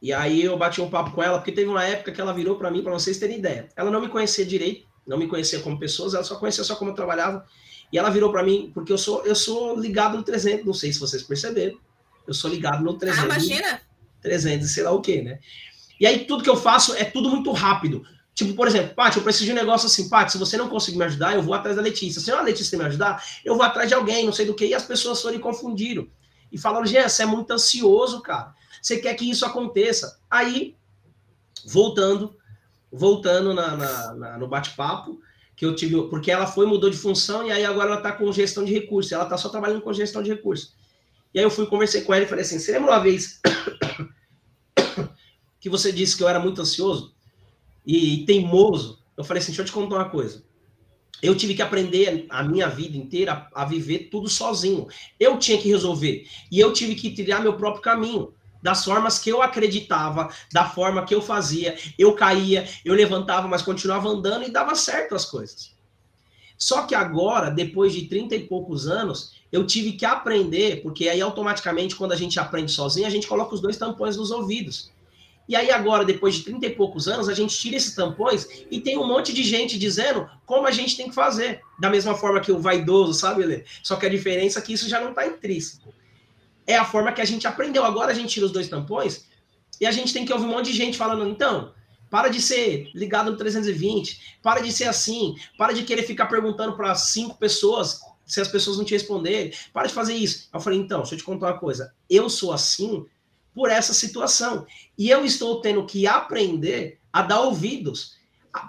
e 0.03 0.11
aí 0.11 0.43
eu 0.43 0.57
bati 0.57 0.81
um 0.81 0.89
papo 0.89 1.11
com 1.11 1.23
ela, 1.23 1.37
porque 1.37 1.53
teve 1.53 1.69
uma 1.69 1.81
época 1.81 2.11
que 2.11 2.19
ela 2.19 2.33
virou 2.33 2.57
para 2.57 2.69
mim, 2.69 2.83
para 2.83 2.91
vocês 2.91 3.17
terem 3.17 3.37
ideia. 3.37 3.69
Ela 3.73 3.89
não 3.89 4.01
me 4.01 4.09
conhecia 4.09 4.45
direito, 4.45 4.85
não 5.07 5.17
me 5.17 5.27
conhecia 5.27 5.61
como 5.61 5.79
pessoa, 5.79 6.13
ela 6.13 6.25
só 6.25 6.35
conhecia 6.35 6.61
só 6.65 6.75
como 6.75 6.91
eu 6.91 6.95
trabalhava. 6.95 7.45
E 7.89 7.97
ela 7.97 8.09
virou 8.09 8.29
para 8.29 8.43
mim, 8.43 8.69
porque 8.73 8.91
eu 8.91 8.97
sou, 8.97 9.25
eu 9.25 9.33
sou 9.33 9.79
ligado 9.79 10.17
no 10.17 10.23
300, 10.23 10.65
não 10.65 10.73
sei 10.73 10.91
se 10.91 10.99
vocês 10.99 11.23
perceberam. 11.23 11.77
Eu 12.27 12.33
sou 12.33 12.51
ligado 12.51 12.83
no 12.83 12.97
300. 12.97 13.23
Ah, 13.23 13.25
imagina! 13.27 13.81
300, 14.21 14.69
sei 14.69 14.83
lá 14.83 14.91
o 14.91 14.99
quê, 14.99 15.21
né? 15.21 15.39
E 15.97 16.05
aí 16.05 16.25
tudo 16.25 16.43
que 16.43 16.49
eu 16.49 16.57
faço 16.57 16.93
é 16.95 17.05
tudo 17.05 17.29
muito 17.29 17.49
rápido. 17.53 18.05
Tipo, 18.35 18.55
por 18.55 18.67
exemplo, 18.67 18.93
Paty, 18.93 19.19
eu 19.19 19.23
preciso 19.23 19.45
de 19.45 19.51
um 19.53 19.55
negócio 19.55 19.87
assim, 19.87 20.09
Paty, 20.09 20.33
se 20.33 20.37
você 20.37 20.57
não 20.57 20.67
conseguir 20.67 20.97
me 20.97 21.05
ajudar, 21.05 21.33
eu 21.33 21.41
vou 21.41 21.53
atrás 21.53 21.77
da 21.77 21.81
Letícia. 21.81 22.19
Se 22.19 22.29
a 22.29 22.41
Letícia 22.41 22.77
me 22.77 22.83
ajudar, 22.83 23.23
eu 23.45 23.55
vou 23.55 23.63
atrás 23.63 23.87
de 23.87 23.95
alguém, 23.95 24.25
não 24.25 24.33
sei 24.33 24.45
do 24.45 24.53
que. 24.53 24.65
E 24.65 24.73
as 24.73 24.83
pessoas 24.83 25.21
foram 25.21 25.37
e 25.37 25.39
confundiram. 25.39 26.05
E 26.51 26.57
falaram, 26.57 26.85
Jean, 26.85 27.07
você 27.07 27.23
é 27.23 27.25
muito 27.25 27.51
ansioso, 27.51 28.21
cara. 28.21 28.53
Você 28.83 28.97
quer 28.97 29.15
que 29.15 29.27
isso 29.27 29.45
aconteça. 29.45 30.19
Aí, 30.29 30.75
voltando, 31.65 32.35
voltando 32.91 33.53
na, 33.53 33.75
na, 33.75 34.13
na 34.13 34.37
no 34.37 34.47
bate-papo, 34.47 35.19
que 35.55 35.65
eu 35.65 35.75
tive, 35.75 36.09
porque 36.09 36.29
ela 36.29 36.45
foi, 36.45 36.67
mudou 36.67 36.89
de 36.89 36.97
função, 36.97 37.47
e 37.47 37.51
aí 37.51 37.65
agora 37.65 37.93
ela 37.93 38.01
tá 38.01 38.11
com 38.11 38.31
gestão 38.31 38.63
de 38.63 38.73
recursos. 38.73 39.11
Ela 39.11 39.25
tá 39.25 39.37
só 39.37 39.49
trabalhando 39.49 39.81
com 39.81 39.93
gestão 39.93 40.21
de 40.21 40.29
recursos. 40.29 40.75
E 41.33 41.39
aí 41.39 41.45
eu 41.45 41.49
fui, 41.49 41.65
conversei 41.65 42.01
com 42.01 42.13
ela 42.13 42.25
e 42.25 42.27
falei 42.27 42.43
assim, 42.43 42.59
você 42.59 42.73
lembra 42.73 42.91
uma 42.91 42.99
vez 42.99 43.39
que 45.59 45.69
você 45.69 45.91
disse 45.91 46.15
que 46.15 46.23
eu 46.23 46.27
era 46.27 46.39
muito 46.39 46.61
ansioso? 46.61 47.13
e 47.85 48.25
teimoso, 48.25 48.99
eu 49.17 49.23
falei 49.23 49.41
assim: 49.41 49.51
deixa 49.51 49.61
eu 49.61 49.65
te 49.65 49.71
contar 49.71 49.95
uma 49.95 50.09
coisa. 50.09 50.43
Eu 51.21 51.35
tive 51.35 51.53
que 51.53 51.61
aprender 51.61 52.25
a 52.29 52.43
minha 52.43 52.67
vida 52.67 52.97
inteira 52.97 53.47
a, 53.53 53.63
viver 53.63 54.09
tudo 54.11 54.27
sozinho. 54.27 54.87
Eu 55.17 55.39
tinha 55.39 55.57
que 55.57 55.69
resolver. 55.69 56.27
E 56.51 56.59
eu 56.59 56.73
tive 56.73 56.95
que 56.95 57.11
trilhar 57.11 57.41
meu 57.41 57.55
próprio 57.55 57.81
caminho. 57.81 58.33
Das 58.63 58.83
formas 58.83 59.19
que 59.19 59.29
eu 59.29 59.41
acreditava, 59.41 60.29
da 60.51 60.65
forma 60.65 61.05
que 61.05 61.13
eu 61.13 61.21
fazia. 61.21 61.77
Eu 61.99 62.13
caía, 62.13 62.67
eu 62.83 62.95
levantava, 62.95 63.47
mas 63.47 63.61
continuava 63.61 64.07
andando 64.07 64.45
e 64.45 64.49
dava 64.49 64.73
certo 64.73 65.13
as 65.13 65.25
coisas. 65.25 65.73
Só 66.57 66.83
que 66.83 66.95
agora, 66.95 67.51
depois 67.51 67.93
de 67.93 68.07
30 68.07 68.35
e 68.35 68.47
poucos 68.47 68.87
anos, 68.87 69.33
eu 69.51 69.67
tive 69.67 69.91
que 69.91 70.05
aprender, 70.05 70.81
porque 70.81 71.09
aí 71.09 71.19
automaticamente, 71.19 71.95
quando 71.95 72.13
a 72.13 72.15
gente 72.15 72.39
aprende 72.39 72.71
sozinho, 72.71 73.05
a 73.05 73.09
gente 73.09 73.27
coloca 73.27 73.53
os 73.53 73.61
dois 73.61 73.75
tampões 73.75 74.15
nos 74.15 74.31
ouvidos. 74.31 74.91
E 75.47 75.57
aí 75.57 75.69
agora, 75.69 76.05
depois 76.05 76.35
de 76.35 76.43
30 76.43 76.65
e 76.65 76.69
poucos 76.69 77.07
anos, 77.07 77.27
a 77.27 77.33
gente 77.33 77.57
tira 77.57 77.75
esses 77.75 77.93
tampões 77.93 78.47
e 78.71 78.79
tem 78.79 78.97
um 78.97 79.05
monte 79.05 79.33
de 79.33 79.43
gente 79.43 79.77
dizendo 79.77 80.29
como 80.45 80.65
a 80.65 80.71
gente 80.71 80.95
tem 80.95 81.09
que 81.09 81.15
fazer. 81.15 81.61
Da 81.77 81.89
mesma 81.89 82.15
forma 82.15 82.39
que 82.39 82.51
o 82.51 82.59
vaidoso, 82.59 83.13
sabe, 83.13 83.43
Lê? 83.43 83.65
Só 83.83 83.97
que 83.97 84.05
a 84.05 84.09
diferença 84.09 84.59
é 84.59 84.61
que 84.61 84.71
isso 84.71 84.87
já 84.87 85.01
não 85.01 85.09
está 85.09 85.27
intrínseco. 85.27 85.93
É 86.65 86.75
a 86.75 86.85
forma 86.85 87.11
que 87.11 87.21
a 87.21 87.25
gente 87.25 87.47
aprendeu. 87.47 87.83
Agora 87.83 88.11
a 88.11 88.15
gente 88.15 88.29
tira 88.29 88.45
os 88.45 88.51
dois 88.51 88.69
tampões 88.69 89.25
e 89.79 89.85
a 89.85 89.91
gente 89.91 90.13
tem 90.13 90.25
que 90.25 90.31
ouvir 90.31 90.45
um 90.45 90.49
monte 90.49 90.71
de 90.71 90.77
gente 90.77 90.97
falando, 90.97 91.27
então, 91.27 91.73
para 92.09 92.29
de 92.29 92.41
ser 92.41 92.89
ligado 92.93 93.31
no 93.31 93.37
320, 93.37 94.37
para 94.41 94.61
de 94.61 94.71
ser 94.71 94.85
assim, 94.85 95.35
para 95.57 95.73
de 95.73 95.83
querer 95.83 96.03
ficar 96.03 96.27
perguntando 96.27 96.75
para 96.75 96.93
cinco 96.95 97.37
pessoas 97.37 97.99
se 98.25 98.39
as 98.39 98.47
pessoas 98.47 98.77
não 98.77 98.85
te 98.85 98.93
responderem, 98.93 99.51
para 99.73 99.87
de 99.87 99.93
fazer 99.93 100.13
isso. 100.13 100.47
Eu 100.53 100.59
falei, 100.59 100.79
então, 100.79 100.99
deixa 100.99 101.15
eu 101.15 101.17
te 101.17 101.23
contar 101.23 101.47
uma 101.47 101.59
coisa. 101.59 101.93
Eu 102.09 102.29
sou 102.29 102.53
assim 102.53 103.05
por 103.53 103.69
essa 103.69 103.93
situação. 103.93 104.65
E 104.97 105.09
eu 105.09 105.25
estou 105.25 105.61
tendo 105.61 105.85
que 105.85 106.07
aprender 106.07 106.99
a 107.11 107.21
dar 107.21 107.41
ouvidos 107.41 108.15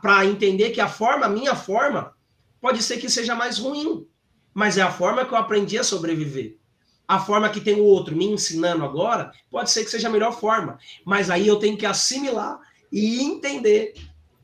para 0.03 0.25
entender 0.27 0.71
que 0.71 0.81
a 0.81 0.89
forma, 0.89 1.27
a 1.27 1.31
minha 1.31 1.55
forma, 1.55 2.13
pode 2.61 2.83
ser 2.83 2.99
que 2.99 3.09
seja 3.09 3.35
mais 3.35 3.59
ruim, 3.59 4.07
mas 4.53 4.79
é 4.79 4.83
a 4.83 4.91
forma 4.91 5.25
que 5.25 5.33
eu 5.33 5.39
aprendi 5.39 5.79
a 5.79 5.85
sobreviver. 5.85 6.59
A 7.07 7.21
forma 7.21 7.51
que 7.51 7.61
tem 7.61 7.75
o 7.75 7.85
outro 7.85 8.17
me 8.17 8.25
ensinando 8.25 8.85
agora, 8.85 9.33
pode 9.51 9.71
ser 9.71 9.85
que 9.85 9.91
seja 9.91 10.09
a 10.09 10.11
melhor 10.11 10.39
forma, 10.39 10.79
mas 11.05 11.31
aí 11.31 11.47
eu 11.47 11.57
tenho 11.57 11.77
que 11.77 11.85
assimilar 11.85 12.59
e 12.91 13.23
entender 13.23 13.95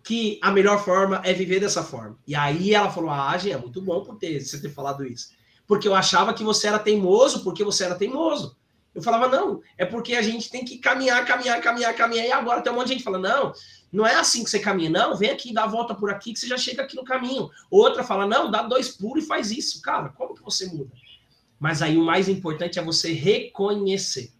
que 0.02 0.38
a 0.42 0.50
melhor 0.50 0.84
forma 0.84 1.20
é 1.24 1.32
viver 1.32 1.60
dessa 1.60 1.82
forma. 1.82 2.18
E 2.26 2.34
aí 2.34 2.74
ela 2.74 2.90
falou: 2.90 3.10
Ah, 3.10 3.36
Jean, 3.38 3.54
é 3.54 3.58
muito 3.58 3.80
bom 3.80 4.02
por 4.02 4.16
ter, 4.16 4.40
você 4.40 4.60
ter 4.60 4.70
falado 4.70 5.04
isso. 5.04 5.30
Porque 5.66 5.86
eu 5.86 5.94
achava 5.94 6.34
que 6.34 6.42
você 6.42 6.66
era 6.66 6.78
teimoso, 6.78 7.44
porque 7.44 7.62
você 7.62 7.84
era 7.84 7.94
teimoso. 7.94 8.56
Eu 8.92 9.02
falava, 9.02 9.28
não, 9.28 9.62
é 9.78 9.86
porque 9.86 10.14
a 10.16 10.22
gente 10.22 10.50
tem 10.50 10.64
que 10.64 10.78
caminhar, 10.78 11.24
caminhar, 11.24 11.60
caminhar, 11.60 11.94
caminhar. 11.94 12.26
E 12.26 12.32
agora 12.32 12.60
tem 12.60 12.72
um 12.72 12.76
monte 12.76 12.88
de 12.88 12.94
gente 12.94 13.04
falando, 13.04 13.22
não, 13.22 13.52
não 13.92 14.06
é 14.06 14.16
assim 14.16 14.42
que 14.42 14.50
você 14.50 14.58
caminha, 14.58 14.90
não, 14.90 15.16
vem 15.16 15.30
aqui, 15.30 15.52
dá 15.52 15.64
a 15.64 15.68
volta 15.68 15.94
por 15.94 16.10
aqui, 16.10 16.32
que 16.32 16.40
você 16.40 16.48
já 16.48 16.58
chega 16.58 16.82
aqui 16.82 16.96
no 16.96 17.04
caminho. 17.04 17.48
Outra 17.70 18.02
fala, 18.02 18.26
não, 18.26 18.50
dá 18.50 18.62
dois 18.62 18.88
pulos 18.88 19.22
e 19.24 19.26
faz 19.28 19.52
isso. 19.52 19.80
Cara, 19.80 20.08
como 20.08 20.34
que 20.34 20.42
você 20.42 20.66
muda? 20.66 20.90
Mas 21.60 21.82
aí 21.82 21.98
o 21.98 22.04
mais 22.04 22.26
importante 22.26 22.78
é 22.78 22.82
você 22.82 23.12
reconhecer. 23.12 24.32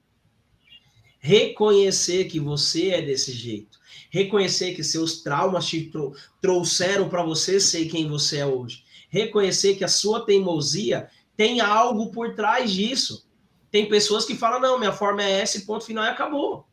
Reconhecer 1.19 2.25
que 2.25 2.41
você 2.41 2.89
é 2.89 3.03
desse 3.03 3.31
jeito. 3.31 3.79
Reconhecer 4.09 4.75
que 4.75 4.83
seus 4.83 5.21
traumas 5.23 5.67
te 5.67 5.93
trouxeram 6.41 7.11
para 7.11 7.23
você 7.23 7.61
ser 7.61 7.85
quem 7.87 8.09
você 8.09 8.39
é 8.39 8.47
hoje. 8.47 8.83
Reconhecer 9.11 9.75
que 9.75 9.85
a 9.85 9.89
sua 9.89 10.25
teimosia 10.25 11.11
tem 11.37 11.61
algo 11.61 12.11
por 12.11 12.35
trás 12.35 12.73
disso. 12.73 13.29
Tem 13.71 13.87
pessoas 13.87 14.25
que 14.25 14.35
falam, 14.35 14.59
não, 14.59 14.79
minha 14.79 14.93
forma 14.93 15.23
é 15.23 15.41
essa, 15.41 15.61
ponto 15.61 15.85
final 15.85 16.05
e 16.05 16.09
acabou. 16.09 16.67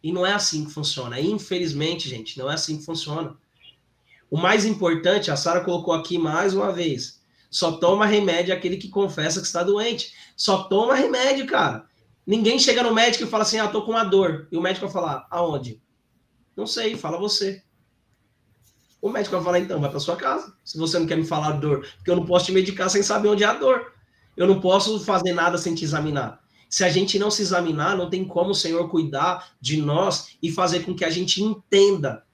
E 0.00 0.12
não 0.12 0.24
é 0.24 0.32
assim 0.32 0.64
que 0.64 0.70
funciona. 0.70 1.20
Infelizmente, 1.20 2.08
gente, 2.08 2.38
não 2.38 2.48
é 2.48 2.54
assim 2.54 2.78
que 2.78 2.84
funciona. 2.84 3.36
O 4.30 4.38
mais 4.38 4.64
importante, 4.64 5.30
a 5.30 5.36
Sara 5.36 5.64
colocou 5.64 5.92
aqui 5.92 6.18
mais 6.18 6.54
uma 6.54 6.70
vez, 6.70 7.17
só 7.50 7.72
toma 7.72 8.06
remédio 8.06 8.54
aquele 8.54 8.76
que 8.76 8.88
confessa 8.88 9.40
que 9.40 9.46
está 9.46 9.62
doente. 9.62 10.12
Só 10.36 10.64
toma 10.64 10.94
remédio, 10.94 11.46
cara. 11.46 11.86
Ninguém 12.26 12.58
chega 12.58 12.82
no 12.82 12.94
médico 12.94 13.24
e 13.24 13.26
fala 13.26 13.42
assim, 13.42 13.58
ah, 13.58 13.68
tô 13.68 13.82
com 13.82 13.92
uma 13.92 14.04
dor. 14.04 14.48
E 14.52 14.56
o 14.56 14.60
médico 14.60 14.86
vai 14.86 14.92
falar, 14.92 15.26
aonde? 15.30 15.80
Não 16.54 16.66
sei, 16.66 16.96
fala 16.96 17.18
você. 17.18 17.62
O 19.00 19.08
médico 19.08 19.36
vai 19.36 19.44
falar, 19.44 19.58
então, 19.60 19.80
vai 19.80 19.88
para 19.88 20.00
sua 20.00 20.16
casa. 20.16 20.52
Se 20.62 20.76
você 20.76 20.98
não 20.98 21.06
quer 21.06 21.16
me 21.16 21.24
falar 21.24 21.52
dor, 21.52 21.86
porque 21.96 22.10
eu 22.10 22.16
não 22.16 22.26
posso 22.26 22.46
te 22.46 22.52
medicar 22.52 22.90
sem 22.90 23.02
saber 23.02 23.28
onde 23.28 23.44
é 23.44 23.46
a 23.46 23.54
dor. 23.54 23.92
Eu 24.36 24.46
não 24.46 24.60
posso 24.60 25.00
fazer 25.00 25.32
nada 25.32 25.56
sem 25.56 25.74
te 25.74 25.84
examinar. 25.84 26.40
Se 26.68 26.84
a 26.84 26.90
gente 26.90 27.18
não 27.18 27.30
se 27.30 27.40
examinar, 27.40 27.96
não 27.96 28.10
tem 28.10 28.26
como 28.26 28.50
o 28.50 28.54
Senhor 28.54 28.90
cuidar 28.90 29.52
de 29.60 29.80
nós 29.80 30.36
e 30.42 30.50
fazer 30.50 30.80
com 30.80 30.94
que 30.94 31.04
a 31.04 31.10
gente 31.10 31.42
entenda 31.42 32.24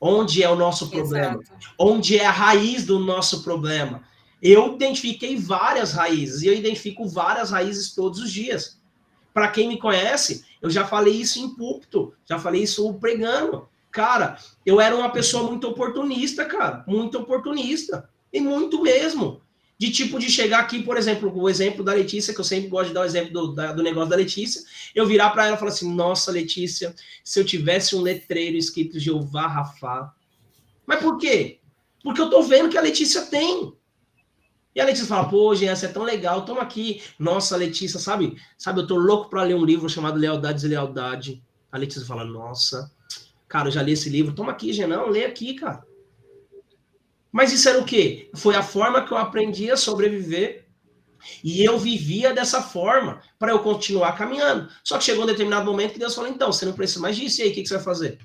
onde 0.00 0.42
é 0.42 0.50
o 0.50 0.56
nosso 0.56 0.90
problema, 0.90 1.38
Exato. 1.40 1.66
onde 1.78 2.18
é 2.18 2.24
a 2.24 2.30
raiz 2.30 2.84
do 2.84 2.98
nosso 2.98 3.42
problema. 3.42 4.02
Eu 4.42 4.74
identifiquei 4.74 5.36
várias 5.36 5.92
raízes 5.92 6.42
e 6.42 6.46
eu 6.46 6.54
identifico 6.54 7.08
várias 7.08 7.50
raízes 7.50 7.94
todos 7.94 8.20
os 8.20 8.32
dias. 8.32 8.80
Para 9.32 9.48
quem 9.48 9.68
me 9.68 9.78
conhece, 9.78 10.44
eu 10.60 10.70
já 10.70 10.86
falei 10.86 11.14
isso 11.14 11.38
em 11.38 11.54
púlpito, 11.54 12.14
já 12.28 12.38
falei 12.38 12.62
isso 12.62 12.92
pregando. 12.94 13.68
Cara, 13.90 14.38
eu 14.64 14.80
era 14.80 14.96
uma 14.96 15.10
pessoa 15.10 15.44
muito 15.44 15.68
oportunista, 15.68 16.44
cara, 16.44 16.84
muito 16.86 17.18
oportunista, 17.18 18.08
e 18.32 18.40
muito 18.40 18.82
mesmo 18.82 19.42
de 19.80 19.90
tipo 19.90 20.18
de 20.18 20.28
chegar 20.28 20.60
aqui, 20.60 20.82
por 20.82 20.98
exemplo, 20.98 21.32
o 21.34 21.48
exemplo 21.48 21.82
da 21.82 21.94
Letícia, 21.94 22.34
que 22.34 22.40
eu 22.40 22.44
sempre 22.44 22.68
gosto 22.68 22.88
de 22.88 22.94
dar 22.94 23.00
o 23.00 23.04
exemplo 23.04 23.32
do, 23.32 23.54
da, 23.54 23.72
do 23.72 23.82
negócio 23.82 24.10
da 24.10 24.16
Letícia, 24.16 24.62
eu 24.94 25.06
virar 25.06 25.30
para 25.30 25.46
ela 25.46 25.56
e 25.56 25.58
falar 25.58 25.70
assim: 25.70 25.90
Nossa, 25.90 26.30
Letícia, 26.30 26.94
se 27.24 27.40
eu 27.40 27.46
tivesse 27.46 27.96
um 27.96 28.02
letreiro 28.02 28.58
escrito 28.58 29.00
Jeová 29.00 29.46
Rafa. 29.46 30.12
Mas 30.86 31.00
por 31.00 31.16
quê? 31.16 31.60
Porque 32.02 32.20
eu 32.20 32.28
tô 32.28 32.42
vendo 32.42 32.68
que 32.68 32.76
a 32.76 32.82
Letícia 32.82 33.22
tem. 33.22 33.72
E 34.74 34.80
a 34.80 34.84
Letícia 34.84 35.06
fala: 35.06 35.28
Pô, 35.28 35.54
Jean, 35.54 35.74
você 35.74 35.86
é 35.86 35.88
tão 35.88 36.02
legal, 36.02 36.44
toma 36.44 36.62
aqui. 36.62 37.02
Nossa, 37.18 37.56
Letícia, 37.56 37.98
sabe? 37.98 38.36
Sabe, 38.56 38.80
eu 38.80 38.86
tô 38.86 38.96
louco 38.96 39.28
para 39.28 39.42
ler 39.42 39.54
um 39.54 39.64
livro 39.64 39.88
chamado 39.88 40.18
Lealdade 40.18 40.58
e 40.58 40.62
Deslealdade. 40.62 41.42
A 41.72 41.78
Letícia 41.78 42.06
fala: 42.06 42.24
Nossa, 42.24 42.90
cara, 43.48 43.68
eu 43.68 43.72
já 43.72 43.82
li 43.82 43.92
esse 43.92 44.08
livro. 44.08 44.34
Toma 44.34 44.52
aqui, 44.52 44.72
Jean, 44.72 44.86
não, 44.86 45.08
lê 45.08 45.24
aqui, 45.24 45.54
cara. 45.54 45.84
Mas 47.32 47.52
isso 47.52 47.68
era 47.68 47.80
o 47.80 47.84
quê? 47.84 48.30
Foi 48.34 48.56
a 48.56 48.62
forma 48.62 49.04
que 49.04 49.12
eu 49.12 49.18
aprendi 49.18 49.70
a 49.70 49.76
sobreviver 49.76 50.66
e 51.44 51.64
eu 51.64 51.78
vivia 51.78 52.32
dessa 52.32 52.62
forma 52.62 53.20
para 53.38 53.52
eu 53.52 53.60
continuar 53.60 54.12
caminhando. 54.12 54.68
Só 54.82 54.98
que 54.98 55.04
chegou 55.04 55.24
um 55.24 55.26
determinado 55.26 55.64
momento 55.64 55.92
que 55.92 55.98
Deus 55.98 56.14
falou: 56.14 56.30
então, 56.30 56.52
você 56.52 56.64
não 56.64 56.72
precisa 56.72 57.00
mais 57.00 57.16
disso, 57.16 57.40
e 57.40 57.44
aí 57.44 57.50
o 57.50 57.54
que, 57.54 57.62
que 57.62 57.68
você 57.68 57.74
vai 57.74 57.84
fazer? 57.84 58.18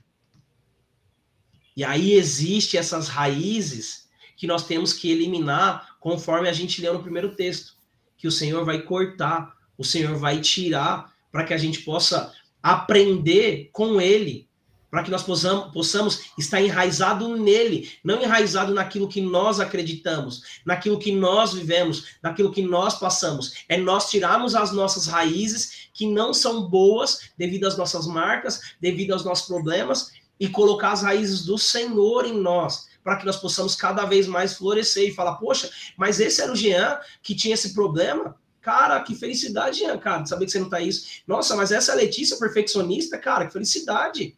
E 1.75 1.83
aí 1.83 2.13
existe 2.13 2.77
essas 2.77 3.09
raízes 3.09 4.07
que 4.37 4.47
nós 4.47 4.65
temos 4.65 4.93
que 4.93 5.11
eliminar 5.11 5.94
conforme 6.06 6.47
a 6.47 6.53
gente 6.53 6.84
leu 6.84 6.93
no 6.93 7.01
primeiro 7.01 7.34
texto. 7.36 7.74
Que 8.16 8.28
o 8.28 8.32
Senhor 8.32 8.64
vai 8.64 8.84
cortar, 8.84 9.56
o 9.76 9.84
Senhor 9.84 10.16
vai 10.16 10.39
tirar, 10.39 11.12
para 11.32 11.43
que 11.43 11.51
a 11.51 11.58
gente 11.58 11.80
possa 11.82 12.32
aprender 12.62 13.72
com 13.74 13.99
Ele 13.99 14.47
para 14.91 15.03
que 15.03 15.12
nós 15.12 15.24
possamos, 15.24 15.74
possamos 15.74 16.22
estar 16.38 16.62
enraizado 16.62 17.36
nele, 17.36 17.91
não 18.01 18.22
enraizado 18.22 18.74
naquilo 18.74 19.10
que 19.10 19.20
nós 19.20 19.60
acreditamos, 19.60 20.62
naquilo 20.66 20.97
que 20.97 21.12
nós 21.12 21.53
vivemos, 21.53 22.16
naquilo 22.24 22.51
que 22.51 22.62
nós 22.62 22.97
passamos. 22.97 23.66
É 23.68 23.76
nós 23.76 24.10
tirarmos 24.10 24.56
as 24.56 24.72
nossas 24.72 25.08
raízes 25.08 25.89
que 25.93 26.08
não 26.08 26.34
são 26.34 26.70
boas 26.70 27.32
devido 27.38 27.66
às 27.66 27.76
nossas 27.76 28.08
marcas, 28.08 28.62
devido 28.80 29.12
aos 29.12 29.26
nossos 29.26 29.47
problemas 29.47 30.12
e 30.39 30.47
colocar 30.47 30.93
as 30.93 31.01
raízes 31.01 31.43
do 31.43 31.58
Senhor 31.58 32.26
em 32.26 32.39
nós, 32.39 32.88
para 33.06 33.18
que 33.18 33.26
nós 33.26 33.38
possamos 33.38 33.76
cada 33.76 34.03
vez 34.03 34.26
mais 34.26 34.56
florescer 34.56 35.10
e 35.10 35.14
falar: 35.14 35.36
"Poxa, 35.36 35.70
mas 35.95 36.20
esse 36.20 36.41
era 36.41 36.51
o 36.51 36.56
Jean 36.56 36.99
que 37.22 37.36
tinha 37.36 37.53
esse 37.53 37.76
problema?" 37.76 38.36
Cara, 38.60 38.99
que 39.01 39.14
felicidade, 39.14 39.78
Jean, 39.78 39.95
cara, 39.99 40.24
de 40.24 40.30
saber 40.30 40.45
que 40.45 40.51
você 40.51 40.60
não 40.60 40.68
tá 40.68 40.82
isso. 40.82 41.22
Nossa, 41.28 41.56
mas 41.56 41.72
essa 41.72 41.93
Letícia 41.93 42.36
perfeccionista, 42.38 43.16
cara, 43.16 43.45
que 43.45 43.53
felicidade. 43.53 44.36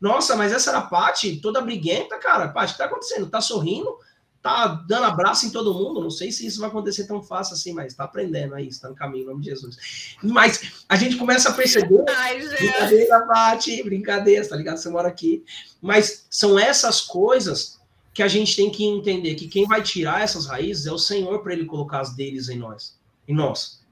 Nossa, 0.00 0.34
mas 0.34 0.50
essa 0.50 0.70
era 0.70 0.78
a 0.78 0.86
Paty, 0.86 1.40
toda 1.42 1.60
briguenta, 1.60 2.16
cara. 2.16 2.48
Paty, 2.48 2.70
o 2.70 2.72
que 2.72 2.78
tá 2.78 2.86
acontecendo? 2.86 3.28
Tá 3.28 3.42
sorrindo? 3.42 3.98
Tá 4.40 4.68
dando 4.88 5.04
abraço 5.04 5.44
em 5.44 5.50
todo 5.50 5.74
mundo? 5.74 6.00
Não 6.00 6.08
sei 6.08 6.32
se 6.32 6.46
isso 6.46 6.60
vai 6.60 6.70
acontecer 6.70 7.06
tão 7.06 7.22
fácil 7.22 7.54
assim, 7.54 7.74
mas 7.74 7.94
tá 7.94 8.04
aprendendo 8.04 8.54
aí, 8.54 8.68
está 8.68 8.88
no 8.88 8.94
caminho, 8.94 9.24
em 9.24 9.26
nome 9.26 9.42
de 9.42 9.50
Jesus. 9.50 10.16
Mas 10.22 10.84
a 10.88 10.96
gente 10.96 11.16
começa 11.16 11.50
a 11.50 11.52
perceber. 11.52 12.02
Ai, 12.08 12.38
brincadeira, 12.38 13.26
Paty, 13.26 13.82
brincadeira, 13.82 14.48
tá 14.48 14.56
ligado? 14.56 14.78
Você 14.78 14.88
mora 14.88 15.08
aqui. 15.08 15.44
Mas 15.82 16.26
são 16.30 16.58
essas 16.58 17.02
coisas 17.02 17.75
que 18.16 18.22
a 18.22 18.28
gente 18.28 18.56
tem 18.56 18.70
que 18.70 18.84
entender 18.84 19.34
que 19.34 19.46
quem 19.46 19.66
vai 19.66 19.82
tirar 19.82 20.22
essas 20.22 20.46
raízes 20.46 20.86
é 20.86 20.92
o 20.92 20.98
Senhor 20.98 21.42
para 21.42 21.52
ele 21.52 21.66
colocar 21.66 22.00
as 22.00 22.16
deles 22.16 22.48
em 22.48 22.58
nós, 22.58 22.98
em 23.28 23.34
nós 23.34 23.84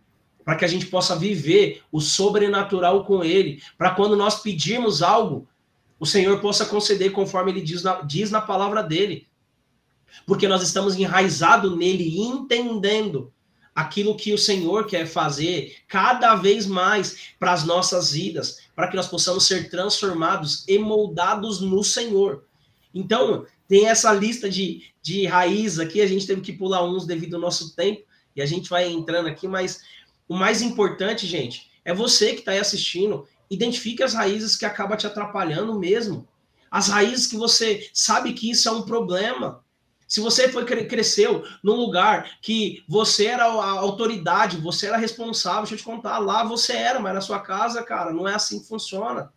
para 0.44 0.56
que 0.56 0.64
a 0.64 0.68
gente 0.68 0.86
possa 0.86 1.16
viver 1.16 1.82
o 1.90 2.00
sobrenatural 2.00 3.04
com 3.04 3.24
Ele, 3.24 3.62
para 3.78 3.92
quando 3.92 4.14
nós 4.14 4.40
pedirmos 4.40 5.02
algo, 5.02 5.48
o 5.98 6.04
Senhor 6.04 6.38
possa 6.40 6.66
conceder 6.66 7.12
conforme 7.12 7.50
ele 7.50 7.62
diz 7.62 7.82
na, 7.82 8.02
diz 8.02 8.30
na 8.30 8.40
palavra 8.40 8.82
dele. 8.82 9.26
Porque 10.26 10.46
nós 10.46 10.62
estamos 10.62 10.96
enraizados 10.96 11.74
nele, 11.76 12.20
entendendo 12.20 13.32
aquilo 13.74 14.16
que 14.16 14.32
o 14.32 14.38
Senhor 14.38 14.86
quer 14.86 15.06
fazer 15.06 15.76
cada 15.88 16.34
vez 16.36 16.66
mais 16.66 17.30
para 17.38 17.52
as 17.52 17.64
nossas 17.64 18.12
vidas, 18.12 18.60
para 18.76 18.88
que 18.88 18.96
nós 18.96 19.08
possamos 19.08 19.46
ser 19.46 19.70
transformados 19.70 20.64
e 20.68 20.78
moldados 20.78 21.60
no 21.60 21.82
Senhor. 21.82 22.44
Então, 22.94 23.46
tem 23.68 23.88
essa 23.88 24.12
lista 24.12 24.48
de, 24.48 24.82
de 25.02 25.26
raiz 25.26 25.78
aqui, 25.78 26.00
a 26.00 26.06
gente 26.06 26.26
teve 26.26 26.40
que 26.40 26.52
pular 26.52 26.84
uns 26.84 27.06
devido 27.06 27.34
ao 27.34 27.40
nosso 27.40 27.74
tempo, 27.74 28.02
e 28.36 28.42
a 28.42 28.46
gente 28.46 28.68
vai 28.68 28.88
entrando 28.88 29.28
aqui, 29.28 29.46
mas 29.46 29.80
o 30.28 30.34
mais 30.34 30.62
importante, 30.62 31.26
gente, 31.26 31.70
é 31.84 31.94
você 31.94 32.32
que 32.32 32.40
está 32.40 32.52
aí 32.52 32.58
assistindo 32.58 33.26
identifique 33.50 34.02
as 34.02 34.14
raízes 34.14 34.56
que 34.56 34.64
acaba 34.64 34.96
te 34.96 35.06
atrapalhando 35.06 35.78
mesmo. 35.78 36.26
As 36.70 36.88
raízes 36.88 37.26
que 37.26 37.36
você 37.36 37.88
sabe 37.92 38.32
que 38.32 38.50
isso 38.50 38.68
é 38.68 38.72
um 38.72 38.82
problema. 38.82 39.62
Se 40.06 40.20
você 40.20 40.48
foi 40.48 40.64
cresceu 40.64 41.44
num 41.62 41.74
lugar 41.74 42.38
que 42.40 42.84
você 42.88 43.26
era 43.26 43.44
a 43.44 43.70
autoridade, 43.70 44.58
você 44.58 44.86
era 44.86 44.96
responsável, 44.96 45.62
deixa 45.62 45.74
eu 45.74 45.78
te 45.78 45.84
contar, 45.84 46.18
lá 46.18 46.44
você 46.44 46.72
era, 46.72 47.00
mas 47.00 47.14
na 47.14 47.20
sua 47.20 47.40
casa, 47.40 47.82
cara, 47.82 48.12
não 48.12 48.28
é 48.28 48.34
assim 48.34 48.60
que 48.60 48.68
funciona. 48.68 49.32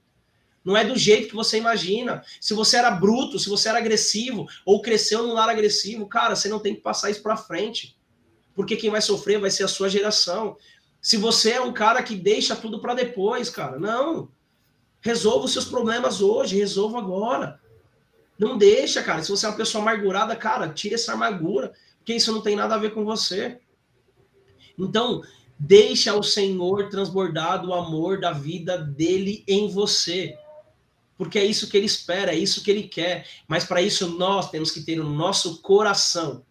Não 0.67 0.75
é 0.75 0.83
do 0.83 0.97
jeito 0.97 1.29
que 1.29 1.33
você 1.33 1.57
imagina. 1.57 2.21
Se 2.41 2.53
você 2.53 2.75
era 2.75 2.91
bruto, 2.91 3.39
se 3.39 3.47
você 3.47 3.69
era 3.69 3.77
agressivo 3.77 4.45
ou 4.65 4.81
cresceu 4.81 5.23
num 5.23 5.31
lar 5.31 5.47
agressivo, 5.47 6.05
cara, 6.07 6.35
você 6.35 6.49
não 6.49 6.59
tem 6.59 6.75
que 6.75 6.81
passar 6.81 7.09
isso 7.09 7.23
para 7.23 7.37
frente. 7.37 7.97
Porque 8.53 8.75
quem 8.75 8.89
vai 8.89 9.01
sofrer 9.01 9.39
vai 9.39 9.49
ser 9.49 9.63
a 9.63 9.67
sua 9.69 9.87
geração. 9.87 10.57
Se 11.01 11.15
você 11.15 11.51
é 11.51 11.61
um 11.61 11.71
cara 11.71 12.03
que 12.03 12.17
deixa 12.17 12.53
tudo 12.53 12.81
para 12.81 12.93
depois, 12.93 13.49
cara, 13.49 13.79
não. 13.79 14.27
Resolva 14.99 15.45
os 15.45 15.53
seus 15.53 15.63
problemas 15.63 16.19
hoje, 16.19 16.57
resolva 16.57 16.97
agora. 16.97 17.61
Não 18.37 18.57
deixa, 18.57 19.01
cara. 19.01 19.23
Se 19.23 19.29
você 19.29 19.45
é 19.45 19.49
uma 19.49 19.55
pessoa 19.55 19.81
amargurada, 19.81 20.35
cara, 20.35 20.67
tire 20.67 20.95
essa 20.95 21.13
amargura, 21.13 21.71
porque 21.99 22.15
isso 22.15 22.33
não 22.33 22.41
tem 22.41 22.57
nada 22.57 22.75
a 22.75 22.77
ver 22.77 22.93
com 22.93 23.05
você. 23.05 23.57
Então, 24.77 25.21
Deixa 25.59 26.13
o 26.13 26.21
Senhor 26.21 26.87
transbordar 26.87 27.63
do 27.63 27.73
amor 27.73 28.19
da 28.19 28.31
vida 28.31 28.77
dele 28.77 29.43
em 29.47 29.67
você. 29.67 30.37
Porque 31.17 31.39
é 31.39 31.45
isso 31.45 31.67
que 31.67 31.75
ele 31.75 31.85
espera, 31.85 32.31
é 32.31 32.37
isso 32.37 32.63
que 32.63 32.69
ele 32.69 32.83
quer. 32.83 33.27
Mas 33.47 33.63
para 33.63 33.81
isso 33.81 34.17
nós 34.17 34.49
temos 34.49 34.71
que 34.71 34.81
ter 34.81 34.97
no 34.97 35.09
nosso 35.09 35.61
coração 35.61 36.43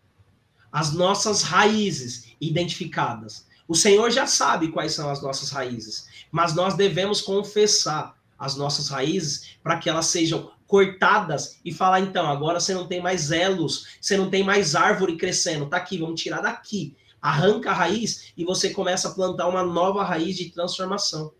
as 0.72 0.92
nossas 0.92 1.42
raízes 1.42 2.34
identificadas. 2.40 3.46
O 3.68 3.74
Senhor 3.74 4.10
já 4.10 4.26
sabe 4.26 4.68
quais 4.68 4.92
são 4.92 5.08
as 5.08 5.22
nossas 5.22 5.50
raízes, 5.50 6.06
mas 6.30 6.54
nós 6.54 6.74
devemos 6.74 7.20
confessar 7.20 8.14
as 8.38 8.56
nossas 8.56 8.88
raízes 8.88 9.56
para 9.62 9.78
que 9.78 9.88
elas 9.88 10.06
sejam 10.06 10.52
cortadas 10.66 11.58
e 11.64 11.72
falar 11.72 12.00
então, 12.00 12.26
agora 12.26 12.60
você 12.60 12.74
não 12.74 12.86
tem 12.86 13.00
mais 13.00 13.30
elos, 13.30 13.96
você 14.00 14.16
não 14.16 14.28
tem 14.28 14.44
mais 14.44 14.74
árvore 14.74 15.16
crescendo, 15.16 15.66
tá 15.66 15.78
aqui, 15.78 15.98
vamos 15.98 16.20
tirar 16.20 16.42
daqui 16.42 16.94
arranca 17.26 17.70
a 17.70 17.74
raiz 17.74 18.32
e 18.36 18.44
você 18.44 18.70
começa 18.70 19.08
a 19.08 19.10
plantar 19.12 19.48
uma 19.48 19.64
nova 19.64 20.04
raiz 20.04 20.36
de 20.36 20.50
transformação. 20.50 21.32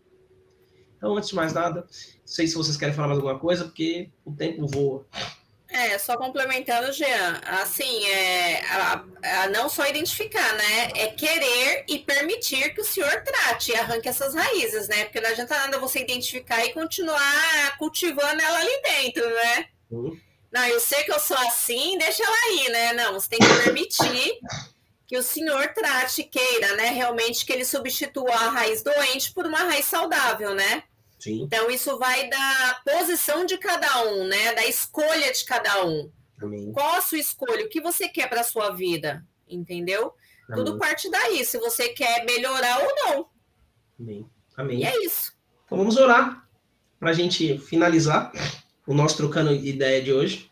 Então, 0.97 1.15
antes 1.15 1.29
de 1.29 1.35
mais 1.35 1.53
nada, 1.53 1.81
não 1.81 1.87
sei 2.25 2.47
se 2.47 2.55
vocês 2.55 2.75
querem 2.75 2.93
falar 2.93 3.09
mais 3.09 3.19
alguma 3.19 3.39
coisa, 3.39 3.65
porque 3.65 4.09
o 4.25 4.31
tempo 4.33 4.67
voa. 4.67 5.05
É, 5.69 5.97
só 5.97 6.17
complementando, 6.17 6.91
Jean, 6.93 7.41
assim, 7.45 8.05
é, 8.05 8.61
a, 8.65 9.03
a 9.43 9.49
não 9.49 9.67
só 9.67 9.85
identificar, 9.85 10.53
né? 10.53 10.91
É 10.95 11.07
querer 11.07 11.83
e 11.87 11.99
permitir 11.99 12.73
que 12.73 12.81
o 12.81 12.85
senhor 12.85 13.21
trate 13.21 13.71
e 13.71 13.75
arranque 13.75 14.07
essas 14.07 14.33
raízes, 14.33 14.87
né? 14.87 15.03
Porque 15.05 15.19
não 15.19 15.29
adianta 15.29 15.55
nada 15.55 15.79
você 15.79 15.99
identificar 15.99 16.65
e 16.65 16.73
continuar 16.73 17.77
cultivando 17.77 18.41
ela 18.41 18.59
ali 18.59 18.81
dentro, 18.81 19.29
né? 19.29 19.65
Uhum. 19.91 20.17
Não, 20.51 20.65
eu 20.65 20.79
sei 20.79 21.03
que 21.03 21.11
eu 21.11 21.19
sou 21.19 21.37
assim, 21.37 21.97
deixa 21.97 22.23
ela 22.23 22.37
aí, 22.45 22.69
né? 22.69 22.93
Não, 22.93 23.13
você 23.13 23.29
tem 23.29 23.39
que 23.39 23.63
permitir 23.63 24.39
que 25.07 25.17
o 25.17 25.23
senhor 25.23 25.69
trate, 25.69 26.25
queira, 26.25 26.75
né, 26.75 26.89
realmente 26.89 27.45
que 27.45 27.53
ele 27.53 27.63
substitua 27.63 28.29
a 28.29 28.49
raiz 28.49 28.83
doente 28.83 29.33
por 29.33 29.47
uma 29.47 29.59
raiz 29.59 29.85
saudável, 29.85 30.53
né? 30.53 30.83
Sim. 31.17 31.43
Então 31.43 31.71
isso 31.71 31.97
vai 31.97 32.29
da 32.29 32.81
posição 32.85 33.45
de 33.45 33.57
cada 33.57 34.03
um, 34.03 34.27
né, 34.27 34.53
da 34.53 34.65
escolha 34.65 35.31
de 35.31 35.45
cada 35.45 35.85
um. 35.85 36.11
Amém. 36.41 36.71
Qual 36.73 36.95
a 36.95 37.01
sua 37.01 37.17
escolha? 37.17 37.65
O 37.65 37.69
que 37.69 37.81
você 37.81 38.09
quer 38.09 38.29
para 38.29 38.43
sua 38.43 38.71
vida? 38.71 39.25
Entendeu? 39.47 40.13
Amém. 40.49 40.63
Tudo 40.63 40.77
parte 40.77 41.09
daí, 41.09 41.43
se 41.45 41.57
você 41.57 41.89
quer 41.89 42.25
melhorar 42.25 42.79
ou 42.79 42.95
não. 42.95 43.29
Amém. 43.99 44.29
Amém. 44.57 44.79
E 44.81 44.85
é 44.85 45.05
isso. 45.05 45.33
Então 45.65 45.77
vamos 45.77 45.95
orar 45.95 46.45
para 46.99 47.11
a 47.11 47.13
gente 47.13 47.57
finalizar 47.59 48.31
o 48.85 48.93
nosso 48.93 49.15
trocando 49.17 49.53
ideia 49.53 50.01
de 50.01 50.11
hoje 50.11 50.46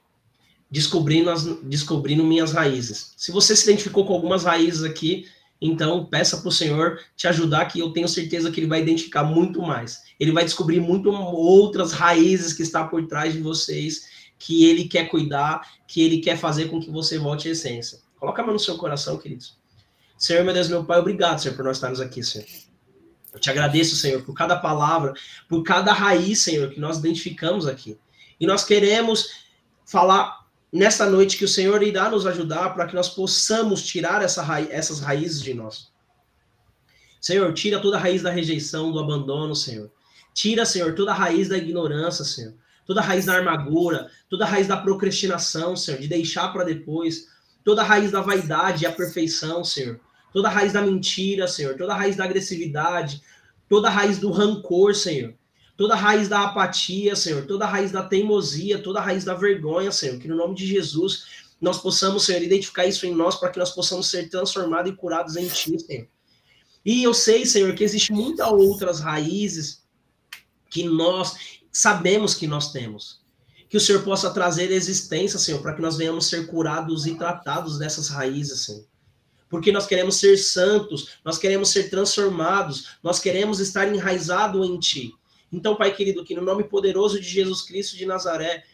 descobrindo, 0.75 1.29
as, 1.29 1.45
descobrindo 1.63 2.21
minhas 2.21 2.51
raízes. 2.51 3.13
Se 3.15 3.31
você 3.31 3.55
se 3.55 3.63
identificou 3.63 4.05
com 4.05 4.13
algumas 4.13 4.43
raízes 4.43 4.83
aqui, 4.83 5.25
então 5.61 6.05
peça 6.05 6.35
para 6.35 6.49
o 6.49 6.51
Senhor 6.51 6.99
te 7.15 7.29
ajudar, 7.29 7.63
que 7.67 7.79
eu 7.79 7.93
tenho 7.93 8.09
certeza 8.09 8.51
que 8.51 8.59
Ele 8.59 8.67
vai 8.67 8.81
identificar 8.81 9.23
muito 9.23 9.61
mais. 9.61 10.01
Ele 10.19 10.33
vai 10.33 10.43
descobrir 10.43 10.81
muito 10.81 11.09
outras 11.09 11.93
raízes 11.93 12.51
que 12.51 12.61
está 12.61 12.83
por 12.83 13.07
trás 13.07 13.31
de 13.31 13.39
vocês, 13.39 14.09
que 14.37 14.65
Ele 14.65 14.83
quer 14.83 15.07
cuidar, 15.07 15.65
que 15.87 16.03
Ele 16.03 16.17
quer 16.17 16.37
fazer 16.37 16.65
com 16.65 16.81
que 16.81 16.91
você 16.91 17.17
volte 17.17 17.47
à 17.47 17.51
essência. 17.51 17.99
Coloca 18.19 18.41
a 18.41 18.45
mão 18.45 18.55
no 18.55 18.59
seu 18.59 18.75
coração, 18.75 19.17
queridos. 19.17 19.57
Senhor, 20.17 20.43
meu 20.43 20.53
Deus, 20.53 20.67
meu 20.67 20.83
Pai, 20.83 20.99
obrigado, 20.99 21.39
Senhor, 21.39 21.55
por 21.55 21.63
nós 21.63 21.77
estarmos 21.77 22.01
aqui, 22.01 22.21
Senhor. 22.21 22.45
Eu 23.33 23.39
te 23.39 23.49
agradeço, 23.49 23.95
Senhor, 23.95 24.23
por 24.23 24.33
cada 24.33 24.57
palavra, 24.57 25.13
por 25.47 25.63
cada 25.63 25.93
raiz, 25.93 26.39
Senhor, 26.39 26.69
que 26.69 26.81
nós 26.81 26.97
identificamos 26.97 27.65
aqui. 27.65 27.97
E 28.37 28.45
nós 28.45 28.65
queremos 28.65 29.45
falar 29.85 30.44
nesta 30.75 31.09
noite 31.09 31.37
que 31.37 31.45
o 31.45 31.47
Senhor 31.47 31.81
irá 31.81 32.09
nos 32.09 32.27
ajudar 32.27 32.71
para 32.71 32.85
que 32.85 32.93
nós 32.93 33.07
possamos 33.07 33.81
tirar 33.81 34.21
essa 34.21 34.45
essas 34.69 34.99
raízes 34.99 35.41
de 35.41 35.53
nós. 35.53 35.89
Senhor, 37.21 37.51
tira 37.53 37.79
toda 37.79 37.95
a 37.95 37.99
raiz 37.99 38.21
da 38.21 38.29
rejeição, 38.29 38.91
do 38.91 38.99
abandono, 38.99 39.55
Senhor. 39.55 39.89
Tira, 40.33 40.65
Senhor, 40.65 40.93
toda 40.93 41.11
a 41.11 41.15
raiz 41.15 41.47
da 41.47 41.57
ignorância, 41.57 42.25
Senhor. 42.25 42.53
Toda 42.85 42.99
a 42.99 43.03
raiz 43.03 43.25
da 43.25 43.37
amargura, 43.37 44.11
toda 44.29 44.43
a 44.43 44.47
raiz 44.47 44.67
da 44.67 44.75
procrastinação, 44.75 45.77
Senhor, 45.77 45.99
de 45.99 46.09
deixar 46.09 46.51
para 46.51 46.65
depois. 46.65 47.29
Toda 47.63 47.81
a 47.81 47.85
raiz 47.85 48.11
da 48.11 48.19
vaidade 48.19 48.83
e 48.83 48.87
a 48.87 48.91
perfeição, 48.91 49.63
Senhor. 49.63 49.99
Toda 50.33 50.49
a 50.49 50.51
raiz 50.51 50.73
da 50.73 50.81
mentira, 50.81 51.47
Senhor. 51.47 51.77
Toda 51.77 51.93
a 51.93 51.97
raiz 51.97 52.17
da 52.17 52.25
agressividade. 52.25 53.23
Toda 53.69 53.87
a 53.87 53.91
raiz 53.91 54.19
do 54.19 54.29
rancor, 54.29 54.93
Senhor 54.93 55.33
toda 55.77 55.95
raiz 55.95 56.27
da 56.27 56.41
apatia, 56.41 57.15
Senhor, 57.15 57.45
toda 57.45 57.65
raiz 57.65 57.91
da 57.91 58.03
teimosia, 58.03 58.81
toda 58.81 59.01
raiz 59.01 59.23
da 59.23 59.33
vergonha, 59.33 59.91
Senhor, 59.91 60.17
que 60.19 60.27
no 60.27 60.35
nome 60.35 60.55
de 60.55 60.65
Jesus 60.65 61.45
nós 61.59 61.77
possamos, 61.79 62.25
Senhor, 62.25 62.41
identificar 62.41 62.85
isso 62.85 63.05
em 63.05 63.13
nós 63.13 63.35
para 63.35 63.49
que 63.49 63.59
nós 63.59 63.71
possamos 63.71 64.09
ser 64.09 64.29
transformados 64.29 64.91
e 64.91 64.95
curados 64.95 65.35
em 65.35 65.47
Ti, 65.47 65.79
Senhor. 65.79 66.07
E 66.85 67.03
eu 67.03 67.13
sei, 67.13 67.45
Senhor, 67.45 67.73
que 67.73 67.83
existe 67.83 68.13
muitas 68.13 68.47
outras 68.47 68.99
raízes 68.99 69.83
que 70.69 70.83
nós 70.83 71.59
sabemos 71.71 72.35
que 72.35 72.45
nós 72.45 72.71
temos. 72.71 73.21
Que 73.67 73.77
o 73.77 73.81
Senhor 73.81 74.03
possa 74.03 74.29
trazer 74.29 74.71
existência, 74.71 75.39
Senhor, 75.39 75.61
para 75.61 75.73
que 75.73 75.81
nós 75.81 75.97
venhamos 75.97 76.27
ser 76.27 76.45
curados 76.47 77.07
e 77.07 77.15
tratados 77.15 77.79
dessas 77.79 78.09
raízes, 78.09 78.61
Senhor. 78.61 78.85
Porque 79.49 79.71
nós 79.71 79.87
queremos 79.87 80.17
ser 80.17 80.37
santos, 80.37 81.17
nós 81.23 81.37
queremos 81.37 81.69
ser 81.69 81.89
transformados, 81.89 82.97
nós 83.01 83.19
queremos 83.19 83.59
estar 83.59 83.87
enraizados 83.87 84.67
em 84.67 84.79
Ti. 84.79 85.13
Então, 85.55 85.73
Pai 85.73 85.95
querido, 85.95 86.25
que 86.25 86.35
no 86.35 86.41
nome 86.41 86.65
poderoso 86.65 87.17
de 87.17 87.25
Jesus 87.25 87.61
Cristo 87.61 87.95
de 87.95 88.05
Nazaré, 88.05 88.65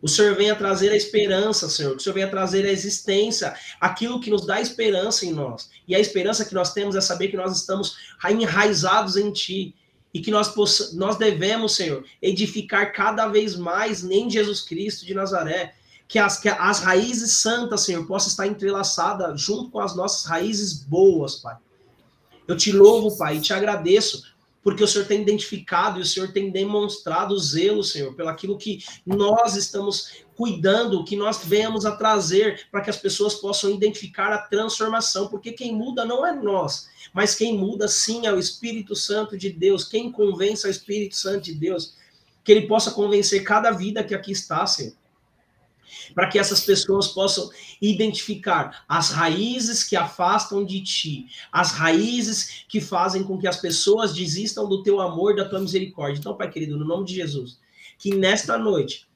o 0.00 0.08
Senhor 0.08 0.34
venha 0.34 0.56
trazer 0.56 0.90
a 0.90 0.96
esperança, 0.96 1.68
Senhor. 1.68 1.90
Que 1.90 1.98
o 1.98 2.00
Senhor 2.00 2.14
venha 2.14 2.30
trazer 2.30 2.64
a 2.64 2.72
existência, 2.72 3.54
aquilo 3.78 4.18
que 4.18 4.30
nos 4.30 4.46
dá 4.46 4.58
esperança 4.58 5.26
em 5.26 5.34
nós. 5.34 5.68
E 5.86 5.94
a 5.94 6.00
esperança 6.00 6.46
que 6.46 6.54
nós 6.54 6.72
temos 6.72 6.96
é 6.96 7.00
saber 7.02 7.28
que 7.28 7.36
nós 7.36 7.54
estamos 7.54 7.94
enraizados 8.26 9.18
em 9.18 9.30
Ti. 9.30 9.74
E 10.14 10.20
que 10.20 10.30
nós, 10.30 10.54
nós 10.94 11.18
devemos, 11.18 11.76
Senhor, 11.76 12.04
edificar 12.22 12.92
cada 12.94 13.28
vez 13.28 13.54
mais 13.54 14.02
em 14.02 14.30
Jesus 14.30 14.62
Cristo 14.62 15.04
de 15.04 15.12
Nazaré. 15.12 15.74
Que 16.08 16.18
as, 16.18 16.40
que 16.40 16.48
as 16.48 16.80
raízes 16.80 17.36
santas, 17.36 17.82
Senhor, 17.82 18.06
possam 18.06 18.30
estar 18.30 18.46
entrelaçadas 18.46 19.38
junto 19.38 19.70
com 19.70 19.78
as 19.78 19.94
nossas 19.94 20.24
raízes 20.24 20.72
boas, 20.72 21.36
Pai. 21.36 21.56
Eu 22.48 22.56
te 22.56 22.72
louvo, 22.72 23.16
Pai, 23.16 23.36
e 23.36 23.40
te 23.40 23.52
agradeço 23.52 24.29
porque 24.62 24.84
o 24.84 24.88
Senhor 24.88 25.06
tem 25.06 25.22
identificado 25.22 25.98
e 25.98 26.02
o 26.02 26.06
Senhor 26.06 26.32
tem 26.32 26.50
demonstrado 26.50 27.38
zelo, 27.38 27.82
Senhor, 27.82 28.14
pelo 28.14 28.28
aquilo 28.28 28.58
que 28.58 28.84
nós 29.06 29.56
estamos 29.56 30.24
cuidando, 30.36 31.04
que 31.04 31.16
nós 31.16 31.44
venhamos 31.44 31.84
a 31.84 31.96
trazer 31.96 32.66
para 32.70 32.80
que 32.80 32.90
as 32.90 32.96
pessoas 32.96 33.34
possam 33.34 33.70
identificar 33.70 34.32
a 34.32 34.38
transformação, 34.38 35.28
porque 35.28 35.52
quem 35.52 35.74
muda 35.74 36.04
não 36.04 36.26
é 36.26 36.34
nós, 36.34 36.88
mas 37.12 37.34
quem 37.34 37.56
muda 37.56 37.88
sim 37.88 38.26
é 38.26 38.32
o 38.32 38.38
Espírito 38.38 38.94
Santo 38.94 39.36
de 39.36 39.50
Deus, 39.50 39.84
quem 39.84 40.10
convence 40.10 40.66
é 40.66 40.68
o 40.68 40.70
Espírito 40.70 41.16
Santo 41.16 41.44
de 41.44 41.54
Deus, 41.54 41.94
que 42.44 42.52
ele 42.52 42.66
possa 42.66 42.90
convencer 42.90 43.44
cada 43.44 43.70
vida 43.70 44.04
que 44.04 44.14
aqui 44.14 44.32
está, 44.32 44.66
Senhor 44.66 44.99
para 46.14 46.28
que 46.28 46.38
essas 46.38 46.60
pessoas 46.60 47.08
possam 47.08 47.50
identificar 47.80 48.84
as 48.88 49.10
raízes 49.10 49.84
que 49.84 49.96
afastam 49.96 50.64
de 50.64 50.82
ti, 50.82 51.26
as 51.52 51.72
raízes 51.72 52.64
que 52.68 52.80
fazem 52.80 53.22
com 53.22 53.38
que 53.38 53.48
as 53.48 53.56
pessoas 53.56 54.14
desistam 54.14 54.68
do 54.68 54.82
teu 54.82 55.00
amor, 55.00 55.36
da 55.36 55.48
tua 55.48 55.60
misericórdia. 55.60 56.18
Então, 56.18 56.36
Pai 56.36 56.50
querido, 56.50 56.76
no 56.76 56.84
nome 56.84 57.04
de 57.06 57.14
Jesus, 57.14 57.58
que 57.98 58.14
nesta 58.14 58.56
noite, 58.56 59.06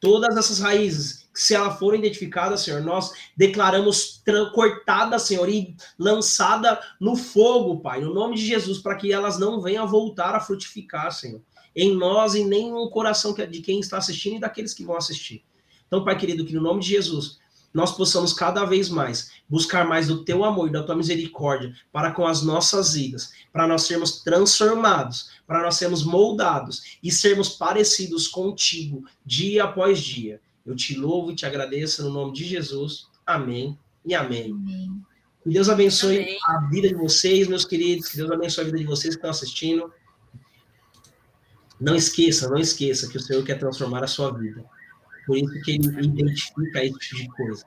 todas 0.00 0.36
essas 0.36 0.58
raízes, 0.58 1.26
se 1.32 1.54
elas 1.54 1.78
forem 1.78 2.00
identificadas, 2.00 2.62
Senhor, 2.62 2.80
nós 2.82 3.12
declaramos 3.36 4.22
cortada, 4.54 5.18
Senhor, 5.18 5.48
e 5.48 5.76
lançada 5.98 6.80
no 7.00 7.16
fogo, 7.16 7.80
Pai, 7.80 8.00
no 8.00 8.14
nome 8.14 8.36
de 8.36 8.46
Jesus, 8.46 8.78
para 8.78 8.96
que 8.96 9.12
elas 9.12 9.38
não 9.38 9.60
venham 9.60 9.86
voltar 9.86 10.34
a 10.34 10.40
frutificar, 10.40 11.12
Senhor, 11.12 11.42
em 11.74 11.94
nós 11.94 12.34
e 12.34 12.42
nem 12.44 12.70
no 12.70 12.88
coração 12.88 13.34
de 13.34 13.60
quem 13.60 13.80
está 13.80 13.98
assistindo 13.98 14.36
e 14.36 14.40
daqueles 14.40 14.72
que 14.72 14.84
vão 14.84 14.96
assistir. 14.96 15.44
Então, 15.86 16.04
Pai 16.04 16.16
querido, 16.16 16.44
que 16.44 16.54
no 16.54 16.60
nome 16.60 16.80
de 16.80 16.88
Jesus 16.88 17.38
nós 17.76 17.92
possamos 17.94 18.32
cada 18.32 18.64
vez 18.64 18.88
mais 18.88 19.30
buscar 19.46 19.86
mais 19.86 20.08
do 20.08 20.24
teu 20.24 20.44
amor 20.44 20.68
e 20.68 20.72
da 20.72 20.82
tua 20.82 20.96
misericórdia 20.96 21.74
para 21.92 22.10
com 22.10 22.26
as 22.26 22.42
nossas 22.42 22.94
vidas, 22.94 23.32
para 23.52 23.68
nós 23.68 23.82
sermos 23.82 24.22
transformados, 24.22 25.30
para 25.46 25.62
nós 25.62 25.76
sermos 25.76 26.02
moldados 26.02 26.98
e 27.02 27.12
sermos 27.12 27.50
parecidos 27.50 28.28
contigo 28.28 29.04
dia 29.26 29.64
após 29.64 30.00
dia. 30.00 30.40
Eu 30.64 30.74
te 30.74 30.96
louvo 30.96 31.32
e 31.32 31.34
te 31.34 31.44
agradeço 31.44 32.02
no 32.02 32.10
nome 32.10 32.32
de 32.32 32.44
Jesus. 32.44 33.08
Amém 33.26 33.78
e 34.06 34.14
amém. 34.14 34.52
amém. 34.52 35.00
Que 35.42 35.50
Deus 35.50 35.68
abençoe 35.68 36.22
amém. 36.22 36.38
a 36.46 36.58
vida 36.68 36.88
de 36.88 36.94
vocês, 36.94 37.46
meus 37.46 37.64
queridos. 37.64 38.08
Que 38.08 38.16
Deus 38.16 38.30
abençoe 38.30 38.62
a 38.62 38.66
vida 38.66 38.78
de 38.78 38.84
vocês 38.84 39.14
que 39.14 39.18
estão 39.18 39.30
assistindo. 39.30 39.92
Não 41.78 41.94
esqueça, 41.94 42.48
não 42.48 42.58
esqueça 42.58 43.06
que 43.06 43.18
o 43.18 43.20
Senhor 43.20 43.44
quer 43.44 43.58
transformar 43.58 44.02
a 44.02 44.08
sua 44.08 44.32
vida. 44.32 44.64
Por 45.26 45.36
isso 45.36 45.60
que 45.62 45.72
ele 45.72 46.06
identifica 46.06 46.84
esse 46.84 46.98
tipo 46.98 47.16
de 47.16 47.28
coisa. 47.28 47.64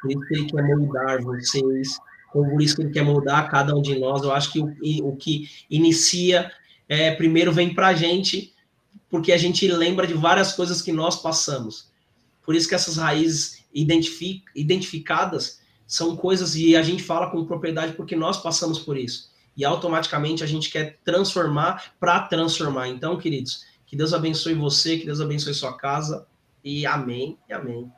Por 0.00 0.10
isso 0.10 0.20
que 0.20 0.34
ele 0.34 0.46
quer 0.46 0.62
moldar 0.62 1.22
vocês, 1.22 1.98
por 2.32 2.62
isso 2.62 2.76
que 2.76 2.82
ele 2.82 2.92
quer 2.92 3.04
moldar 3.04 3.50
cada 3.50 3.74
um 3.74 3.82
de 3.82 3.98
nós. 3.98 4.22
Eu 4.22 4.32
acho 4.32 4.52
que 4.52 4.60
o, 4.60 4.72
o 5.02 5.16
que 5.16 5.48
inicia, 5.68 6.50
é, 6.88 7.10
primeiro 7.14 7.52
vem 7.52 7.74
para 7.74 7.88
a 7.88 7.94
gente, 7.94 8.54
porque 9.10 9.32
a 9.32 9.36
gente 9.36 9.66
lembra 9.68 10.06
de 10.06 10.14
várias 10.14 10.52
coisas 10.52 10.80
que 10.80 10.92
nós 10.92 11.20
passamos. 11.20 11.90
Por 12.44 12.54
isso 12.54 12.68
que 12.68 12.74
essas 12.74 12.96
raízes 12.96 13.64
identific, 13.74 14.44
identificadas 14.54 15.60
são 15.86 16.16
coisas, 16.16 16.54
e 16.54 16.74
a 16.74 16.82
gente 16.82 17.02
fala 17.02 17.30
com 17.30 17.44
propriedade 17.44 17.92
porque 17.92 18.16
nós 18.16 18.42
passamos 18.42 18.78
por 18.78 18.96
isso. 18.96 19.30
e 19.54 19.66
automaticamente 19.66 20.42
a 20.42 20.46
gente 20.46 20.70
quer 20.70 20.98
transformar 21.04 21.92
para 22.00 22.20
transformar. 22.20 22.88
Então, 22.88 23.18
queridos, 23.18 23.66
que 23.86 23.94
Deus 23.94 24.14
abençoe 24.14 24.54
você, 24.54 24.96
que 24.96 25.04
Deus 25.04 25.20
abençoe 25.20 25.52
sua 25.52 25.76
casa 25.76 26.26
e 26.64 26.86
amém 26.86 27.38
e 27.48 27.52
amém. 27.52 27.92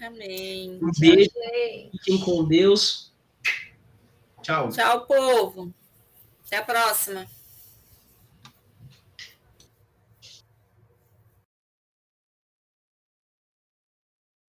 Amém. 0.00 0.80
Um 0.82 0.90
beijo. 0.98 1.30
Fiquem 1.92 2.20
com 2.20 2.44
Deus. 2.44 3.12
Tchau. 4.42 4.68
Tchau, 4.70 5.06
povo. 5.06 5.72
Até 6.46 6.56
a 6.56 6.62
próxima. 6.62 7.26